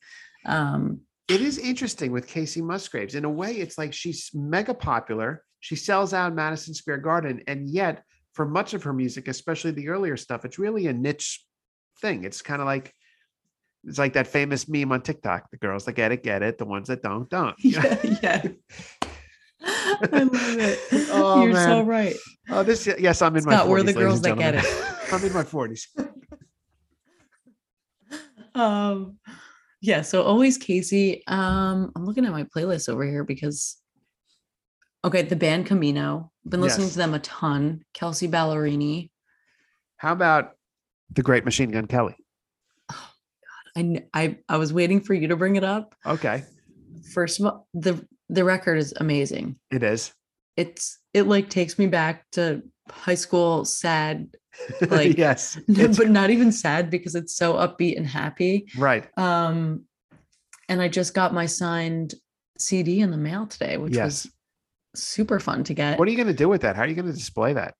Um, 0.46 1.00
It 1.28 1.40
is 1.40 1.58
interesting 1.58 2.12
with 2.12 2.28
Kacey 2.28 2.62
Musgraves. 2.62 3.14
In 3.14 3.24
a 3.24 3.30
way, 3.30 3.52
it's 3.54 3.78
like 3.78 3.92
she's 3.94 4.30
mega 4.34 4.74
popular. 4.74 5.42
She 5.60 5.74
sells 5.76 6.12
out 6.12 6.34
Madison 6.34 6.74
Square 6.74 6.98
Garden, 6.98 7.42
and 7.46 7.68
yet 7.68 8.02
for 8.34 8.44
much 8.46 8.74
of 8.74 8.82
her 8.82 8.92
music, 8.92 9.28
especially 9.28 9.70
the 9.70 9.88
earlier 9.88 10.16
stuff, 10.16 10.44
it's 10.44 10.58
really 10.58 10.86
a 10.88 10.92
niche 10.92 11.42
thing. 12.00 12.24
It's 12.24 12.42
kind 12.42 12.60
of 12.60 12.66
like 12.66 12.94
it's 13.84 13.98
like 13.98 14.14
that 14.14 14.26
famous 14.26 14.68
meme 14.68 14.92
on 14.92 15.02
TikTok: 15.02 15.50
the 15.50 15.56
girls 15.58 15.84
that 15.84 15.92
get 15.92 16.12
it, 16.12 16.22
get 16.22 16.42
it; 16.42 16.58
the 16.58 16.64
ones 16.64 16.88
that 16.88 17.02
don't, 17.02 17.28
don't. 17.28 17.54
Yeah, 17.62 17.98
yeah. 18.22 18.42
I 19.66 20.22
love 20.24 20.58
it. 20.58 20.78
Oh, 21.10 21.44
You're 21.44 21.54
so 21.54 21.82
right. 21.82 22.16
Oh, 22.50 22.62
this 22.62 22.86
yes, 22.98 23.22
I'm 23.22 23.36
in 23.36 23.44
my. 23.44 23.64
we're 23.66 23.80
40s, 23.80 23.86
the 23.86 23.92
girls 23.92 24.22
that 24.22 24.38
get 24.38 24.54
gentlemen. 24.54 24.94
I'm 25.12 25.24
in 25.24 25.32
my 25.32 25.42
40s. 25.44 25.86
Um, 28.54 29.18
yeah. 29.80 30.02
So 30.02 30.22
always 30.22 30.58
Kacey. 30.58 31.22
Um, 31.26 31.90
I'm 31.96 32.04
looking 32.06 32.24
at 32.24 32.30
my 32.30 32.44
playlist 32.44 32.88
over 32.88 33.04
here 33.04 33.24
because 33.24 33.76
okay, 35.04 35.22
the 35.22 35.34
band 35.36 35.66
Camino. 35.66 36.30
Been 36.46 36.60
listening 36.60 36.86
Yes. 36.86 36.92
to 36.92 36.98
them 36.98 37.14
a 37.14 37.18
ton. 37.18 37.84
Kelsea 37.94 38.28
Ballerini. 38.28 39.10
How 39.96 40.12
about 40.12 40.52
the 41.10 41.22
Great 41.22 41.44
Machine 41.44 41.70
Gun 41.70 41.86
Kelly? 41.86 42.16
I, 43.76 43.82
kn- 43.82 44.06
I 44.14 44.38
I 44.48 44.56
was 44.56 44.72
waiting 44.72 45.00
for 45.00 45.14
you 45.14 45.28
to 45.28 45.36
bring 45.36 45.56
it 45.56 45.64
up. 45.64 45.94
Okay, 46.06 46.44
First 47.12 47.40
of 47.40 47.46
all, 47.46 47.66
the 47.74 48.06
the 48.28 48.44
record 48.44 48.78
is 48.78 48.94
amazing. 48.98 49.56
it 49.70 49.82
is. 49.82 50.12
It's 50.56 50.98
it 51.12 51.22
like 51.26 51.50
takes 51.50 51.78
me 51.78 51.86
back 51.88 52.24
to 52.32 52.62
high 52.90 53.16
school 53.16 53.64
sad, 53.64 54.28
Like, 54.88 55.18
yes, 55.18 55.58
but 55.68 56.08
not 56.10 56.30
even 56.30 56.52
sad 56.52 56.88
because 56.90 57.14
it's 57.16 57.34
so 57.36 57.54
upbeat 57.54 57.96
and 57.96 58.06
happy. 58.06 58.66
right. 58.78 59.06
Um, 59.18 59.84
and 60.68 60.80
I 60.80 60.88
just 60.88 61.12
got 61.14 61.34
my 61.34 61.46
signed 61.46 62.14
CD 62.58 63.00
in 63.00 63.10
the 63.10 63.16
mail 63.16 63.46
today, 63.46 63.76
which 63.76 63.94
Yes. 63.96 64.24
was 64.24 64.32
super 65.02 65.40
fun 65.40 65.64
to 65.64 65.74
get. 65.74 65.98
What 65.98 66.06
are 66.06 66.10
you 66.12 66.16
going 66.16 66.28
to 66.28 66.32
do 66.32 66.48
with 66.48 66.60
that? 66.62 66.76
How 66.76 66.82
are 66.82 66.86
you 66.86 66.94
going 66.94 67.06
to 67.08 67.12
display 67.12 67.52
that? 67.54 67.74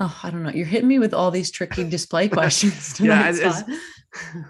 Oh, 0.00 0.20
I 0.22 0.30
don't 0.30 0.42
know. 0.42 0.50
You're 0.50 0.66
hitting 0.66 0.88
me 0.88 0.98
with 0.98 1.14
all 1.14 1.30
these 1.30 1.50
tricky 1.50 1.84
display 1.88 2.28
questions 2.38 2.98
Yeah, 3.00 3.30
tonight. 3.30 3.34
it 3.36 3.46
is. 3.46 3.64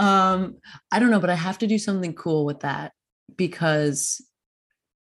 Um, 0.00 0.56
I 0.90 0.98
don't 0.98 1.10
know, 1.10 1.20
but 1.20 1.30
I 1.30 1.34
have 1.36 1.58
to 1.58 1.66
do 1.68 1.78
something 1.78 2.12
cool 2.14 2.44
with 2.44 2.60
that 2.60 2.92
because 3.36 4.20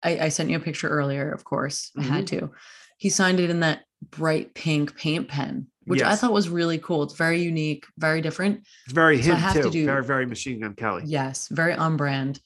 I, 0.02 0.18
I 0.18 0.28
sent 0.28 0.50
you 0.50 0.56
a 0.56 0.60
picture 0.60 0.88
earlier, 0.88 1.30
of 1.32 1.44
course. 1.44 1.90
I 1.98 2.02
had 2.02 2.26
Mm-hmm. 2.26 2.46
to. 2.48 2.52
He 2.98 3.08
signed 3.08 3.40
it 3.40 3.48
in 3.50 3.60
that 3.60 3.80
bright 4.10 4.52
pink 4.54 4.96
paint 4.96 5.28
pen, 5.28 5.66
which 5.84 6.02
I 6.02 6.14
thought 6.16 6.32
was 6.32 6.48
really 6.48 6.78
cool. 6.78 7.02
It's 7.02 7.14
very 7.14 7.40
unique, 7.42 7.84
very 7.98 8.20
different. 8.20 8.60
It's 8.84 8.92
very 8.92 9.22
So 9.22 9.32
I 9.32 9.34
him 9.34 9.40
have 9.40 9.62
to 9.62 9.70
do- 9.70 9.86
very, 9.86 10.04
very 10.04 10.26
Machine 10.26 10.60
Gun 10.60 10.74
Kelly. 10.74 11.02
Yes, 11.06 11.48
very 11.48 11.72
on 11.74 11.96
brand. 11.96 12.40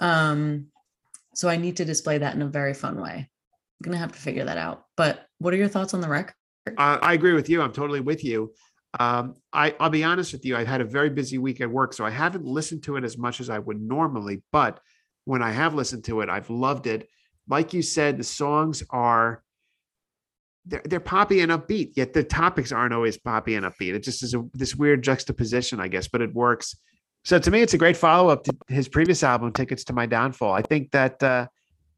Um, 0.00 0.66
so 1.34 1.48
I 1.48 1.56
need 1.56 1.78
to 1.78 1.84
display 1.84 2.18
that 2.18 2.34
in 2.34 2.42
a 2.42 2.46
very 2.48 2.74
fun 2.74 3.00
way. 3.00 3.14
I'm 3.28 3.82
gonna 3.82 3.96
have 3.98 4.12
to 4.12 4.18
figure 4.18 4.44
that 4.44 4.58
out. 4.58 4.84
But 4.96 5.26
what 5.38 5.54
are 5.54 5.56
your 5.56 5.68
thoughts 5.68 5.94
on 5.94 6.00
the 6.00 6.08
record? 6.08 6.34
Uh, 6.76 6.98
I 7.00 7.14
agree 7.14 7.32
with 7.32 7.48
you. 7.48 7.62
I'm 7.62 7.72
totally 7.72 8.00
with 8.00 8.24
you. 8.24 8.52
Um, 8.98 9.34
I, 9.52 9.74
I'll 9.78 9.90
be 9.90 10.04
honest 10.04 10.32
with 10.32 10.44
you. 10.44 10.56
I've 10.56 10.66
had 10.66 10.80
a 10.80 10.84
very 10.84 11.10
busy 11.10 11.38
week 11.38 11.60
at 11.60 11.70
work, 11.70 11.92
so 11.92 12.04
I 12.04 12.10
haven't 12.10 12.44
listened 12.44 12.82
to 12.84 12.96
it 12.96 13.04
as 13.04 13.18
much 13.18 13.40
as 13.40 13.50
I 13.50 13.58
would 13.58 13.80
normally. 13.80 14.42
But 14.50 14.80
when 15.24 15.42
I 15.42 15.50
have 15.50 15.74
listened 15.74 16.04
to 16.04 16.22
it, 16.22 16.28
I've 16.28 16.50
loved 16.50 16.86
it. 16.86 17.08
Like 17.48 17.74
you 17.74 17.82
said, 17.82 18.18
the 18.18 18.24
songs 18.24 18.82
are 18.90 19.42
they're, 20.64 20.82
they're 20.84 21.00
poppy 21.00 21.40
and 21.40 21.52
upbeat, 21.52 21.92
yet 21.96 22.12
the 22.12 22.22
topics 22.22 22.72
aren't 22.72 22.94
always 22.94 23.16
poppy 23.16 23.54
and 23.54 23.64
upbeat. 23.64 23.94
It 23.94 24.02
just 24.02 24.22
is 24.22 24.34
a, 24.34 24.44
this 24.52 24.74
weird 24.74 25.02
juxtaposition, 25.02 25.80
I 25.80 25.88
guess, 25.88 26.08
but 26.08 26.20
it 26.20 26.34
works. 26.34 26.76
So 27.24 27.38
to 27.38 27.50
me, 27.50 27.62
it's 27.62 27.74
a 27.74 27.78
great 27.78 27.96
follow 27.96 28.30
up 28.30 28.44
to 28.44 28.56
his 28.68 28.88
previous 28.88 29.22
album, 29.22 29.52
Tickets 29.52 29.84
to 29.84 29.92
My 29.92 30.06
Downfall. 30.06 30.52
I 30.52 30.62
think 30.62 30.90
that 30.92 31.22
uh, 31.22 31.46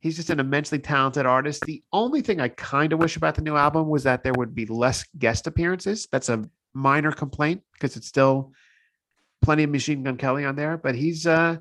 he's 0.01 0.17
just 0.17 0.31
an 0.31 0.41
immensely 0.41 0.79
talented 0.79 1.27
artist. 1.27 1.63
The 1.67 1.83
only 1.93 2.23
thing 2.23 2.41
I 2.41 2.49
kind 2.49 2.93
of 2.93 2.99
wish 2.99 3.17
about 3.17 3.35
the 3.35 3.43
new 3.43 3.57
album 3.57 3.89
was 3.89 4.03
that 4.05 4.23
there 4.25 4.33
would 4.35 4.55
be 4.55 4.67
less 4.67 5.05
guest 5.19 5.47
appearances. 5.47 6.09
That's 6.11 6.29
a 6.29 6.49
minor 6.75 7.13
complaint 7.13 7.63
because 7.75 7.97
it's 7.97 8.07
still 8.07 8.53
plenty 9.43 9.65
of 9.65 9.71
Machine 9.71 10.03
Gun 10.03 10.17
Kelly 10.17 10.45
on 10.45 10.57
there, 10.57 10.77
but 10.77 10.95
he's 10.95 11.27
uh 11.27 11.57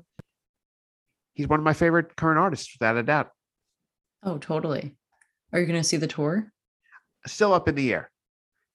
he's 1.34 1.48
one 1.48 1.60
of 1.60 1.64
my 1.64 1.72
favorite 1.72 2.16
current 2.16 2.38
artists 2.38 2.74
without 2.78 2.96
a 2.96 3.02
doubt. 3.02 3.30
Oh, 4.22 4.38
totally. 4.38 4.94
Are 5.52 5.60
you 5.60 5.66
gonna 5.66 5.84
see 5.84 5.96
the 5.96 6.06
tour? 6.06 6.52
Still 7.26 7.52
up 7.52 7.68
in 7.68 7.74
the 7.74 7.92
air. 7.92 8.10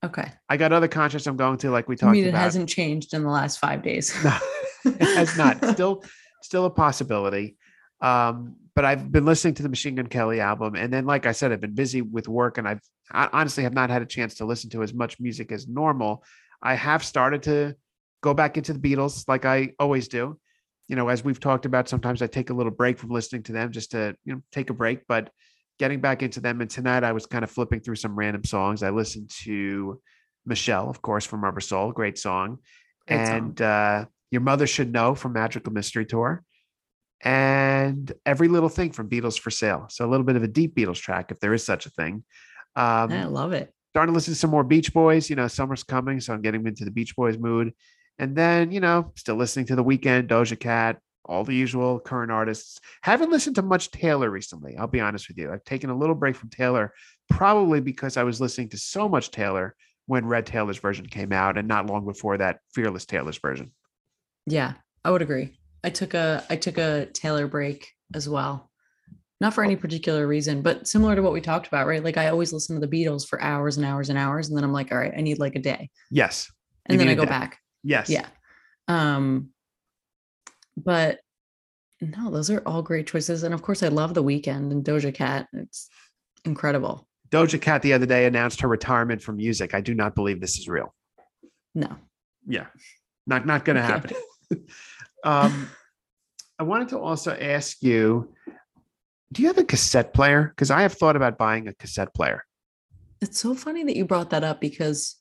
Okay. 0.04 0.32
I 0.50 0.58
got 0.58 0.72
other 0.72 0.88
concerts 0.88 1.26
I'm 1.26 1.38
going 1.38 1.58
to, 1.60 1.72
like 1.72 1.88
we 1.88 1.96
I 1.96 1.98
talked 1.98 2.12
mean, 2.12 2.26
it 2.26 2.30
about. 2.30 2.42
hasn't 2.42 2.70
changed 2.70 3.14
in 3.16 3.24
the 3.24 3.30
last 3.30 3.58
five 3.58 3.82
days. 3.82 4.14
No, 4.24 4.38
it 4.86 5.02
has 5.16 5.36
not. 5.36 5.64
Still, 5.74 6.04
still 6.44 6.66
a 6.66 6.70
possibility. 6.70 7.58
Um, 8.02 8.56
but 8.76 8.86
I've 8.86 9.12
been 9.12 9.26
listening 9.26 9.54
to 9.56 9.64
the 9.64 9.70
Machine 9.70 9.96
Gun 9.96 10.08
Kelly 10.08 10.40
album, 10.42 10.76
and 10.76 10.92
then, 10.92 11.06
like 11.06 11.26
I 11.26 11.32
said, 11.32 11.52
I've 11.52 11.62
been 11.62 11.76
busy 11.76 12.02
with 12.02 12.28
work, 12.28 12.58
and 12.58 12.68
I've 12.68 12.82
I 13.12 13.30
honestly 13.32 13.64
have 13.64 13.74
not 13.74 13.90
had 13.90 14.02
a 14.02 14.06
chance 14.06 14.36
to 14.36 14.46
listen 14.46 14.70
to 14.72 14.84
as 14.84 14.94
much 14.94 15.20
music 15.20 15.52
as 15.52 15.68
normal. 15.68 16.24
I 16.62 16.76
have 16.76 17.04
started 17.04 17.44
to 17.44 17.76
go 18.22 18.34
back 18.34 18.58
into 18.58 18.74
the 18.74 18.80
Beatles, 18.80 19.28
like 19.28 19.46
I 19.46 19.74
always 19.80 20.08
do. 20.08 20.40
You 20.88 20.96
know, 20.96 21.10
as 21.10 21.24
we've 21.24 21.40
talked 21.40 21.66
about, 21.66 21.90
sometimes 21.90 22.22
I 22.22 22.28
take 22.28 22.50
a 22.50 22.54
little 22.54 22.72
break 22.72 23.00
from 23.00 23.10
listening 23.10 23.44
to 23.44 23.54
them 23.54 23.72
just 23.72 23.92
to 23.92 24.16
you 24.26 24.34
know 24.34 24.42
take 24.52 24.70
a 24.70 24.74
break. 24.74 25.08
But 25.08 25.32
getting 25.80 26.00
back 26.00 26.24
into 26.24 26.40
them. 26.40 26.62
And 26.62 26.70
tonight 26.70 27.04
I 27.04 27.12
was 27.12 27.26
kind 27.26 27.44
of 27.44 27.52
flipping 27.52 27.82
through 27.82 27.96
some 27.96 28.16
random 28.16 28.44
songs. 28.44 28.84
I 28.84 28.90
listened 28.90 29.30
to 29.44 30.02
Michelle, 30.46 30.90
of 30.90 31.02
course, 31.02 31.26
from 31.26 31.44
Rubber 31.44 31.62
Soul, 31.62 31.92
great 31.92 32.18
song. 32.18 32.60
Great 33.08 33.26
song. 33.28 33.38
and 33.38 33.62
uh, 33.62 34.06
Your 34.32 34.42
Mother 34.42 34.68
Should 34.68 34.92
Know 34.92 35.16
from 35.16 35.34
Magical 35.34 35.74
Mystery 35.74 36.06
Tour. 36.06 36.44
And 37.26 38.14
Every 38.26 38.48
Little 38.48 38.70
Thing 38.70 38.92
from 38.92 39.10
Beatles 39.10 39.40
for 39.40 39.50
Sale. 39.50 39.88
So 39.90 40.06
a 40.06 40.10
little 40.10 40.26
bit 40.26 40.36
of 40.36 40.44
a 40.44 40.48
deep 40.48 40.76
Beatles 40.76 41.02
track, 41.02 41.32
if 41.32 41.40
there 41.40 41.54
is 41.54 41.66
such 41.66 41.88
a 41.88 41.90
thing. 41.90 42.24
Um, 42.76 43.12
I 43.12 43.26
love 43.26 43.52
it. 43.52 43.74
starting 43.90 44.14
to 44.14 44.16
listen 44.16 44.34
to 44.34 44.40
some 44.40 44.52
more 44.52 44.64
Beach 44.64 44.94
Boys. 44.94 45.30
You 45.30 45.36
know, 45.36 45.48
summer's 45.48 45.84
coming, 45.84 46.20
so 46.20 46.34
I'm 46.34 46.42
getting 46.42 46.66
into 46.68 46.86
the 46.86 46.92
Beach 46.92 47.16
Boys 47.16 47.38
mood. 47.38 47.74
And 48.20 48.36
then, 48.36 48.72
you 48.72 48.80
know, 48.80 49.12
still 49.18 49.36
listening 49.36 49.66
to 49.68 49.76
The 49.76 49.84
Weeknd, 49.84 50.28
Doja 50.28 50.58
Cat, 50.58 51.00
all 51.26 51.44
the 51.44 51.56
usual 51.56 52.00
current 52.00 52.32
artists. 52.32 52.80
Haven't 53.02 53.32
listened 53.32 53.56
to 53.56 53.62
much 53.62 53.90
Taylor 53.92 54.30
recently. 54.30 54.78
I'll 54.78 54.88
be 54.88 55.02
honest 55.02 55.28
with 55.28 55.38
you. 55.38 55.52
I've 55.52 55.64
taken 55.66 55.90
a 55.90 55.98
little 55.98 56.16
break 56.16 56.36
from 56.36 56.50
Taylor, 56.50 56.94
probably 57.30 57.82
because 57.82 58.18
I 58.18 58.24
was 58.24 58.40
listening 58.40 58.70
to 58.70 58.78
so 58.78 59.10
much 59.10 59.32
Taylor 59.32 59.76
when 60.06 60.28
Red 60.28 60.46
Taylor's 60.46 60.78
version 60.78 61.08
came 61.08 61.34
out, 61.34 61.58
and 61.58 61.68
not 61.68 61.88
long 61.88 62.06
before 62.06 62.38
that, 62.38 62.60
Fearless 62.76 63.06
Taylor's 63.06 63.40
version. 63.40 63.72
Yeah, 64.46 64.74
I 65.04 65.10
would 65.10 65.24
agree. 65.24 65.58
I 65.86 65.90
took 65.92 66.16
a 66.16 66.44
I 66.50 66.56
took 66.56 66.78
a 66.80 67.06
Taylor 67.14 67.48
break 67.48 67.88
as 68.16 68.28
well. 68.28 68.72
Not 69.40 69.54
for 69.54 69.64
any 69.64 69.76
particular 69.76 70.26
reason, 70.28 70.62
but 70.64 70.88
similar 70.88 71.16
to 71.16 71.22
what 71.22 71.32
we 71.34 71.42
talked 71.42 71.68
about, 71.68 71.86
right? 71.88 72.04
Like 72.04 72.18
I 72.18 72.30
always 72.30 72.52
listen 72.52 72.80
to 72.80 72.86
the 72.86 72.92
Beatles 72.92 73.28
for 73.28 73.40
hours 73.42 73.78
and 73.78 73.86
hours 73.86 74.10
and 74.10 74.18
hours, 74.18 74.48
and 74.50 74.58
then 74.58 74.64
I'm 74.64 74.74
like, 74.74 74.92
all 74.92 74.98
right, 74.98 75.14
I 75.16 75.22
need 75.22 75.38
like 75.40 75.56
a 75.56 75.60
day, 75.60 75.90
Yes. 76.10 76.52
and 76.88 77.00
then 77.00 77.08
I 77.08 77.14
go 77.14 77.26
back. 77.26 77.60
Yes. 77.84 78.10
Yeah. 78.10 78.26
Um, 78.88 79.50
but 80.78 81.20
no, 82.02 82.32
those 82.32 82.50
are 82.50 82.64
all 82.66 82.82
great 82.82 83.06
choices, 83.08 83.44
and 83.44 83.54
of 83.54 83.62
course, 83.62 83.84
I 83.84 83.90
love 83.90 84.14
the 84.16 84.24
Weeknd 84.24 84.72
and 84.72 84.84
Doja 84.84 85.14
Cat. 85.14 85.48
It's 85.54 85.90
incredible. 86.46 87.08
Doja 87.30 87.62
Cat 87.62 87.82
the 87.84 87.94
other 87.94 88.06
day 88.08 88.26
announced 88.26 88.62
her 88.62 88.68
retirement 88.68 89.22
from 89.22 89.38
music. 89.38 89.74
I 89.76 89.82
do 89.82 89.94
not 89.94 90.16
believe 90.16 90.42
this 90.42 90.58
is 90.58 90.68
real. 90.68 90.94
No, 91.76 91.96
Yeah. 92.48 92.68
Not 93.28 93.46
not 93.46 93.66
gonna 93.66 93.82
Okay. 93.82 93.88
happen. 93.88 94.16
um 95.26 95.70
I 96.58 96.64
wanted 96.64 96.90
to 96.90 97.00
also 97.00 97.36
ask 97.36 97.84
you, 97.84 98.34
do 99.32 99.42
you 99.42 99.50
have 99.50 99.58
a 99.58 99.64
cassette 99.64 100.14
player? 100.14 100.54
Because 100.56 100.72
I 100.72 100.84
have 100.84 100.94
thought 100.94 101.16
about 101.16 101.38
buying 101.38 101.68
a 101.68 101.74
cassette 101.74 102.14
player. 102.14 102.46
It's 103.22 103.40
so 103.40 103.56
funny 103.56 103.84
that 103.84 103.96
you 103.96 104.06
brought 104.06 104.30
that 104.30 104.44
up 104.44 104.62
because 104.62 105.18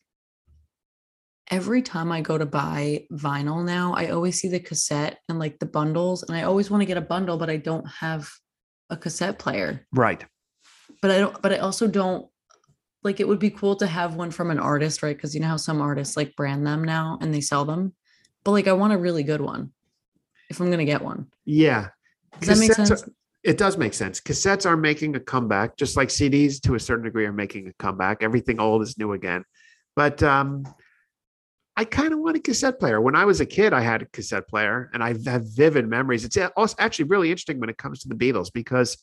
every 1.50 1.82
time 1.82 2.12
I 2.12 2.20
go 2.20 2.38
to 2.38 2.46
buy 2.46 3.06
vinyl 3.12 3.64
now, 3.64 3.94
I 3.94 4.08
always 4.08 4.40
see 4.40 4.48
the 4.48 4.60
cassette 4.60 5.18
and 5.28 5.38
like 5.38 5.58
the 5.58 5.66
bundles, 5.66 6.22
and 6.22 6.36
I 6.36 6.42
always 6.42 6.70
want 6.70 6.82
to 6.82 6.86
get 6.86 6.96
a 6.96 7.02
bundle, 7.02 7.36
but 7.36 7.50
I 7.50 7.56
don't 7.56 7.86
have 7.88 8.30
a 8.90 8.96
cassette 8.96 9.38
player. 9.38 9.86
Right. 9.92 10.24
But 11.02 11.10
I 11.10 11.18
don't, 11.18 11.42
but 11.42 11.52
I 11.52 11.58
also 11.58 11.88
don't 11.88 12.28
like 13.02 13.20
it 13.20 13.28
would 13.28 13.38
be 13.38 13.50
cool 13.50 13.76
to 13.76 13.86
have 13.86 14.14
one 14.14 14.30
from 14.30 14.50
an 14.50 14.58
artist, 14.58 15.02
right? 15.02 15.16
Because 15.16 15.34
you 15.34 15.40
know 15.40 15.48
how 15.48 15.56
some 15.56 15.80
artists 15.80 16.16
like 16.16 16.36
brand 16.36 16.66
them 16.66 16.84
now 16.84 17.18
and 17.20 17.34
they 17.34 17.40
sell 17.40 17.64
them. 17.64 17.94
But 18.44 18.52
like 18.52 18.68
I 18.68 18.72
want 18.72 18.92
a 18.92 18.98
really 18.98 19.24
good 19.24 19.40
one 19.40 19.72
if 20.54 20.60
I'm 20.60 20.70
gonna 20.70 20.84
get 20.84 21.02
one. 21.02 21.26
Yeah. 21.44 21.88
Does 22.40 22.48
that 22.48 22.58
make 22.58 22.70
Cassettes 22.70 22.90
are- 22.90 22.96
sense? 22.96 23.10
it 23.42 23.58
does 23.58 23.76
make 23.76 23.92
sense. 23.92 24.20
Cassettes 24.20 24.64
are 24.66 24.76
making 24.76 25.16
a 25.16 25.20
comeback, 25.20 25.76
just 25.76 25.96
like 25.96 26.08
CDs 26.08 26.60
to 26.62 26.74
a 26.76 26.80
certain 26.80 27.04
degree 27.04 27.26
are 27.26 27.32
making 27.32 27.68
a 27.68 27.72
comeback. 27.74 28.22
Everything 28.22 28.58
old 28.60 28.82
is 28.82 28.96
new 28.96 29.12
again. 29.12 29.44
But 29.96 30.22
um, 30.22 30.64
I 31.76 31.84
kind 31.84 32.12
of 32.12 32.20
want 32.20 32.36
a 32.36 32.40
cassette 32.40 32.78
player. 32.80 33.00
When 33.00 33.14
I 33.14 33.24
was 33.24 33.40
a 33.40 33.46
kid, 33.46 33.72
I 33.72 33.80
had 33.80 34.02
a 34.02 34.06
cassette 34.06 34.48
player, 34.48 34.90
and 34.94 35.02
I 35.02 35.08
have 35.28 35.44
vivid 35.54 35.86
memories. 35.88 36.24
It's 36.24 36.38
also 36.56 36.76
actually 36.78 37.06
really 37.06 37.30
interesting 37.30 37.60
when 37.60 37.68
it 37.68 37.76
comes 37.76 38.00
to 38.00 38.08
the 38.08 38.14
Beatles 38.14 38.50
because 38.52 38.96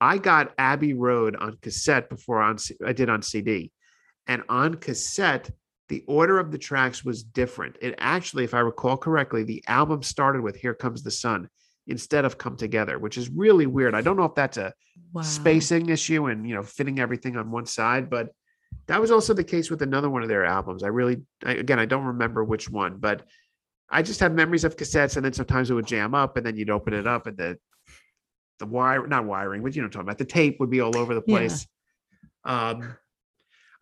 I 0.00 0.18
got 0.18 0.52
Abbey 0.58 0.92
Road 0.92 1.36
on 1.36 1.56
cassette 1.62 2.10
before 2.10 2.42
on 2.42 2.58
I 2.84 2.92
did 2.92 3.08
on 3.08 3.22
CD, 3.22 3.72
and 4.26 4.42
on 4.48 4.74
cassette. 4.74 5.50
The 5.88 6.02
order 6.08 6.38
of 6.38 6.50
the 6.50 6.58
tracks 6.58 7.04
was 7.04 7.22
different. 7.22 7.76
It 7.80 7.94
actually, 7.98 8.44
if 8.44 8.54
I 8.54 8.60
recall 8.60 8.96
correctly, 8.96 9.44
the 9.44 9.62
album 9.68 10.02
started 10.02 10.42
with 10.42 10.56
"Here 10.56 10.74
Comes 10.74 11.02
the 11.02 11.10
Sun," 11.10 11.48
instead 11.86 12.24
of 12.24 12.38
come 12.38 12.56
together, 12.56 12.98
which 12.98 13.16
is 13.16 13.28
really 13.30 13.66
weird. 13.66 13.94
I 13.94 14.00
don't 14.00 14.16
know 14.16 14.24
if 14.24 14.34
that's 14.34 14.56
a 14.56 14.72
Wow. 15.12 15.22
spacing 15.22 15.88
issue 15.88 16.26
and 16.26 16.48
you 16.48 16.54
know 16.54 16.62
fitting 16.62 16.98
everything 16.98 17.36
on 17.36 17.50
one 17.50 17.66
side, 17.66 18.10
but 18.10 18.30
that 18.88 19.00
was 19.00 19.10
also 19.10 19.32
the 19.32 19.44
case 19.44 19.70
with 19.70 19.82
another 19.82 20.10
one 20.10 20.22
of 20.22 20.28
their 20.28 20.44
albums. 20.44 20.82
I 20.82 20.88
really, 20.88 21.22
I, 21.44 21.52
again, 21.52 21.78
I 21.78 21.86
don't 21.86 22.04
remember 22.04 22.42
which 22.44 22.68
one, 22.68 22.96
but 22.98 23.24
I 23.88 24.02
just 24.02 24.18
have 24.20 24.32
memories 24.32 24.64
of 24.64 24.76
cassettes, 24.76 25.16
and 25.16 25.24
then 25.24 25.32
sometimes 25.32 25.70
it 25.70 25.74
would 25.74 25.86
jam 25.86 26.14
up, 26.14 26.36
and 26.36 26.44
then 26.44 26.56
you'd 26.56 26.70
open 26.70 26.92
it 26.92 27.06
up, 27.06 27.26
and 27.28 27.36
the 27.36 27.58
the 28.58 28.66
wire, 28.66 29.06
not 29.06 29.24
wiring, 29.26 29.62
but 29.62 29.76
you 29.76 29.82
know 29.82 29.86
what 29.86 29.88
I'm 29.88 29.92
talking 29.92 30.08
about. 30.08 30.18
The 30.18 30.24
tape 30.24 30.58
would 30.58 30.70
be 30.70 30.80
all 30.80 30.96
over 30.98 31.14
the 31.14 31.22
Yeah. 31.26 31.38
place. 31.38 31.66
Um, 32.44 32.96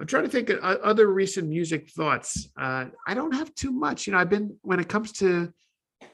I'm 0.00 0.06
trying 0.06 0.24
to 0.24 0.28
think 0.28 0.50
of 0.50 0.58
other 0.60 1.06
recent 1.06 1.48
music 1.48 1.90
thoughts. 1.90 2.48
Uh, 2.58 2.86
I 3.06 3.14
don't 3.14 3.34
have 3.34 3.54
too 3.54 3.70
much. 3.70 4.06
You 4.06 4.12
know, 4.12 4.18
I've 4.18 4.30
been 4.30 4.56
when 4.62 4.80
it 4.80 4.88
comes 4.88 5.12
to 5.12 5.52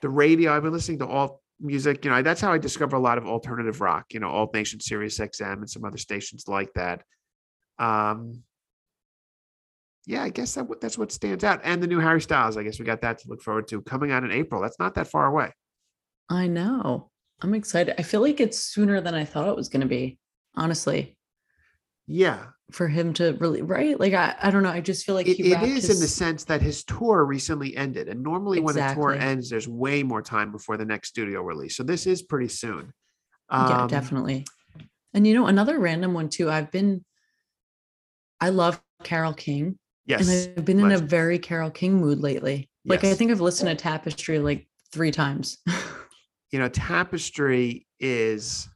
the 0.01 0.09
radio, 0.09 0.55
I've 0.55 0.63
been 0.63 0.73
listening 0.73 0.99
to 0.99 1.07
all 1.07 1.41
music. 1.61 2.05
You 2.05 2.11
know, 2.11 2.23
that's 2.23 2.41
how 2.41 2.53
I 2.53 2.59
discover 2.59 2.97
a 2.97 3.01
lot 3.01 3.19
of 3.19 3.27
alternative 3.27 3.81
rock. 3.81 4.07
You 4.13 4.21
know, 4.21 4.29
Alt 4.29 4.55
Nation, 4.55 4.81
Sirius 4.81 5.19
XM, 5.19 5.55
and 5.55 5.71
some 5.71 5.85
other 5.85 5.99
stations 5.99 6.47
like 6.47 6.73
that. 6.75 7.03
Um, 7.79 8.43
yeah, 10.07 10.23
I 10.23 10.31
guess 10.31 10.55
that 10.55 10.67
that's 10.81 10.99
what 10.99 11.13
stands 11.13 11.45
out. 11.45 11.61
And 11.65 11.83
the 11.83 11.87
new 11.87 12.01
Harry 12.01 12.21
Styles. 12.21 12.57
I 12.57 12.63
guess 12.63 12.79
we 12.79 12.85
got 12.85 13.01
that 13.03 13.19
to 13.19 13.29
look 13.29 13.43
forward 13.43 13.69
to 13.69 13.81
coming 13.83 14.13
out 14.13 14.25
in 14.25 14.31
April. 14.33 14.61
That's 14.61 14.79
not 14.79 14.95
that 14.95 15.09
far 15.09 15.27
away. 15.27 15.53
I 16.29 16.47
know. 16.47 17.11
I'm 17.43 17.55
excited. 17.55 17.95
I 17.99 18.03
feel 18.03 18.21
like 18.21 18.41
it's 18.41 18.59
sooner 18.59 19.01
than 19.01 19.15
I 19.15 19.25
thought 19.25 19.49
it 19.49 19.57
was 19.57 19.69
going 19.69 19.81
to 19.81 19.87
be, 19.87 20.19
honestly, 20.55 21.17
Yeah, 22.13 22.47
for 22.73 22.89
him 22.89 23.13
to 23.15 23.35
really, 23.35 23.63
right? 23.63 23.99
Like, 23.99 24.15
I, 24.15 24.35
I 24.43 24.51
don't 24.51 24.65
know. 24.65 24.71
I 24.71 24.81
just 24.81 25.07
feel 25.07 25.15
like 25.15 25.29
it, 25.29 25.37
he 25.37 25.53
it 25.53 25.63
is 25.63 25.89
in 25.89 26.01
the 26.01 26.09
sense 26.09 26.43
that 26.45 26.61
his 26.61 26.83
tour 26.83 27.25
recently 27.25 27.77
ended, 27.77 28.09
and 28.09 28.21
normally 28.21 28.59
when 28.59 28.77
a 28.77 28.95
tour 28.95 29.13
ends, 29.13 29.49
there's 29.49 29.69
way 29.69 30.03
more 30.03 30.21
time 30.21 30.51
before 30.51 30.77
the 30.77 30.85
next 30.85 31.11
studio 31.11 31.41
release. 31.41 31.77
So 31.77 31.85
this 31.85 32.09
is 32.09 32.23
pretty 32.23 32.49
soon. 32.49 32.93
yeah, 33.53 33.83
Um, 33.83 33.87
definitely. 33.87 34.45
And 35.15 35.25
you 35.25 35.35
know, 35.35 35.47
another 35.47 35.79
random 35.79 36.13
one 36.13 36.29
too. 36.29 36.51
I've 36.51 36.73
been, 36.73 37.05
I 38.41 38.49
love 38.49 38.83
Carole 39.05 39.35
King, 39.35 39.79
Yes, 40.07 40.29
and 40.29 40.59
I've 40.59 40.65
been 40.65 40.81
in 40.81 40.91
a 40.91 40.99
very 40.99 41.39
Carole 41.39 41.71
King 41.71 42.01
mood 42.01 42.19
lately. 42.19 42.69
Like, 42.85 43.05
I 43.05 43.15
think 43.15 43.31
I've 43.31 43.41
listened 43.41 43.71
to 43.71 43.77
Tapestry 43.77 44.41
like 44.41 44.67
three 44.91 45.13
times. 45.13 45.59
you 46.51 46.59
know, 46.59 46.69
Tapestry 46.69 47.87
is 48.01 48.69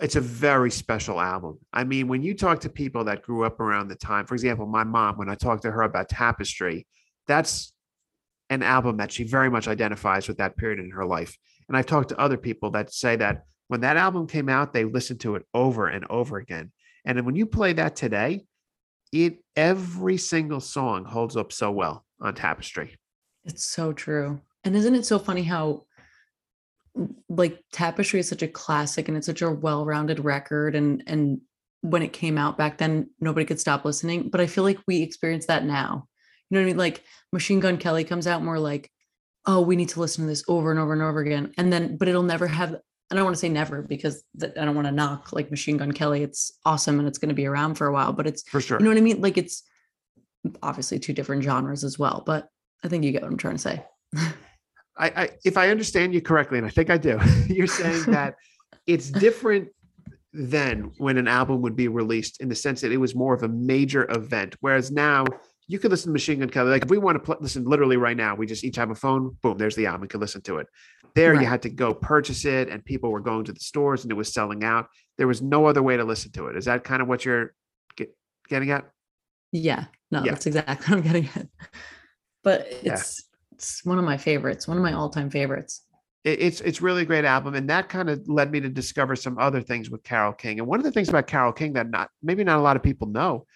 it's 0.00 0.16
a 0.16 0.20
very 0.20 0.70
special 0.70 1.20
album. 1.20 1.58
I 1.72 1.84
mean, 1.84 2.08
when 2.08 2.22
you 2.22 2.34
talk 2.34 2.60
to 2.60 2.68
people 2.68 3.04
that 3.04 3.22
grew 3.22 3.44
up 3.44 3.60
around 3.60 3.88
the 3.88 3.94
time, 3.94 4.26
for 4.26 4.34
example, 4.34 4.66
my 4.66 4.84
mom, 4.84 5.16
when 5.16 5.30
I 5.30 5.34
talked 5.34 5.62
to 5.62 5.70
her 5.70 5.82
about 5.82 6.08
Tapestry, 6.08 6.86
that's 7.26 7.72
an 8.50 8.62
album 8.62 8.98
that 8.98 9.12
she 9.12 9.24
very 9.24 9.48
much 9.48 9.68
identifies 9.68 10.28
with 10.28 10.38
that 10.38 10.56
period 10.56 10.80
in 10.80 10.90
her 10.90 11.06
life. 11.06 11.36
And 11.68 11.76
I've 11.76 11.86
talked 11.86 12.10
to 12.10 12.20
other 12.20 12.36
people 12.36 12.70
that 12.72 12.92
say 12.92 13.16
that 13.16 13.44
when 13.68 13.80
that 13.82 13.96
album 13.96 14.26
came 14.26 14.48
out, 14.48 14.72
they 14.72 14.84
listened 14.84 15.20
to 15.20 15.36
it 15.36 15.44
over 15.54 15.86
and 15.86 16.04
over 16.10 16.36
again. 16.38 16.72
And 17.04 17.24
when 17.24 17.36
you 17.36 17.46
play 17.46 17.72
that 17.74 17.96
today, 17.96 18.44
it 19.12 19.38
every 19.56 20.16
single 20.16 20.60
song 20.60 21.04
holds 21.04 21.36
up 21.36 21.52
so 21.52 21.70
well 21.70 22.04
on 22.20 22.34
Tapestry. 22.34 22.96
It's 23.44 23.64
so 23.64 23.92
true. 23.92 24.40
And 24.64 24.76
isn't 24.76 24.94
it 24.94 25.06
so 25.06 25.18
funny 25.18 25.42
how 25.42 25.84
like 27.28 27.62
Tapestry 27.72 28.20
is 28.20 28.28
such 28.28 28.42
a 28.42 28.48
classic 28.48 29.08
and 29.08 29.16
it's 29.16 29.26
such 29.26 29.42
a 29.42 29.50
well-rounded 29.50 30.24
record 30.24 30.74
and 30.74 31.02
and 31.06 31.40
when 31.82 32.02
it 32.02 32.12
came 32.12 32.36
out 32.36 32.58
back 32.58 32.78
then 32.78 33.08
nobody 33.20 33.46
could 33.46 33.60
stop 33.60 33.84
listening, 33.84 34.28
but 34.28 34.40
I 34.40 34.46
feel 34.46 34.64
like 34.64 34.78
we 34.86 35.02
experience 35.02 35.46
that 35.46 35.64
now. 35.64 36.06
You 36.48 36.56
know 36.56 36.60
what 36.60 36.64
I 36.64 36.66
mean? 36.66 36.76
Like 36.76 37.04
Machine 37.32 37.60
Gun 37.60 37.78
Kelly 37.78 38.04
comes 38.04 38.26
out 38.26 38.40
and 38.40 38.48
we're 38.48 38.58
like, 38.58 38.90
"Oh, 39.46 39.60
we 39.62 39.76
need 39.76 39.88
to 39.90 40.00
listen 40.00 40.24
to 40.24 40.28
this 40.28 40.44
over 40.48 40.70
and 40.70 40.80
over 40.80 40.92
and 40.92 41.00
over 41.00 41.20
again." 41.20 41.52
And 41.56 41.72
then 41.72 41.96
but 41.96 42.08
it'll 42.08 42.22
never 42.22 42.46
have 42.46 42.76
I 43.10 43.14
don't 43.14 43.24
want 43.24 43.34
to 43.34 43.40
say 43.40 43.48
never 43.48 43.82
because 43.82 44.22
I 44.40 44.64
don't 44.64 44.74
want 44.74 44.86
to 44.86 44.92
knock 44.92 45.32
like 45.32 45.50
Machine 45.50 45.78
Gun 45.78 45.92
Kelly. 45.92 46.22
It's 46.22 46.52
awesome 46.64 46.98
and 46.98 47.08
it's 47.08 47.18
going 47.18 47.30
to 47.30 47.34
be 47.34 47.46
around 47.46 47.74
for 47.74 47.86
a 47.86 47.92
while, 47.92 48.12
but 48.12 48.26
it's 48.26 48.42
For 48.42 48.60
sure. 48.60 48.78
you 48.78 48.84
know 48.84 48.90
what 48.90 48.98
I 48.98 49.02
mean? 49.02 49.20
Like 49.20 49.38
it's 49.38 49.62
obviously 50.62 50.98
two 50.98 51.12
different 51.12 51.42
genres 51.42 51.82
as 51.82 51.98
well, 51.98 52.22
but 52.24 52.48
I 52.84 52.88
think 52.88 53.04
you 53.04 53.12
get 53.12 53.22
what 53.22 53.30
I'm 53.30 53.36
trying 53.36 53.56
to 53.56 53.62
say. 53.62 53.84
I, 55.00 55.06
I 55.22 55.30
if 55.44 55.56
I 55.56 55.70
understand 55.70 56.14
you 56.14 56.20
correctly, 56.22 56.58
and 56.58 56.66
I 56.66 56.70
think 56.70 56.90
I 56.90 56.96
do, 56.98 57.18
you're 57.48 57.66
saying 57.66 58.04
that 58.12 58.34
it's 58.86 59.10
different 59.10 59.68
than 60.32 60.92
when 60.98 61.18
an 61.18 61.26
album 61.26 61.60
would 61.62 61.74
be 61.74 61.88
released 61.88 62.40
in 62.40 62.48
the 62.48 62.54
sense 62.54 62.80
that 62.82 62.92
it 62.92 62.98
was 62.98 63.14
more 63.16 63.34
of 63.34 63.42
a 63.42 63.48
major 63.48 64.08
event. 64.12 64.54
Whereas 64.60 64.90
now 64.92 65.24
you 65.66 65.78
could 65.78 65.90
listen 65.90 66.10
to 66.10 66.12
Machine 66.12 66.38
Gun 66.40 66.50
Kelly. 66.50 66.70
Like 66.70 66.84
if 66.84 66.90
we 66.90 66.98
want 66.98 67.16
to 67.16 67.20
pl- 67.20 67.38
listen 67.40 67.64
literally 67.64 67.96
right 67.96 68.16
now, 68.16 68.34
we 68.36 68.46
just 68.46 68.62
each 68.62 68.76
have 68.76 68.90
a 68.90 68.94
phone, 68.94 69.36
boom, 69.42 69.58
there's 69.58 69.74
the 69.76 69.86
album. 69.86 70.02
We 70.02 70.08
could 70.08 70.20
listen 70.20 70.42
to 70.42 70.58
it. 70.58 70.66
There 71.16 71.32
Right. 71.32 71.40
you 71.40 71.46
had 71.48 71.62
to 71.62 71.70
go 71.70 71.92
purchase 71.94 72.44
it, 72.44 72.68
and 72.68 72.84
people 72.84 73.10
were 73.10 73.20
going 73.20 73.44
to 73.46 73.52
the 73.52 73.58
stores 73.60 74.04
and 74.04 74.12
it 74.12 74.14
was 74.14 74.32
selling 74.32 74.62
out. 74.62 74.86
There 75.18 75.26
was 75.26 75.42
no 75.42 75.66
other 75.66 75.82
way 75.82 75.96
to 75.96 76.04
listen 76.04 76.30
to 76.32 76.46
it. 76.46 76.56
Is 76.56 76.66
that 76.66 76.84
kind 76.84 77.02
of 77.02 77.08
what 77.08 77.24
you're 77.24 77.54
get, 77.96 78.16
getting 78.48 78.70
at? 78.70 78.84
Yeah, 79.52 79.86
no, 80.12 80.22
Yeah. 80.24 80.32
that's 80.32 80.46
exactly 80.46 80.74
what 80.94 80.98
I'm 80.98 81.02
getting 81.02 81.28
at. 81.34 81.48
But 82.44 82.68
it's 82.82 83.24
it's 83.60 83.84
one 83.84 83.98
of 83.98 84.04
my 84.04 84.16
favorites, 84.16 84.66
one 84.66 84.78
of 84.78 84.82
my 84.82 84.94
all-time 84.94 85.28
favorites. 85.28 85.82
it's 86.24 86.60
it's 86.60 86.80
really 86.80 87.02
a 87.02 87.06
great 87.06 87.24
album, 87.24 87.54
and 87.54 87.68
that 87.68 87.88
kind 87.88 88.08
of 88.08 88.26
led 88.26 88.50
me 88.50 88.60
to 88.60 88.68
discover 88.68 89.14
some 89.16 89.38
other 89.38 89.60
things 89.60 89.90
with 89.90 90.02
Carole 90.02 90.32
King. 90.32 90.58
And 90.58 90.68
one 90.68 90.80
of 90.80 90.84
the 90.84 90.92
things 90.92 91.08
about 91.08 91.26
Carole 91.26 91.52
King 91.52 91.74
that 91.74 91.90
not 91.90 92.08
maybe 92.22 92.42
not 92.42 92.58
a 92.58 92.62
lot 92.62 92.76
of 92.76 92.82
people 92.82 93.08
know 93.08 93.46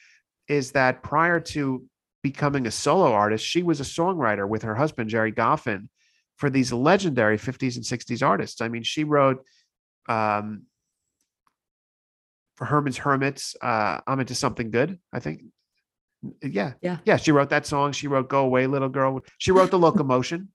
is 0.49 0.73
that 0.73 1.03
prior 1.03 1.41
to 1.41 1.85
becoming 2.23 2.67
a 2.67 2.71
solo 2.71 3.13
artist, 3.13 3.45
she 3.45 3.63
was 3.63 3.81
a 3.81 3.85
songwriter 3.85 4.47
with 4.47 4.63
her 4.63 4.75
husband 4.75 5.09
Gerry 5.11 5.33
Goffin 5.33 5.89
for 6.37 6.51
these 6.51 6.73
legendary 6.73 7.39
50s 7.39 7.77
and 7.77 7.85
60s 7.85 8.27
artists. 8.27 8.61
I 8.61 8.69
mean, 8.69 8.83
she 8.83 9.05
wrote 9.05 9.43
um, 10.09 10.65
for 12.57 12.67
Herman's 12.67 12.99
Hermits, 12.99 13.57
uh, 13.61 14.01
I'm 14.07 14.21
into 14.21 14.35
something 14.35 14.71
good, 14.71 14.99
I 15.13 15.21
think. 15.21 15.43
Yeah. 16.43 16.73
Yeah. 16.81 16.99
Yeah. 17.05 17.17
She 17.17 17.33
wrote 17.33 17.51
that 17.51 17.67
song. 17.67 17.93
She 17.93 18.09
wrote 18.09 18.29
Go 18.29 18.45
Away, 18.45 18.67
Little 18.67 18.89
Girl. 18.89 19.21
She 19.39 19.53
wrote 19.53 19.71
The 19.71 19.79
Locomotion, 19.79 20.49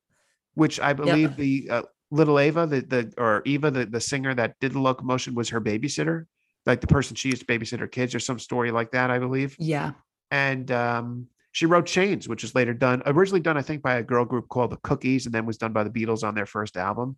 which 0.53 0.79
I 0.79 0.93
believe 0.93 1.35
the 1.35 1.69
uh, 1.69 1.81
little 2.11 2.39
Ava, 2.39 2.65
the, 2.65 2.81
the 2.81 3.13
or 3.17 3.41
Eva, 3.45 3.71
the, 3.71 3.85
the 3.85 4.01
singer 4.01 4.33
that 4.33 4.55
did 4.59 4.73
the 4.73 4.79
locomotion 4.79 5.35
was 5.35 5.49
her 5.49 5.61
babysitter, 5.61 6.25
like 6.65 6.81
the 6.81 6.87
person 6.87 7.15
she 7.15 7.29
used 7.29 7.45
to 7.45 7.47
babysit 7.47 7.79
her 7.79 7.87
kids 7.87 8.15
or 8.15 8.19
some 8.19 8.39
story 8.39 8.71
like 8.71 8.91
that, 8.91 9.11
I 9.11 9.19
believe. 9.19 9.55
Yeah. 9.59 9.91
And 10.31 10.71
um, 10.71 11.27
she 11.51 11.65
wrote 11.65 11.85
Chains, 11.85 12.27
which 12.27 12.43
was 12.43 12.55
later 12.55 12.73
done, 12.73 13.01
originally 13.05 13.41
done, 13.41 13.57
I 13.57 13.61
think, 13.61 13.81
by 13.81 13.95
a 13.95 14.03
girl 14.03 14.25
group 14.25 14.49
called 14.49 14.71
the 14.71 14.77
Cookies, 14.77 15.25
and 15.25 15.33
then 15.33 15.45
was 15.45 15.57
done 15.57 15.73
by 15.73 15.83
the 15.83 15.89
Beatles 15.89 16.23
on 16.23 16.35
their 16.35 16.45
first 16.45 16.77
album. 16.77 17.17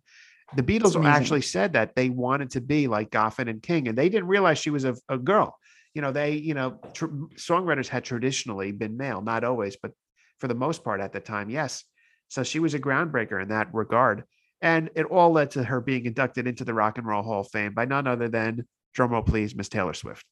The 0.54 0.62
Beatles 0.62 1.02
actually 1.02 1.40
said 1.40 1.72
that 1.72 1.94
they 1.94 2.10
wanted 2.10 2.50
to 2.50 2.60
be 2.60 2.86
like 2.86 3.10
Goffin 3.10 3.48
and 3.48 3.62
King, 3.62 3.88
and 3.88 3.96
they 3.96 4.10
didn't 4.10 4.28
realize 4.28 4.58
she 4.58 4.70
was 4.70 4.84
a, 4.84 4.94
a 5.08 5.16
girl. 5.16 5.56
You 5.94 6.02
know, 6.02 6.10
they, 6.12 6.32
you 6.32 6.54
know, 6.54 6.78
tr- 6.94 7.06
songwriters 7.36 7.88
had 7.88 8.04
traditionally 8.04 8.72
been 8.72 8.96
male, 8.96 9.20
not 9.20 9.44
always, 9.44 9.76
but 9.76 9.92
for 10.38 10.48
the 10.48 10.54
most 10.54 10.82
part 10.82 11.00
at 11.00 11.12
the 11.12 11.20
time, 11.20 11.50
yes. 11.50 11.84
So 12.28 12.42
she 12.42 12.60
was 12.60 12.74
a 12.74 12.78
groundbreaker 12.80 13.40
in 13.42 13.48
that 13.48 13.68
regard. 13.74 14.24
And 14.62 14.90
it 14.94 15.04
all 15.06 15.32
led 15.32 15.50
to 15.52 15.64
her 15.64 15.80
being 15.80 16.06
inducted 16.06 16.46
into 16.46 16.64
the 16.64 16.72
Rock 16.72 16.96
and 16.96 17.06
Roll 17.06 17.22
Hall 17.22 17.40
of 17.40 17.48
Fame 17.50 17.74
by 17.74 17.84
none 17.84 18.06
other 18.06 18.28
than, 18.28 18.66
drumroll 18.96 19.26
please, 19.26 19.54
Miss 19.54 19.68
Taylor 19.68 19.92
Swift. 19.92 20.24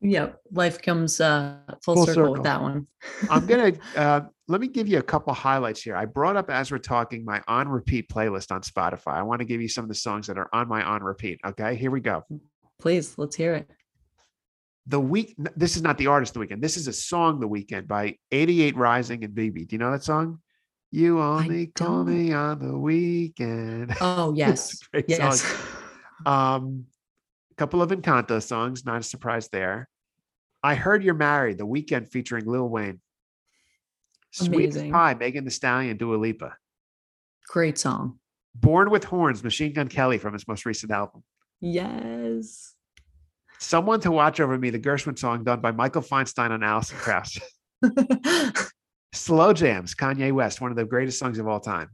yep, 0.00 0.38
Life 0.52 0.80
comes 0.82 1.20
uh, 1.20 1.56
full, 1.82 1.96
Full 1.96 2.06
circle, 2.06 2.14
circle. 2.22 2.32
with 2.34 2.42
that 2.44 2.60
one. 2.60 2.86
I'm 3.30 3.46
gonna 3.46 3.72
uh, 3.96 4.20
let 4.48 4.60
me 4.60 4.68
give 4.68 4.88
you 4.88 4.98
a 4.98 5.02
couple 5.02 5.32
highlights 5.32 5.82
here. 5.82 5.96
I 5.96 6.04
brought 6.06 6.36
up 6.36 6.50
as 6.50 6.70
we're 6.70 6.78
talking 6.78 7.24
my 7.24 7.42
on 7.48 7.68
repeat 7.68 8.08
playlist 8.08 8.52
on 8.52 8.62
Spotify. 8.62 9.14
I 9.14 9.22
want 9.22 9.40
to 9.40 9.44
give 9.44 9.60
you 9.62 9.68
some 9.68 9.84
of 9.84 9.88
the 9.88 9.94
songs 9.94 10.26
that 10.26 10.38
are 10.38 10.48
on 10.52 10.68
my 10.68 10.82
on 10.82 11.02
repeat. 11.02 11.40
Okay, 11.44 11.74
here 11.76 11.90
we 11.90 12.00
go. 12.00 12.24
Please, 12.80 13.16
let's 13.18 13.36
hear 13.36 13.54
it. 13.54 13.70
The 14.86 15.00
week. 15.00 15.36
This 15.56 15.76
is 15.76 15.82
not 15.82 15.98
the 15.98 16.08
artist. 16.08 16.34
The 16.34 16.40
weekend. 16.40 16.62
This 16.62 16.76
is 16.76 16.88
a 16.88 16.92
song. 16.92 17.40
The 17.40 17.48
weekend 17.48 17.86
by 17.86 18.16
88 18.32 18.76
Rising 18.76 19.24
and 19.24 19.34
BB. 19.34 19.68
Do 19.68 19.74
you 19.74 19.78
know 19.78 19.92
that 19.92 20.02
song? 20.02 20.40
You 20.90 21.20
only 21.20 21.68
call 21.68 22.02
me 22.04 22.32
on 22.32 22.58
the 22.58 22.76
weekend. 22.76 23.94
Oh, 24.00 24.34
yes. 24.34 24.78
Great 24.92 25.06
yes. 25.08 25.42
song. 25.42 25.58
Um, 26.26 26.84
a 27.50 27.54
couple 27.54 27.80
of 27.80 27.88
Encanto 27.92 28.42
songs. 28.42 28.84
Not 28.84 29.00
a 29.00 29.02
surprise 29.02 29.48
there. 29.48 29.88
I 30.62 30.74
heard 30.74 31.02
you're 31.02 31.14
married. 31.14 31.56
The 31.56 31.66
Weeknd 31.66 32.08
featuring 32.08 32.44
Lil 32.44 32.68
Wayne. 32.68 33.00
Sweet 34.30 34.76
as 34.76 34.82
Pie, 34.82 35.14
Megan 35.14 35.44
Thee 35.44 35.50
Stallion, 35.50 35.96
Dua 35.96 36.16
Lipa. 36.16 36.56
Great 37.48 37.78
song. 37.78 38.18
Born 38.54 38.90
with 38.90 39.04
Horns, 39.04 39.42
Machine 39.42 39.72
Gun 39.72 39.88
Kelly 39.88 40.18
from 40.18 40.34
his 40.34 40.46
most 40.46 40.66
recent 40.66 40.92
album. 40.92 41.24
Yes. 41.60 42.74
Someone 43.58 44.00
to 44.00 44.10
Watch 44.10 44.40
Over 44.40 44.56
Me, 44.56 44.70
the 44.70 44.78
Gershwin 44.78 45.18
song 45.18 45.44
done 45.44 45.60
by 45.60 45.70
Michael 45.70 46.02
Feinstein 46.02 46.50
and 46.50 46.64
Alison 46.64 46.96
Krauss. 46.96 47.38
Slow 49.12 49.52
Jams, 49.52 49.94
Kanye 49.94 50.32
West, 50.32 50.60
one 50.60 50.70
of 50.70 50.76
the 50.76 50.84
greatest 50.84 51.18
songs 51.18 51.38
of 51.38 51.46
all 51.46 51.60
time. 51.60 51.90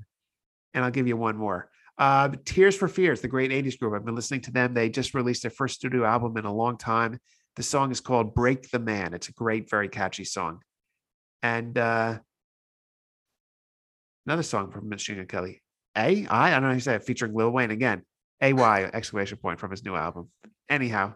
And 0.74 0.84
I'll 0.84 0.90
give 0.90 1.08
you 1.08 1.16
one 1.16 1.36
more. 1.36 1.68
Uh, 1.98 2.30
Tears 2.44 2.76
for 2.76 2.88
Fears, 2.88 3.20
the 3.20 3.28
great 3.28 3.50
80s 3.50 3.78
group. 3.78 3.94
I've 3.94 4.04
been 4.04 4.14
listening 4.14 4.42
to 4.42 4.52
them. 4.52 4.74
They 4.74 4.90
just 4.90 5.14
released 5.14 5.42
their 5.42 5.50
first 5.50 5.76
studio 5.76 6.04
album 6.04 6.36
in 6.36 6.44
a 6.44 6.52
long 6.52 6.76
time. 6.76 7.18
The 7.56 7.62
song 7.62 7.90
is 7.90 8.00
called 8.00 8.34
Break 8.34 8.70
the 8.70 8.78
Man. 8.78 9.14
It's 9.14 9.28
a 9.28 9.32
great, 9.32 9.70
very 9.70 9.88
catchy 9.88 10.24
song. 10.24 10.60
And 11.42 11.76
uh, 11.78 12.18
another 14.26 14.42
song 14.42 14.70
from 14.70 14.88
Machine 14.88 15.16
Gun 15.16 15.26
Kelly. 15.26 15.62
A, 15.96 16.26
I, 16.26 16.48
I 16.48 16.50
don't 16.50 16.62
know 16.62 16.68
how 16.68 16.74
you 16.74 16.80
say 16.80 16.94
it, 16.96 17.04
featuring 17.04 17.34
Lil 17.34 17.50
Wayne 17.50 17.70
again. 17.70 18.02
A-Y, 18.42 18.90
exclamation 18.92 19.38
point 19.38 19.58
from 19.58 19.70
his 19.70 19.84
new 19.84 19.94
album. 19.94 20.30
Anyhow. 20.68 21.14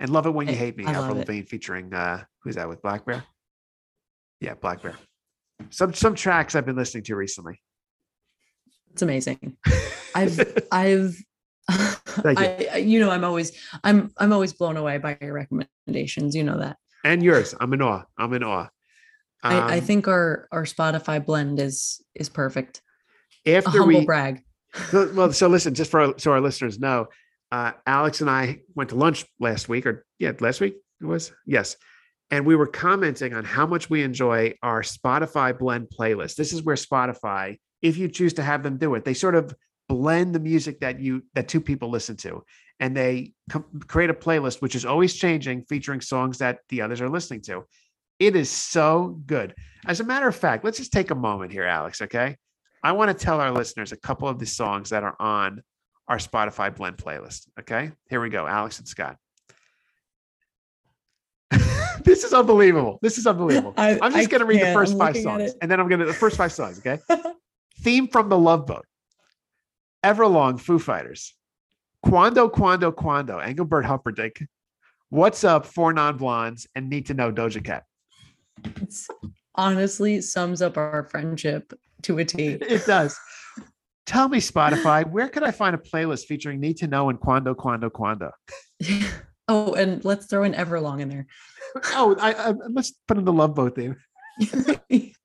And 0.00 0.10
Love 0.10 0.26
It 0.26 0.30
When 0.34 0.46
You 0.48 0.54
I- 0.54 0.56
Hate 0.56 0.76
Me, 0.76 0.84
I 0.84 0.92
Avril. 0.94 1.16
Lavigne 1.18 1.42
featuring, 1.46 1.92
uh, 1.94 2.24
who's 2.42 2.56
that 2.56 2.68
with 2.68 2.82
Black 2.82 3.04
Bear? 3.04 3.22
Yeah, 4.40 4.54
Black 4.54 4.82
Bear. 4.82 4.94
Some 5.70 5.94
some 5.94 6.14
tracks 6.16 6.56
I've 6.56 6.66
been 6.66 6.74
listening 6.76 7.04
to 7.04 7.14
recently. 7.14 7.60
It's 8.92 9.02
amazing. 9.02 9.56
I've 10.14 10.64
I've 10.72 11.16
Thank 11.70 12.38
you. 12.40 12.44
I, 12.72 12.76
you 12.78 12.98
know 12.98 13.10
I'm 13.10 13.22
always 13.24 13.52
I'm 13.84 14.10
I'm 14.18 14.32
always 14.32 14.52
blown 14.52 14.76
away 14.76 14.98
by 14.98 15.16
your 15.20 15.34
recommendations. 15.34 16.34
You 16.34 16.42
know 16.42 16.58
that. 16.58 16.78
and 17.04 17.22
yours. 17.22 17.54
I'm 17.60 17.72
in 17.74 17.82
awe. 17.82 18.02
I'm 18.18 18.32
in 18.32 18.42
awe. 18.42 18.68
I, 19.44 19.54
I 19.58 19.78
Um, 19.78 19.84
think 19.84 20.08
our 20.08 20.48
our 20.50 20.64
Spotify 20.64 21.24
blend 21.24 21.60
is 21.60 22.00
is 22.16 22.28
perfect. 22.28 22.82
A 23.46 23.56
after 23.56 23.70
humble 23.70 23.86
we 24.00 24.04
brag. 24.04 24.42
So- 24.90 25.12
well, 25.14 25.32
so 25.32 25.48
listen, 25.48 25.74
just 25.74 25.90
for 25.90 26.00
our, 26.00 26.14
so 26.18 26.32
our 26.32 26.40
listeners 26.40 26.78
know, 26.78 27.08
uh, 27.50 27.72
Alex 27.86 28.20
and 28.20 28.30
I 28.30 28.60
went 28.74 28.90
to 28.90 28.96
lunch 28.96 29.24
last 29.38 29.68
week, 29.68 29.86
or 29.86 30.06
yeah, 30.18 30.32
last 30.40 30.60
week 30.60 30.76
it 31.00 31.04
was 31.04 31.32
yes, 31.46 31.76
and 32.30 32.46
we 32.46 32.56
were 32.56 32.66
commenting 32.66 33.34
on 33.34 33.44
how 33.44 33.66
much 33.66 33.90
we 33.90 34.02
enjoy 34.02 34.54
our 34.62 34.80
Spotify 34.82 35.58
blend 35.58 35.88
playlist. 35.90 36.36
This 36.36 36.54
is 36.54 36.62
where 36.62 36.76
Spotify, 36.76 37.58
if 37.82 37.98
you 37.98 38.08
choose 38.08 38.32
to 38.34 38.42
have 38.42 38.62
them 38.62 38.78
do 38.78 38.94
it, 38.94 39.04
they 39.04 39.12
sort 39.12 39.34
of 39.34 39.54
blend 39.88 40.34
the 40.34 40.40
music 40.40 40.80
that 40.80 40.98
you 41.00 41.22
that 41.34 41.48
two 41.48 41.60
people 41.60 41.90
listen 41.90 42.16
to, 42.16 42.42
and 42.80 42.96
they 42.96 43.34
create 43.86 44.08
a 44.08 44.14
playlist 44.14 44.62
which 44.62 44.74
is 44.74 44.86
always 44.86 45.12
changing, 45.14 45.64
featuring 45.68 46.00
songs 46.00 46.38
that 46.38 46.60
the 46.70 46.80
others 46.80 47.02
are 47.02 47.10
listening 47.10 47.42
to. 47.42 47.64
It 48.18 48.34
is 48.34 48.48
so 48.48 49.20
good. 49.26 49.54
As 49.86 50.00
a 50.00 50.04
matter 50.04 50.28
of 50.28 50.36
fact, 50.36 50.64
let's 50.64 50.78
just 50.78 50.92
take 50.92 51.10
a 51.10 51.14
moment 51.14 51.52
here, 51.52 51.64
Alex. 51.64 52.00
Okay. 52.00 52.36
I 52.82 52.92
want 52.92 53.16
to 53.16 53.24
tell 53.24 53.40
our 53.40 53.52
listeners 53.52 53.92
a 53.92 53.96
couple 53.96 54.28
of 54.28 54.38
the 54.38 54.46
songs 54.46 54.90
that 54.90 55.02
are 55.04 55.16
on 55.20 55.62
our 56.08 56.18
Spotify 56.18 56.74
blend 56.74 56.96
playlist. 56.96 57.48
Okay. 57.60 57.92
Here 58.10 58.20
we 58.20 58.28
go. 58.28 58.46
Alex 58.46 58.78
and 58.78 58.88
Scott. 58.88 59.16
this 62.04 62.24
is 62.24 62.32
unbelievable. 62.32 62.98
This 63.02 63.18
is 63.18 63.26
unbelievable. 63.26 63.74
I- 63.76 63.98
I'm 64.02 64.12
just 64.12 64.30
going 64.30 64.40
to 64.40 64.46
read 64.46 64.60
the 64.60 64.72
first 64.72 64.94
I'm 64.94 64.98
five 64.98 65.16
songs 65.16 65.52
and 65.60 65.70
then 65.70 65.78
I'm 65.78 65.88
going 65.88 66.00
to 66.00 66.06
the 66.06 66.12
first 66.12 66.36
five 66.36 66.52
songs. 66.52 66.80
Okay. 66.80 66.98
Theme 67.80 68.08
from 68.08 68.28
the 68.28 68.38
Love 68.38 68.66
Boat, 68.66 68.86
Everlong, 70.04 70.60
Foo 70.60 70.78
Fighters, 70.78 71.34
Quando, 72.02 72.48
Quando, 72.48 72.92
Quando, 72.92 73.38
Engelbert 73.38 73.84
Humperdinck, 73.84 74.46
What's 75.08 75.42
Up, 75.44 75.66
Four 75.66 75.92
Non 75.92 76.16
Blondes, 76.16 76.66
and 76.74 76.88
Need 76.88 77.06
to 77.06 77.14
Know 77.14 77.32
Doja 77.32 77.64
Cat. 77.64 77.84
It's 78.80 79.08
honestly 79.54 80.20
sums 80.20 80.62
up 80.62 80.76
our 80.76 81.08
friendship 81.10 81.72
to 82.02 82.18
a 82.18 82.24
T. 82.24 82.58
It 82.60 82.86
does. 82.86 83.18
Tell 84.06 84.28
me, 84.28 84.38
Spotify, 84.38 85.08
where 85.08 85.28
could 85.28 85.44
I 85.44 85.52
find 85.52 85.74
a 85.74 85.78
playlist 85.78 86.24
featuring 86.24 86.60
Need 86.60 86.78
to 86.78 86.88
Know 86.88 87.08
and 87.08 87.20
Quando, 87.20 87.54
Quando, 87.54 87.88
Quando? 87.88 88.32
oh, 89.48 89.74
and 89.74 90.04
let's 90.04 90.26
throw 90.26 90.42
in 90.42 90.54
Everlong 90.54 91.00
in 91.00 91.08
there. 91.08 91.26
Oh, 91.94 92.14
I, 92.20 92.34
I 92.34 92.50
let's 92.68 92.92
put 93.08 93.16
in 93.16 93.24
the 93.24 93.32
Love 93.32 93.54
Boat 93.54 93.76
theme. 93.76 93.96
it's 94.38 95.16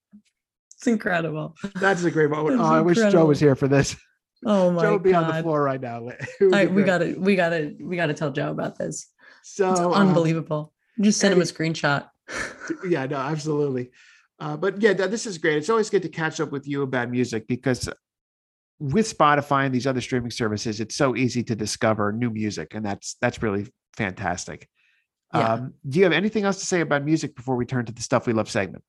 incredible. 0.86 1.58
That's 1.76 2.06
a 2.06 2.12
great 2.12 2.30
moment. 2.30 2.62
Oh, 2.62 2.64
I 2.64 2.80
wish 2.80 2.96
Joe 2.96 3.26
was 3.26 3.38
here 3.38 3.54
for 3.54 3.68
this. 3.68 3.98
Oh 4.46 4.72
my 4.72 4.76
god. 4.76 4.82
Joe 4.82 4.94
would 4.94 5.04
be 5.04 5.12
god. 5.12 5.24
on 5.26 5.36
the 5.36 5.44
floor 5.44 5.62
right 5.62 5.82
now. 5.82 6.04
Would 6.04 6.54
I, 6.54 6.68
be 6.68 6.72
we 6.72 6.84
gotta 6.84 7.16
we 7.18 7.36
gotta 7.36 7.74
we 7.82 7.98
gotta 7.98 8.14
tell 8.14 8.32
Joe 8.32 8.52
about 8.52 8.78
this. 8.78 9.08
so 9.44 9.72
It's 9.72 9.80
um, 9.82 9.92
unbelievable. 9.92 10.74
Just 11.02 11.20
send 11.20 11.34
him 11.34 11.42
a 11.42 11.44
screenshot. 11.44 12.08
yeah, 12.88 13.06
no, 13.06 13.18
absolutely. 13.18 13.92
Uh, 14.40 14.56
but 14.56 14.82
yeah, 14.82 14.94
this 14.94 15.26
is 15.26 15.38
great. 15.38 15.58
It's 15.58 15.70
always 15.70 15.90
good 15.90 16.04
to 16.04 16.10
catch 16.10 16.40
up 16.40 16.52
with 16.52 16.68
you 16.68 16.84
about 16.84 17.10
music 17.10 17.48
because 17.48 17.90
with 18.80 19.18
Spotify 19.18 19.66
and 19.66 19.74
these 19.74 19.88
other 19.88 20.02
streaming 20.02 20.32
services, 20.32 20.80
it's 20.80 20.96
so 20.96 21.16
easy 21.16 21.44
to 21.44 21.56
discover 21.56 22.12
new 22.12 22.30
music, 22.30 22.76
and 22.76 22.86
that's 22.86 23.16
that's 23.20 23.42
really 23.42 23.68
fantastic. 23.96 24.70
Yeah. 25.34 25.54
Um, 25.54 25.74
do 25.88 26.00
you 26.00 26.06
have 26.06 26.14
anything 26.14 26.44
else 26.44 26.60
to 26.60 26.66
say 26.66 26.82
about 26.82 27.04
music 27.04 27.36
before 27.36 27.56
we 27.56 27.66
turn 27.66 27.86
to 27.86 27.92
the 27.92 28.02
stuff 28.02 28.28
we 28.28 28.34
love 28.34 28.50
segment? 28.50 28.84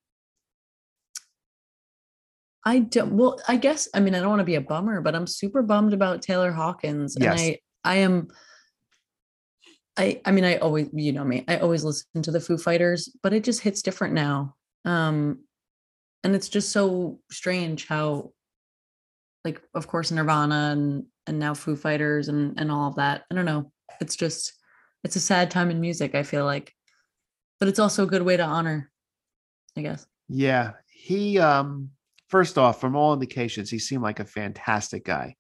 I 2.65 2.81
don't 2.81 3.13
well, 3.13 3.41
I 3.49 3.57
guess 3.57 3.89
I 3.95 4.01
mean 4.01 4.15
I 4.15 4.21
don't 4.21 4.29
want 4.29 4.41
to 4.41 4.45
be 4.45 4.57
a 4.57 4.61
bummer, 4.61 5.01
but 5.01 5.15
I'm 5.15 5.27
super 5.27 5.63
bummed 5.63 5.95
about 5.95 6.21
Taylor 6.21 6.53
Hawkins. 6.53 7.17
Yes. 7.19 7.41
And 7.41 7.57
I 7.85 7.93
I 7.93 7.97
am 7.97 8.29
I 9.97 10.21
I 10.27 10.33
mean 10.33 10.45
I 10.45 10.57
always 10.59 10.91
you 10.93 11.13
know 11.13 11.25
me, 11.25 11.45
I 11.49 11.59
always 11.59 11.83
listen 11.83 12.23
to 12.23 12.31
the 12.31 12.41
Foo 12.41 12.59
Fighters, 12.59 13.09
but 13.23 13.33
it 13.33 13.43
just 13.43 13.63
hits 13.63 13.81
different 13.81 14.13
now. 14.13 14.55
Um 14.85 15.45
and 16.25 16.35
it's 16.35 16.49
just 16.49 16.73
so 16.73 17.21
strange 17.31 17.87
how 17.87 18.33
like 19.45 19.63
of 19.75 19.87
course 19.87 20.11
Nirvana 20.11 20.71
and 20.73 21.05
and 21.27 21.39
now 21.39 21.55
Foo 21.55 21.77
Fighters 21.77 22.29
and 22.29 22.59
and 22.59 22.71
all 22.71 22.89
of 22.89 22.97
that. 22.97 23.25
I 23.31 23.35
don't 23.35 23.45
know. 23.45 23.73
It's 24.01 24.17
just 24.17 24.53
it's 25.05 25.17
a 25.17 25.21
sad 25.21 25.51
time 25.51 25.71
in 25.71 25.81
music, 25.81 26.15
I 26.15 26.23
feel 26.23 26.45
like. 26.45 26.75
But 27.61 27.69
it's 27.69 27.79
also 27.79 28.05
a 28.05 28.09
good 28.09 28.23
way 28.23 28.37
to 28.37 28.43
honor, 28.43 28.91
I 29.77 29.83
guess. 29.83 30.07
Yeah, 30.29 30.73
he 30.91 31.39
um 31.39 31.91
first 32.29 32.59
off, 32.59 32.81
from 32.81 32.97
all 32.97 33.13
indications, 33.13 33.71
he 33.71 33.79
seemed 33.79 34.03
like 34.03 34.21
a 34.21 34.25
fantastic 34.25 35.05
guy. 35.05 35.37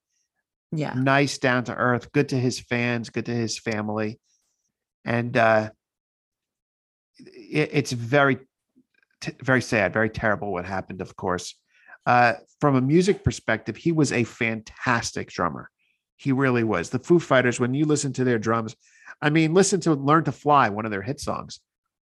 Yeah. 0.72 0.94
Nice, 0.94 1.38
down 1.38 1.64
to 1.64 1.74
earth, 1.74 2.12
good 2.12 2.30
to 2.30 2.36
his 2.36 2.60
fans, 2.60 3.10
good 3.10 3.26
to 3.26 3.34
his 3.34 3.58
family. 3.58 4.20
And 5.04 5.36
uh 5.36 5.70
it, 7.18 7.70
it's 7.72 7.92
very 7.92 8.38
t- 9.20 9.32
very 9.42 9.62
sad, 9.62 9.92
very 9.92 10.10
terrible 10.10 10.52
what 10.52 10.64
happened, 10.64 11.00
of 11.00 11.16
course. 11.16 11.54
Uh 12.06 12.34
from 12.60 12.76
a 12.76 12.80
music 12.80 13.22
perspective, 13.24 13.76
he 13.76 13.92
was 13.92 14.12
a 14.12 14.24
fantastic 14.24 15.30
drummer. 15.30 15.70
He 16.16 16.32
really 16.32 16.64
was. 16.64 16.90
The 16.90 16.98
Foo 16.98 17.20
Fighters, 17.20 17.60
when 17.60 17.74
you 17.74 17.84
listen 17.84 18.12
to 18.14 18.24
their 18.24 18.38
drums, 18.38 18.74
I 19.22 19.30
mean, 19.30 19.54
listen 19.54 19.80
to 19.82 19.94
Learn 19.94 20.24
to 20.24 20.32
Fly, 20.32 20.68
one 20.68 20.84
of 20.84 20.90
their 20.90 21.02
hit 21.02 21.20
songs. 21.20 21.60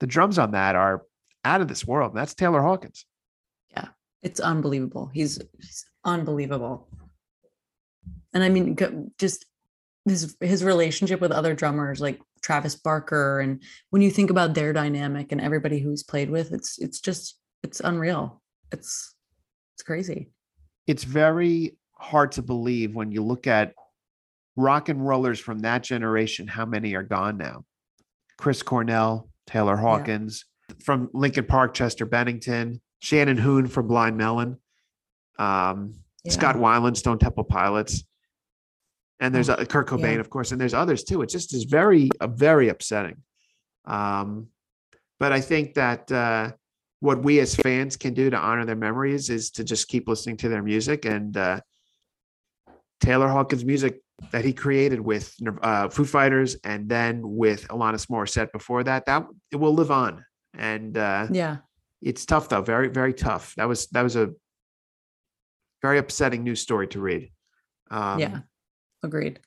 The 0.00 0.06
drums 0.06 0.38
on 0.38 0.52
that 0.52 0.76
are 0.76 1.02
out 1.44 1.60
of 1.60 1.68
this 1.68 1.86
world. 1.86 2.14
That's 2.14 2.34
Taylor 2.34 2.62
Hawkins. 2.62 3.04
Yeah, 3.70 3.88
it's 4.22 4.40
unbelievable. 4.40 5.10
He's, 5.12 5.40
he's 5.58 5.84
unbelievable. 6.04 6.88
And 8.32 8.42
I 8.42 8.48
mean, 8.48 8.76
just 9.18 9.46
his 10.04 10.36
his 10.40 10.64
relationship 10.64 11.20
with 11.20 11.32
other 11.32 11.54
drummers 11.54 12.00
like 12.00 12.20
Travis 12.42 12.74
Barker, 12.74 13.40
and 13.40 13.62
when 13.90 14.02
you 14.02 14.10
think 14.10 14.30
about 14.30 14.54
their 14.54 14.72
dynamic 14.72 15.32
and 15.32 15.40
everybody 15.40 15.80
who 15.80 15.90
he's 15.90 16.02
played 16.02 16.30
with, 16.30 16.52
it's 16.52 16.78
it's 16.78 17.00
just 17.00 17.38
it's 17.62 17.80
unreal. 17.80 18.40
It's 18.72 19.14
it's 19.74 19.82
crazy. 19.82 20.30
It's 20.86 21.04
very 21.04 21.76
hard 21.94 22.32
to 22.32 22.42
believe 22.42 22.94
when 22.94 23.12
you 23.12 23.22
look 23.22 23.46
at 23.46 23.74
rock 24.56 24.88
and 24.88 25.06
rollers 25.06 25.38
from 25.38 25.60
that 25.60 25.82
generation, 25.82 26.46
how 26.46 26.64
many 26.64 26.94
are 26.94 27.02
gone 27.02 27.36
now? 27.36 27.64
Chris 28.38 28.62
Cornell, 28.62 29.28
Taylor 29.46 29.76
Hawkins, 29.76 30.44
from 30.82 31.10
Linkin 31.12 31.44
Park, 31.44 31.74
Chester 31.74 32.06
Bennington, 32.06 32.80
Shannon 33.00 33.36
Hoon 33.36 33.66
from 33.66 33.88
Blind 33.88 34.16
Melon, 34.16 34.58
um, 35.38 35.94
Yeah. 36.24 36.32
Scott 36.32 36.56
Weiland, 36.56 36.96
Stone 36.96 37.18
Temple 37.18 37.44
Pilots. 37.44 38.04
And 39.20 39.34
there's 39.34 39.48
uh, 39.48 39.64
Kurt 39.64 39.88
Cobain, 39.88 40.14
yeah. 40.14 40.20
of 40.20 40.30
course, 40.30 40.52
and 40.52 40.60
there's 40.60 40.74
others 40.74 41.02
too. 41.04 41.22
It 41.22 41.28
just 41.28 41.52
is 41.54 41.64
very, 41.64 42.08
uh, 42.20 42.28
very 42.28 42.68
upsetting. 42.68 43.16
Um, 43.84 44.48
but 45.18 45.32
I 45.32 45.40
think 45.40 45.74
that 45.74 46.10
uh, 46.12 46.52
what 47.00 47.22
we 47.22 47.40
as 47.40 47.54
fans 47.56 47.96
can 47.96 48.14
do 48.14 48.30
to 48.30 48.36
honor 48.36 48.64
their 48.64 48.76
memories 48.76 49.30
is 49.30 49.50
to 49.52 49.64
just 49.64 49.88
keep 49.88 50.08
listening 50.08 50.36
to 50.38 50.48
their 50.48 50.62
music 50.62 51.04
and 51.04 51.36
uh, 51.36 51.60
Taylor 53.00 53.28
Hawkins' 53.28 53.64
music 53.64 54.00
that 54.32 54.44
he 54.44 54.52
created 54.52 55.00
with 55.00 55.34
uh, 55.62 55.88
Foo 55.88 56.04
Fighters 56.04 56.56
and 56.64 56.88
then 56.88 57.20
with 57.22 57.66
Alanis 57.68 58.08
Morissette 58.08 58.52
before 58.52 58.84
that. 58.84 59.06
That 59.06 59.26
it 59.50 59.56
will 59.56 59.74
live 59.74 59.90
on, 59.90 60.24
and 60.56 60.96
uh, 60.96 61.28
Yeah. 61.30 61.58
it's 62.02 62.26
tough 62.26 62.48
though, 62.48 62.62
very, 62.62 62.88
very 62.88 63.14
tough. 63.14 63.54
That 63.56 63.68
was 63.68 63.86
that 63.88 64.02
was 64.02 64.16
a 64.16 64.30
very 65.82 65.98
upsetting 65.98 66.42
news 66.42 66.60
story 66.60 66.88
to 66.88 67.00
read. 67.00 67.30
Um, 67.90 68.18
yeah. 68.18 68.40
Agreed. 69.02 69.40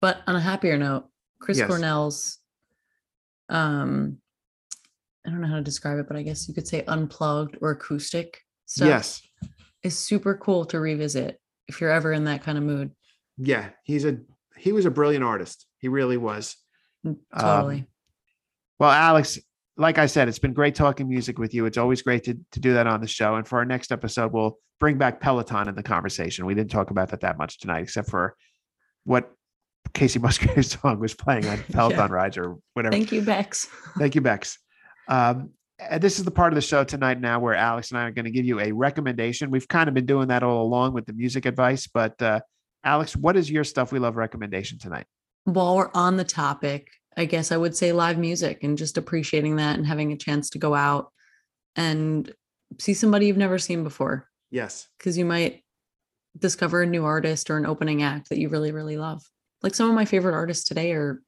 But 0.00 0.18
on 0.26 0.36
a 0.36 0.40
happier 0.40 0.76
note, 0.78 1.06
Chris 1.40 1.58
Yes. 1.58 1.68
Cornell's 1.68 2.38
um 3.48 4.18
I 5.26 5.30
don't 5.30 5.40
know 5.40 5.48
how 5.48 5.56
to 5.56 5.62
describe 5.62 5.98
it, 5.98 6.06
but 6.06 6.16
I 6.16 6.22
guess 6.22 6.46
you 6.46 6.54
could 6.54 6.68
say 6.68 6.84
unplugged 6.86 7.56
or 7.60 7.70
acoustic 7.72 8.40
stuff 8.66 8.86
Yes. 8.88 9.22
is 9.82 9.98
super 9.98 10.36
cool 10.36 10.64
to 10.66 10.78
revisit 10.80 11.40
if 11.68 11.80
you're 11.80 11.90
ever 11.90 12.12
in 12.12 12.24
that 12.24 12.42
kind 12.42 12.56
of 12.58 12.64
mood. 12.64 12.92
Yeah. 13.36 13.70
He's 13.84 14.04
a 14.04 14.18
he 14.56 14.72
was 14.72 14.86
a 14.86 14.90
brilliant 14.90 15.24
artist. 15.24 15.66
He 15.78 15.88
really 15.88 16.16
was. 16.16 16.56
Mm, 17.04 17.18
Um, 17.32 17.40
Totally. 17.40 17.86
Well, 18.78 18.90
Alex, 18.90 19.38
like 19.76 19.98
I 19.98 20.06
said, 20.06 20.28
it's 20.28 20.38
been 20.38 20.52
great 20.54 20.74
talking 20.74 21.08
music 21.08 21.38
with 21.38 21.52
you. 21.54 21.66
It's 21.66 21.76
always 21.78 22.02
great 22.02 22.24
to, 22.24 22.38
to 22.52 22.60
do 22.60 22.72
that 22.74 22.86
on 22.86 23.00
the 23.00 23.06
show. 23.06 23.34
And 23.36 23.46
for 23.46 23.58
our 23.58 23.64
next 23.64 23.92
episode, 23.92 24.32
we'll 24.32 24.58
bring 24.80 24.96
back 24.98 25.20
Peloton 25.20 25.68
in 25.68 25.74
the 25.74 25.82
conversation. 25.82 26.46
We 26.46 26.54
didn't 26.54 26.70
talk 26.70 26.90
about 26.90 27.10
that 27.10 27.20
that 27.20 27.36
much 27.38 27.58
tonight, 27.58 27.82
except 27.82 28.08
for 28.10 28.36
what 29.06 29.32
Kacey 29.94 30.20
Musgrave's 30.22 30.78
song 30.78 31.00
was 31.00 31.14
playing 31.14 31.46
on 31.46 31.58
Peloton 31.72 32.10
rides 32.10 32.36
or 32.36 32.56
whatever. 32.74 32.92
Thank 32.92 33.12
you, 33.12 33.22
Becs. 33.22 33.66
Thank 33.98 34.14
you, 34.14 34.20
Becs. 34.20 34.58
Um, 35.08 35.50
and 35.78 36.02
this 36.02 36.18
is 36.18 36.24
the 36.24 36.30
part 36.30 36.52
of 36.52 36.54
the 36.54 36.62
show 36.62 36.84
tonight 36.84 37.20
now 37.20 37.38
where 37.38 37.54
Alex 37.54 37.90
and 37.90 37.98
I 37.98 38.04
are 38.04 38.10
going 38.10 38.24
to 38.24 38.30
give 38.30 38.44
you 38.44 38.60
a 38.60 38.72
recommendation. 38.72 39.50
We've 39.50 39.68
kind 39.68 39.88
of 39.88 39.94
been 39.94 40.06
doing 40.06 40.28
that 40.28 40.42
all 40.42 40.62
along 40.62 40.94
with 40.94 41.06
the 41.06 41.12
music 41.12 41.46
advice, 41.46 41.86
but 41.86 42.20
uh, 42.20 42.40
Alex, 42.82 43.14
what 43.14 43.36
is 43.36 43.50
your 43.50 43.64
stuff 43.64 43.92
we 43.92 43.98
love 43.98 44.16
recommendation 44.16 44.78
tonight? 44.78 45.06
While 45.44 45.76
we're 45.76 45.90
on 45.94 46.16
the 46.16 46.24
topic, 46.24 46.88
I 47.16 47.26
guess 47.26 47.52
I 47.52 47.56
would 47.56 47.76
say 47.76 47.92
live 47.92 48.18
music 48.18 48.62
and 48.62 48.76
just 48.76 48.96
appreciating 48.98 49.56
that 49.56 49.76
and 49.76 49.86
having 49.86 50.12
a 50.12 50.16
chance 50.16 50.50
to 50.50 50.58
go 50.58 50.74
out 50.74 51.12
and 51.76 52.32
see 52.78 52.94
somebody 52.94 53.26
you've 53.26 53.36
never 53.36 53.58
seen 53.58 53.84
before 53.84 54.28
Yes. 54.50 54.88
because 54.98 55.16
you 55.18 55.24
might 55.24 55.62
discover 56.38 56.82
a 56.82 56.86
new 56.86 57.04
artist 57.04 57.50
or 57.50 57.56
an 57.56 57.66
opening 57.66 58.02
act 58.02 58.28
that 58.28 58.38
you 58.38 58.48
really 58.48 58.72
really 58.72 58.96
love 58.96 59.22
like 59.62 59.74
some 59.74 59.88
of 59.88 59.94
my 59.94 60.04
favorite 60.04 60.34
artists 60.34 60.64
today 60.64 60.92
are 60.92 61.22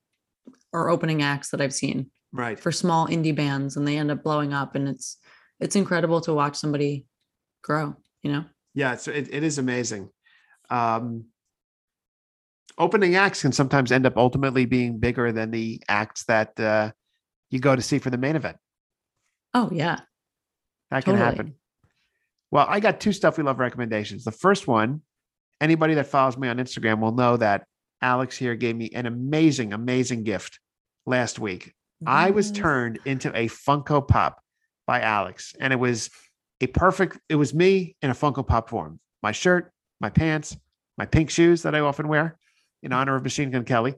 are 0.72 0.90
opening 0.90 1.22
acts 1.22 1.50
that 1.50 1.60
i've 1.60 1.74
seen 1.74 2.10
Right. 2.32 2.60
for 2.60 2.70
small 2.70 3.06
indie 3.08 3.34
bands 3.34 3.76
and 3.76 3.88
they 3.88 3.96
end 3.96 4.10
up 4.10 4.22
blowing 4.22 4.52
up 4.52 4.74
and 4.74 4.86
it's 4.86 5.16
it's 5.60 5.76
incredible 5.76 6.20
to 6.22 6.34
watch 6.34 6.56
somebody 6.56 7.06
grow 7.62 7.96
you 8.22 8.30
know 8.32 8.44
Yeah, 8.74 8.92
it's, 8.92 9.08
it, 9.08 9.32
it 9.32 9.42
is 9.42 9.58
amazing. 9.58 10.10
Um, 10.70 11.24
opening 12.76 13.16
acts 13.16 13.42
can 13.42 13.52
sometimes 13.52 13.90
end 13.90 14.06
up 14.06 14.16
ultimately 14.16 14.66
being 14.66 14.98
bigger 14.98 15.32
than 15.32 15.50
the 15.50 15.82
acts 15.88 16.24
that 16.24 16.58
uh, 16.60 16.90
you 17.50 17.58
go 17.60 17.74
to 17.74 17.82
see 17.82 17.98
for 17.98 18.10
the 18.10 18.18
main 18.18 18.36
event. 18.36 18.56
oh 19.54 19.68
yeah 19.72 20.00
That 20.90 21.04
can 21.04 21.16
happen. 21.16 21.54
Well, 22.50 22.66
I 22.68 22.80
got 22.80 23.00
two 23.00 23.12
stuff 23.12 23.36
we 23.36 23.44
love 23.44 23.58
recommendations. 23.58 24.24
The 24.24 24.32
first 24.32 24.66
one, 24.66 25.02
anybody 25.60 25.94
that 25.94 26.06
follows 26.06 26.38
me 26.38 26.48
on 26.48 26.58
Instagram 26.58 27.00
will 27.00 27.12
know 27.12 27.36
that 27.36 27.64
Alex 28.00 28.36
here 28.36 28.54
gave 28.54 28.76
me 28.76 28.90
an 28.94 29.06
amazing, 29.06 29.72
amazing 29.72 30.24
gift 30.24 30.58
last 31.04 31.38
week. 31.38 31.74
I 32.06 32.30
was 32.30 32.52
turned 32.52 33.00
into 33.04 33.28
a 33.36 33.48
Funko 33.48 34.06
Pop 34.06 34.40
by 34.86 35.00
Alex, 35.00 35.54
and 35.60 35.72
it 35.72 35.76
was 35.76 36.10
a 36.60 36.68
perfect. 36.68 37.18
It 37.28 37.34
was 37.34 37.52
me 37.52 37.96
in 38.02 38.10
a 38.10 38.14
Funko 38.14 38.46
Pop 38.46 38.68
form. 38.70 39.00
My 39.22 39.32
shirt, 39.32 39.72
my 40.00 40.08
pants, 40.08 40.56
my 40.96 41.06
pink 41.06 41.30
shoes 41.30 41.62
that 41.62 41.74
I 41.74 41.80
often 41.80 42.06
wear 42.06 42.38
in 42.82 42.92
honor 42.92 43.16
of 43.16 43.24
Machine 43.24 43.50
Gun 43.50 43.64
Kelly, 43.64 43.94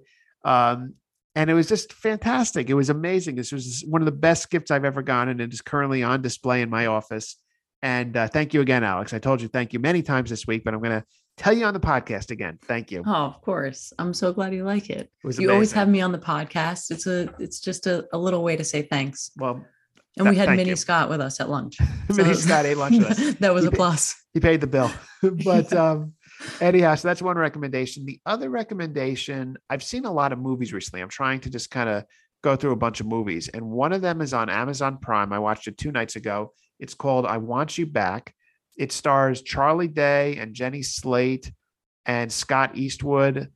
um, 0.47 0.95
and 1.35 1.51
it 1.51 1.55
was 1.55 1.69
just 1.69 1.93
fantastic. 1.93 2.71
It 2.71 2.75
was 2.75 2.89
amazing. 2.89 3.37
This 3.37 3.53
was 3.53 3.85
one 3.87 4.01
of 4.01 4.07
the 4.07 4.13
best 4.13 4.51
gifts 4.51 4.71
I've 4.71 4.87
ever 4.87 5.03
gotten, 5.03 5.29
and 5.29 5.41
it 5.41 5.53
is 5.53 5.61
currently 5.61 6.03
on 6.03 6.23
display 6.23 6.63
in 6.63 6.71
my 6.71 6.87
office. 6.87 7.37
And 7.83 8.17
uh, 8.17 8.29
thank 8.29 8.53
you 8.55 8.61
again, 8.61 8.85
Alex. 8.85 9.15
I 9.15 9.19
told 9.19 9.41
you 9.41 9.49
thank 9.49 9.73
you 9.73 9.79
many 9.79 10.03
times 10.03 10.31
this 10.31 10.47
week, 10.47 10.65
but 10.65 10.75
I'm 10.75 10.81
going 10.81 11.01
to 11.01 11.05
tell 11.37 11.53
you 11.57 11.65
on 11.65 11.73
the 11.75 11.81
podcast 11.81 12.31
again. 12.31 12.59
Thank 12.65 12.91
you. 12.91 13.03
oh 13.07 13.11
of 13.13 13.41
course 13.41 13.95
i'm 13.99 14.13
so 14.13 14.31
glad 14.31 14.53
you 14.53 14.63
like 14.65 14.91
it 14.91 15.11
It 15.25 15.39
you 15.39 15.51
always 15.51 15.73
have 15.73 15.89
me 15.89 16.03
on 16.03 16.13
the 16.13 16.19
podcast 16.19 16.91
it's 16.91 17.07
a 17.07 17.33
it's 17.39 17.61
just 17.61 17.87
a, 17.87 18.07
a 18.13 18.19
little 18.19 18.43
way 18.43 18.57
to 18.57 18.65
say 18.65 18.83
thanks 18.83 19.31
Well, 19.39 19.65
and 20.19 20.29
we 20.29 20.37
had 20.37 20.51
minnie 20.51 20.71
you. 20.71 20.77
scott 20.77 21.09
with 21.09 21.21
us 21.23 21.41
at 21.41 21.49
lunch 21.49 21.79
Minnie 22.15 22.35
Scott 22.35 22.67
ate 22.67 22.77
lunch 22.77 22.99
with 22.99 23.11
us. 23.13 23.35
that 23.41 23.55
was 23.55 23.65
You 23.65 23.71
a 23.71 23.73
plus 23.73 24.23
he 24.35 24.41
paid 24.41 24.61
the 24.61 24.67
bill. 24.67 24.91
but 25.45 25.73
um 25.73 26.13
anyhow, 26.61 26.95
so 26.97 27.09
that's 27.09 27.23
one 27.23 27.39
recommendation. 27.39 28.05
The 28.05 28.21
other 28.27 28.51
recommendation, 28.51 29.57
I've 29.71 29.83
seen 29.83 30.05
a 30.05 30.13
lot 30.13 30.33
of 30.33 30.39
movies 30.39 30.73
recently. 30.75 31.01
I'm 31.01 31.09
trying 31.09 31.41
to 31.41 31.51
just 31.51 31.71
kind 31.71 31.89
of 31.89 32.05
go 32.43 32.57
through 32.57 32.73
a 32.73 32.77
bunch 32.77 33.01
of 33.01 33.07
movies, 33.07 33.49
and 33.49 33.71
one 33.71 33.93
of 33.93 34.03
them 34.03 34.21
is 34.21 34.35
on 34.35 34.49
Amazon 34.51 34.99
Prime. 34.99 35.33
I 35.33 35.39
watched 35.39 35.69
it 35.69 35.79
two 35.79 35.93
nights 35.93 36.17
ago. 36.17 36.53
It's 36.81 36.95
called 36.95 37.27
I 37.27 37.37
Want 37.37 37.79
You 37.79 37.87
Back. 37.87 38.35
It 38.77 38.91
stars 38.93 39.43
Charlie 39.43 39.89
Day 39.89 40.37
and 40.39 40.55
Jenny 40.55 40.83
Slate 40.83 41.53
and 42.07 42.33
Scott 42.33 42.77
Eastwood 42.77 43.51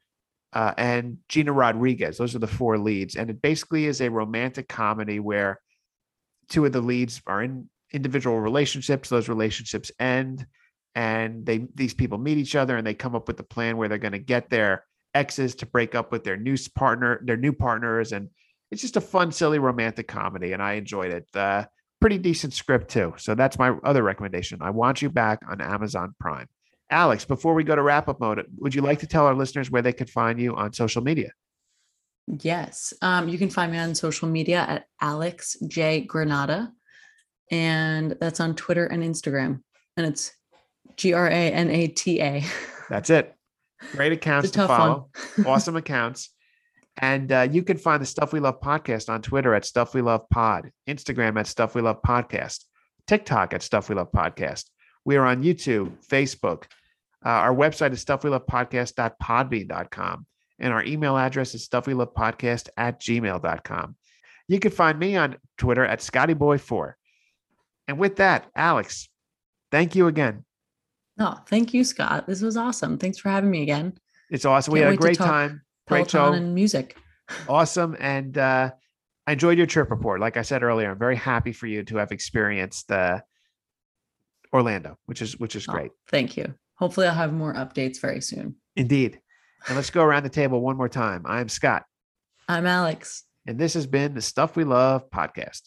uh, 0.53 0.75
and 0.77 1.19
Gina 1.29 1.53
Rodriguez. 1.53 2.19
Those 2.19 2.35
are 2.35 2.41
the 2.41 2.47
four 2.47 2.79
leads. 2.79 3.17
And 3.17 3.31
it 3.31 3.43
basically 3.43 3.87
is 3.87 4.01
a 4.01 4.11
romantic 4.11 4.69
comedy 4.69 5.19
where 5.19 5.61
two 6.49 6.65
of 6.65 6.73
the 6.73 6.81
leads 6.81 7.21
are 7.27 7.43
in 7.43 7.69
individual 7.93 8.39
relationships. 8.39 9.09
Those 9.09 9.29
relationships 9.29 9.91
end 9.99 10.47
and 10.95 11.45
they 11.45 11.67
these 11.75 11.95
people 11.95 12.19
meet 12.19 12.39
each 12.39 12.55
other 12.55 12.77
and 12.77 12.87
they 12.87 12.95
come 12.95 13.17
up 13.17 13.27
with 13.27 13.37
the 13.37 13.43
plan 13.43 13.77
where 13.77 13.89
they're 13.89 13.99
going 13.99 14.13
to 14.13 14.19
get 14.19 14.49
their 14.51 14.85
exes 15.15 15.55
to 15.57 15.67
break 15.67 15.95
up 15.95 16.13
with 16.13 16.25
their 16.25 16.37
new 16.37 16.57
partner, 16.75 17.21
their 17.25 17.37
new 17.37 17.53
partners, 17.53 18.13
and 18.13 18.29
it's 18.71 18.83
just 18.83 18.97
a 18.97 19.01
fun, 19.01 19.33
silly 19.33 19.59
romantic 19.59 20.09
comedy, 20.09 20.53
and 20.53 20.63
I 20.63 20.75
enjoyed 20.75 21.13
it. 21.13 21.29
Uh, 21.35 21.65
pretty 22.05 22.19
decent 22.19 22.53
script 22.53 22.91
too. 22.91 23.15
So 23.17 23.35
that's 23.35 23.59
my 23.59 23.71
other 23.83 24.03
recommendation. 24.03 24.59
I 24.61 24.69
want 24.69 25.01
you 25.01 25.09
back 25.09 25.39
on 25.49 25.63
Amazon 25.63 26.15
Prime. 26.21 26.47
Alex, 26.91 27.25
before 27.25 27.55
we 27.55 27.65
go 27.65 27.75
to 27.75 27.81
wrap 27.81 28.11
up 28.11 28.21
mode, 28.21 28.45
would 28.59 28.75
you 28.75 28.83
like 28.83 28.99
to 28.99 29.07
tell 29.07 29.25
our 29.25 29.35
listeners 29.35 29.71
where 29.71 29.81
they 29.81 29.95
could 29.95 30.11
find 30.11 30.39
you 30.39 30.55
on 30.55 30.75
social 30.75 31.03
media? 31.03 31.31
Yes. 32.27 32.93
Um, 33.01 33.31
you 33.31 33.39
can 33.39 33.49
find 33.49 33.73
me 33.73 33.79
on 33.79 33.95
social 33.95 34.29
media 34.29 34.67
at 34.69 34.85
Alex 35.01 35.57
J 35.67 36.07
Granata. 36.07 36.71
And 37.51 38.15
that's 38.21 38.39
on 38.39 38.55
Twitter 38.55 38.85
and 38.85 39.03
Instagram. 39.03 39.63
And 39.97 40.07
it's 40.07 40.31
G 40.99 41.15
R 41.15 41.27
A 41.27 41.31
N 41.31 41.71
A 41.71 41.87
T 41.87 42.21
A. 42.21 42.45
That's 42.91 43.09
it. 43.09 43.35
Great 43.93 44.13
accounts 44.13 44.51
to 44.51 44.67
follow. 44.67 45.09
awesome 45.47 45.77
accounts. 45.77 46.34
And 46.97 47.33
uh, 47.33 47.49
you 47.51 47.63
can 47.63 47.77
find 47.77 48.01
the 48.01 48.07
Stuff 48.07 48.33
We 48.33 48.41
Love 48.41 48.61
podcast 48.61 49.09
on 49.09 49.21
Twitter 49.21 49.53
at 49.55 49.65
Stuff 49.65 49.95
We 49.95 50.03
Love 50.03 50.29
Pod, 50.31 50.71
Instagram 50.89 51.37
at 51.39 51.49
Stuff 51.49 51.75
We 51.75 51.83
Love 51.83 52.01
Podcast, 52.03 52.65
TikTok 53.07 53.53
at 53.53 53.63
Stuff 53.63 53.89
We 53.89 53.97
Love 53.97 54.13
Podcast. 54.13 54.67
We 55.05 55.17
are 55.17 55.27
on 55.27 55.43
YouTube, 55.43 55.93
Facebook. 56.07 56.65
Uh, 57.25 57.31
our 57.31 57.55
website 57.55 57.93
is 57.93 58.05
stuffwelovepodcast.podbean.com. 58.05 60.27
And 60.61 60.73
our 60.73 60.85
email 60.85 61.17
address 61.17 61.53
is 61.55 61.69
stuffwelovepodcast 61.69 62.69
at 62.77 63.01
gmail.com. 63.01 63.97
You 64.47 64.61
can 64.61 64.71
find 64.71 64.99
me 64.99 65.17
on 65.17 65.37
Twitter 65.59 65.85
at 65.85 65.99
ScottyBoy4. 66.01 66.93
And 67.89 67.99
with 67.99 68.17
that, 68.17 68.47
Alex, 68.55 69.09
thank 69.71 69.97
you 69.97 70.07
again. 70.07 70.45
No, 71.17 71.39
thank 71.49 71.73
you, 71.75 71.85
Scott. 71.85 72.27
This 72.27 72.43
was 72.43 72.57
awesome. 72.57 72.99
Thanks 72.99 73.19
for 73.19 73.29
having 73.31 73.51
me 73.51 73.63
again. 73.63 73.97
It's 74.31 74.45
awesome. 74.45 74.73
we 74.73 74.81
Can't 74.81 74.91
had 74.91 74.95
a 74.95 74.99
great 74.99 75.19
time. 75.19 75.63
Great 75.87 76.09
Peloton 76.09 76.33
show. 76.33 76.33
and 76.33 76.55
music. 76.55 76.97
awesome. 77.49 77.97
And 78.01 78.37
uh, 78.39 78.71
I 79.27 79.33
enjoyed 79.33 79.59
your 79.59 79.67
trip 79.67 79.91
report. 79.91 80.21
Like 80.21 80.37
I 80.37 80.43
said 80.43 80.63
earlier, 80.63 80.91
I'm 80.91 80.99
very 80.99 81.17
happy 81.17 81.53
for 81.53 81.67
you 81.67 81.83
to 81.85 81.97
have 81.99 82.13
experienced 82.13 82.91
uh, 82.91 83.21
Orlando, 84.53 84.99
which 85.07 85.23
is 85.23 85.39
which 85.39 85.57
is 85.57 85.67
Oh, 85.69 85.73
great. 85.73 85.91
thank 86.09 86.37
you. 86.37 86.55
Hopefully, 86.77 87.07
I'll 87.07 87.15
have 87.15 87.33
more 87.33 87.55
updates 87.55 88.01
very 88.01 88.21
soon. 88.21 88.57
Indeed. 88.77 89.21
And 89.67 89.77
let's 89.77 89.91
go 89.91 90.03
around 90.03 90.25
the 90.25 90.29
table 90.29 90.61
one 90.61 90.77
more 90.77 90.89
time. 90.89 91.23
I'm 91.27 91.49
Scott, 91.49 91.85
I'm 92.49 92.67
Alex. 92.67 93.25
and 93.47 93.59
this 93.59 93.75
has 93.75 93.87
been 93.87 94.13
the 94.15 94.21
Stuff 94.21 94.57
We 94.57 94.65
Love 94.65 95.09
podcast. 95.11 95.63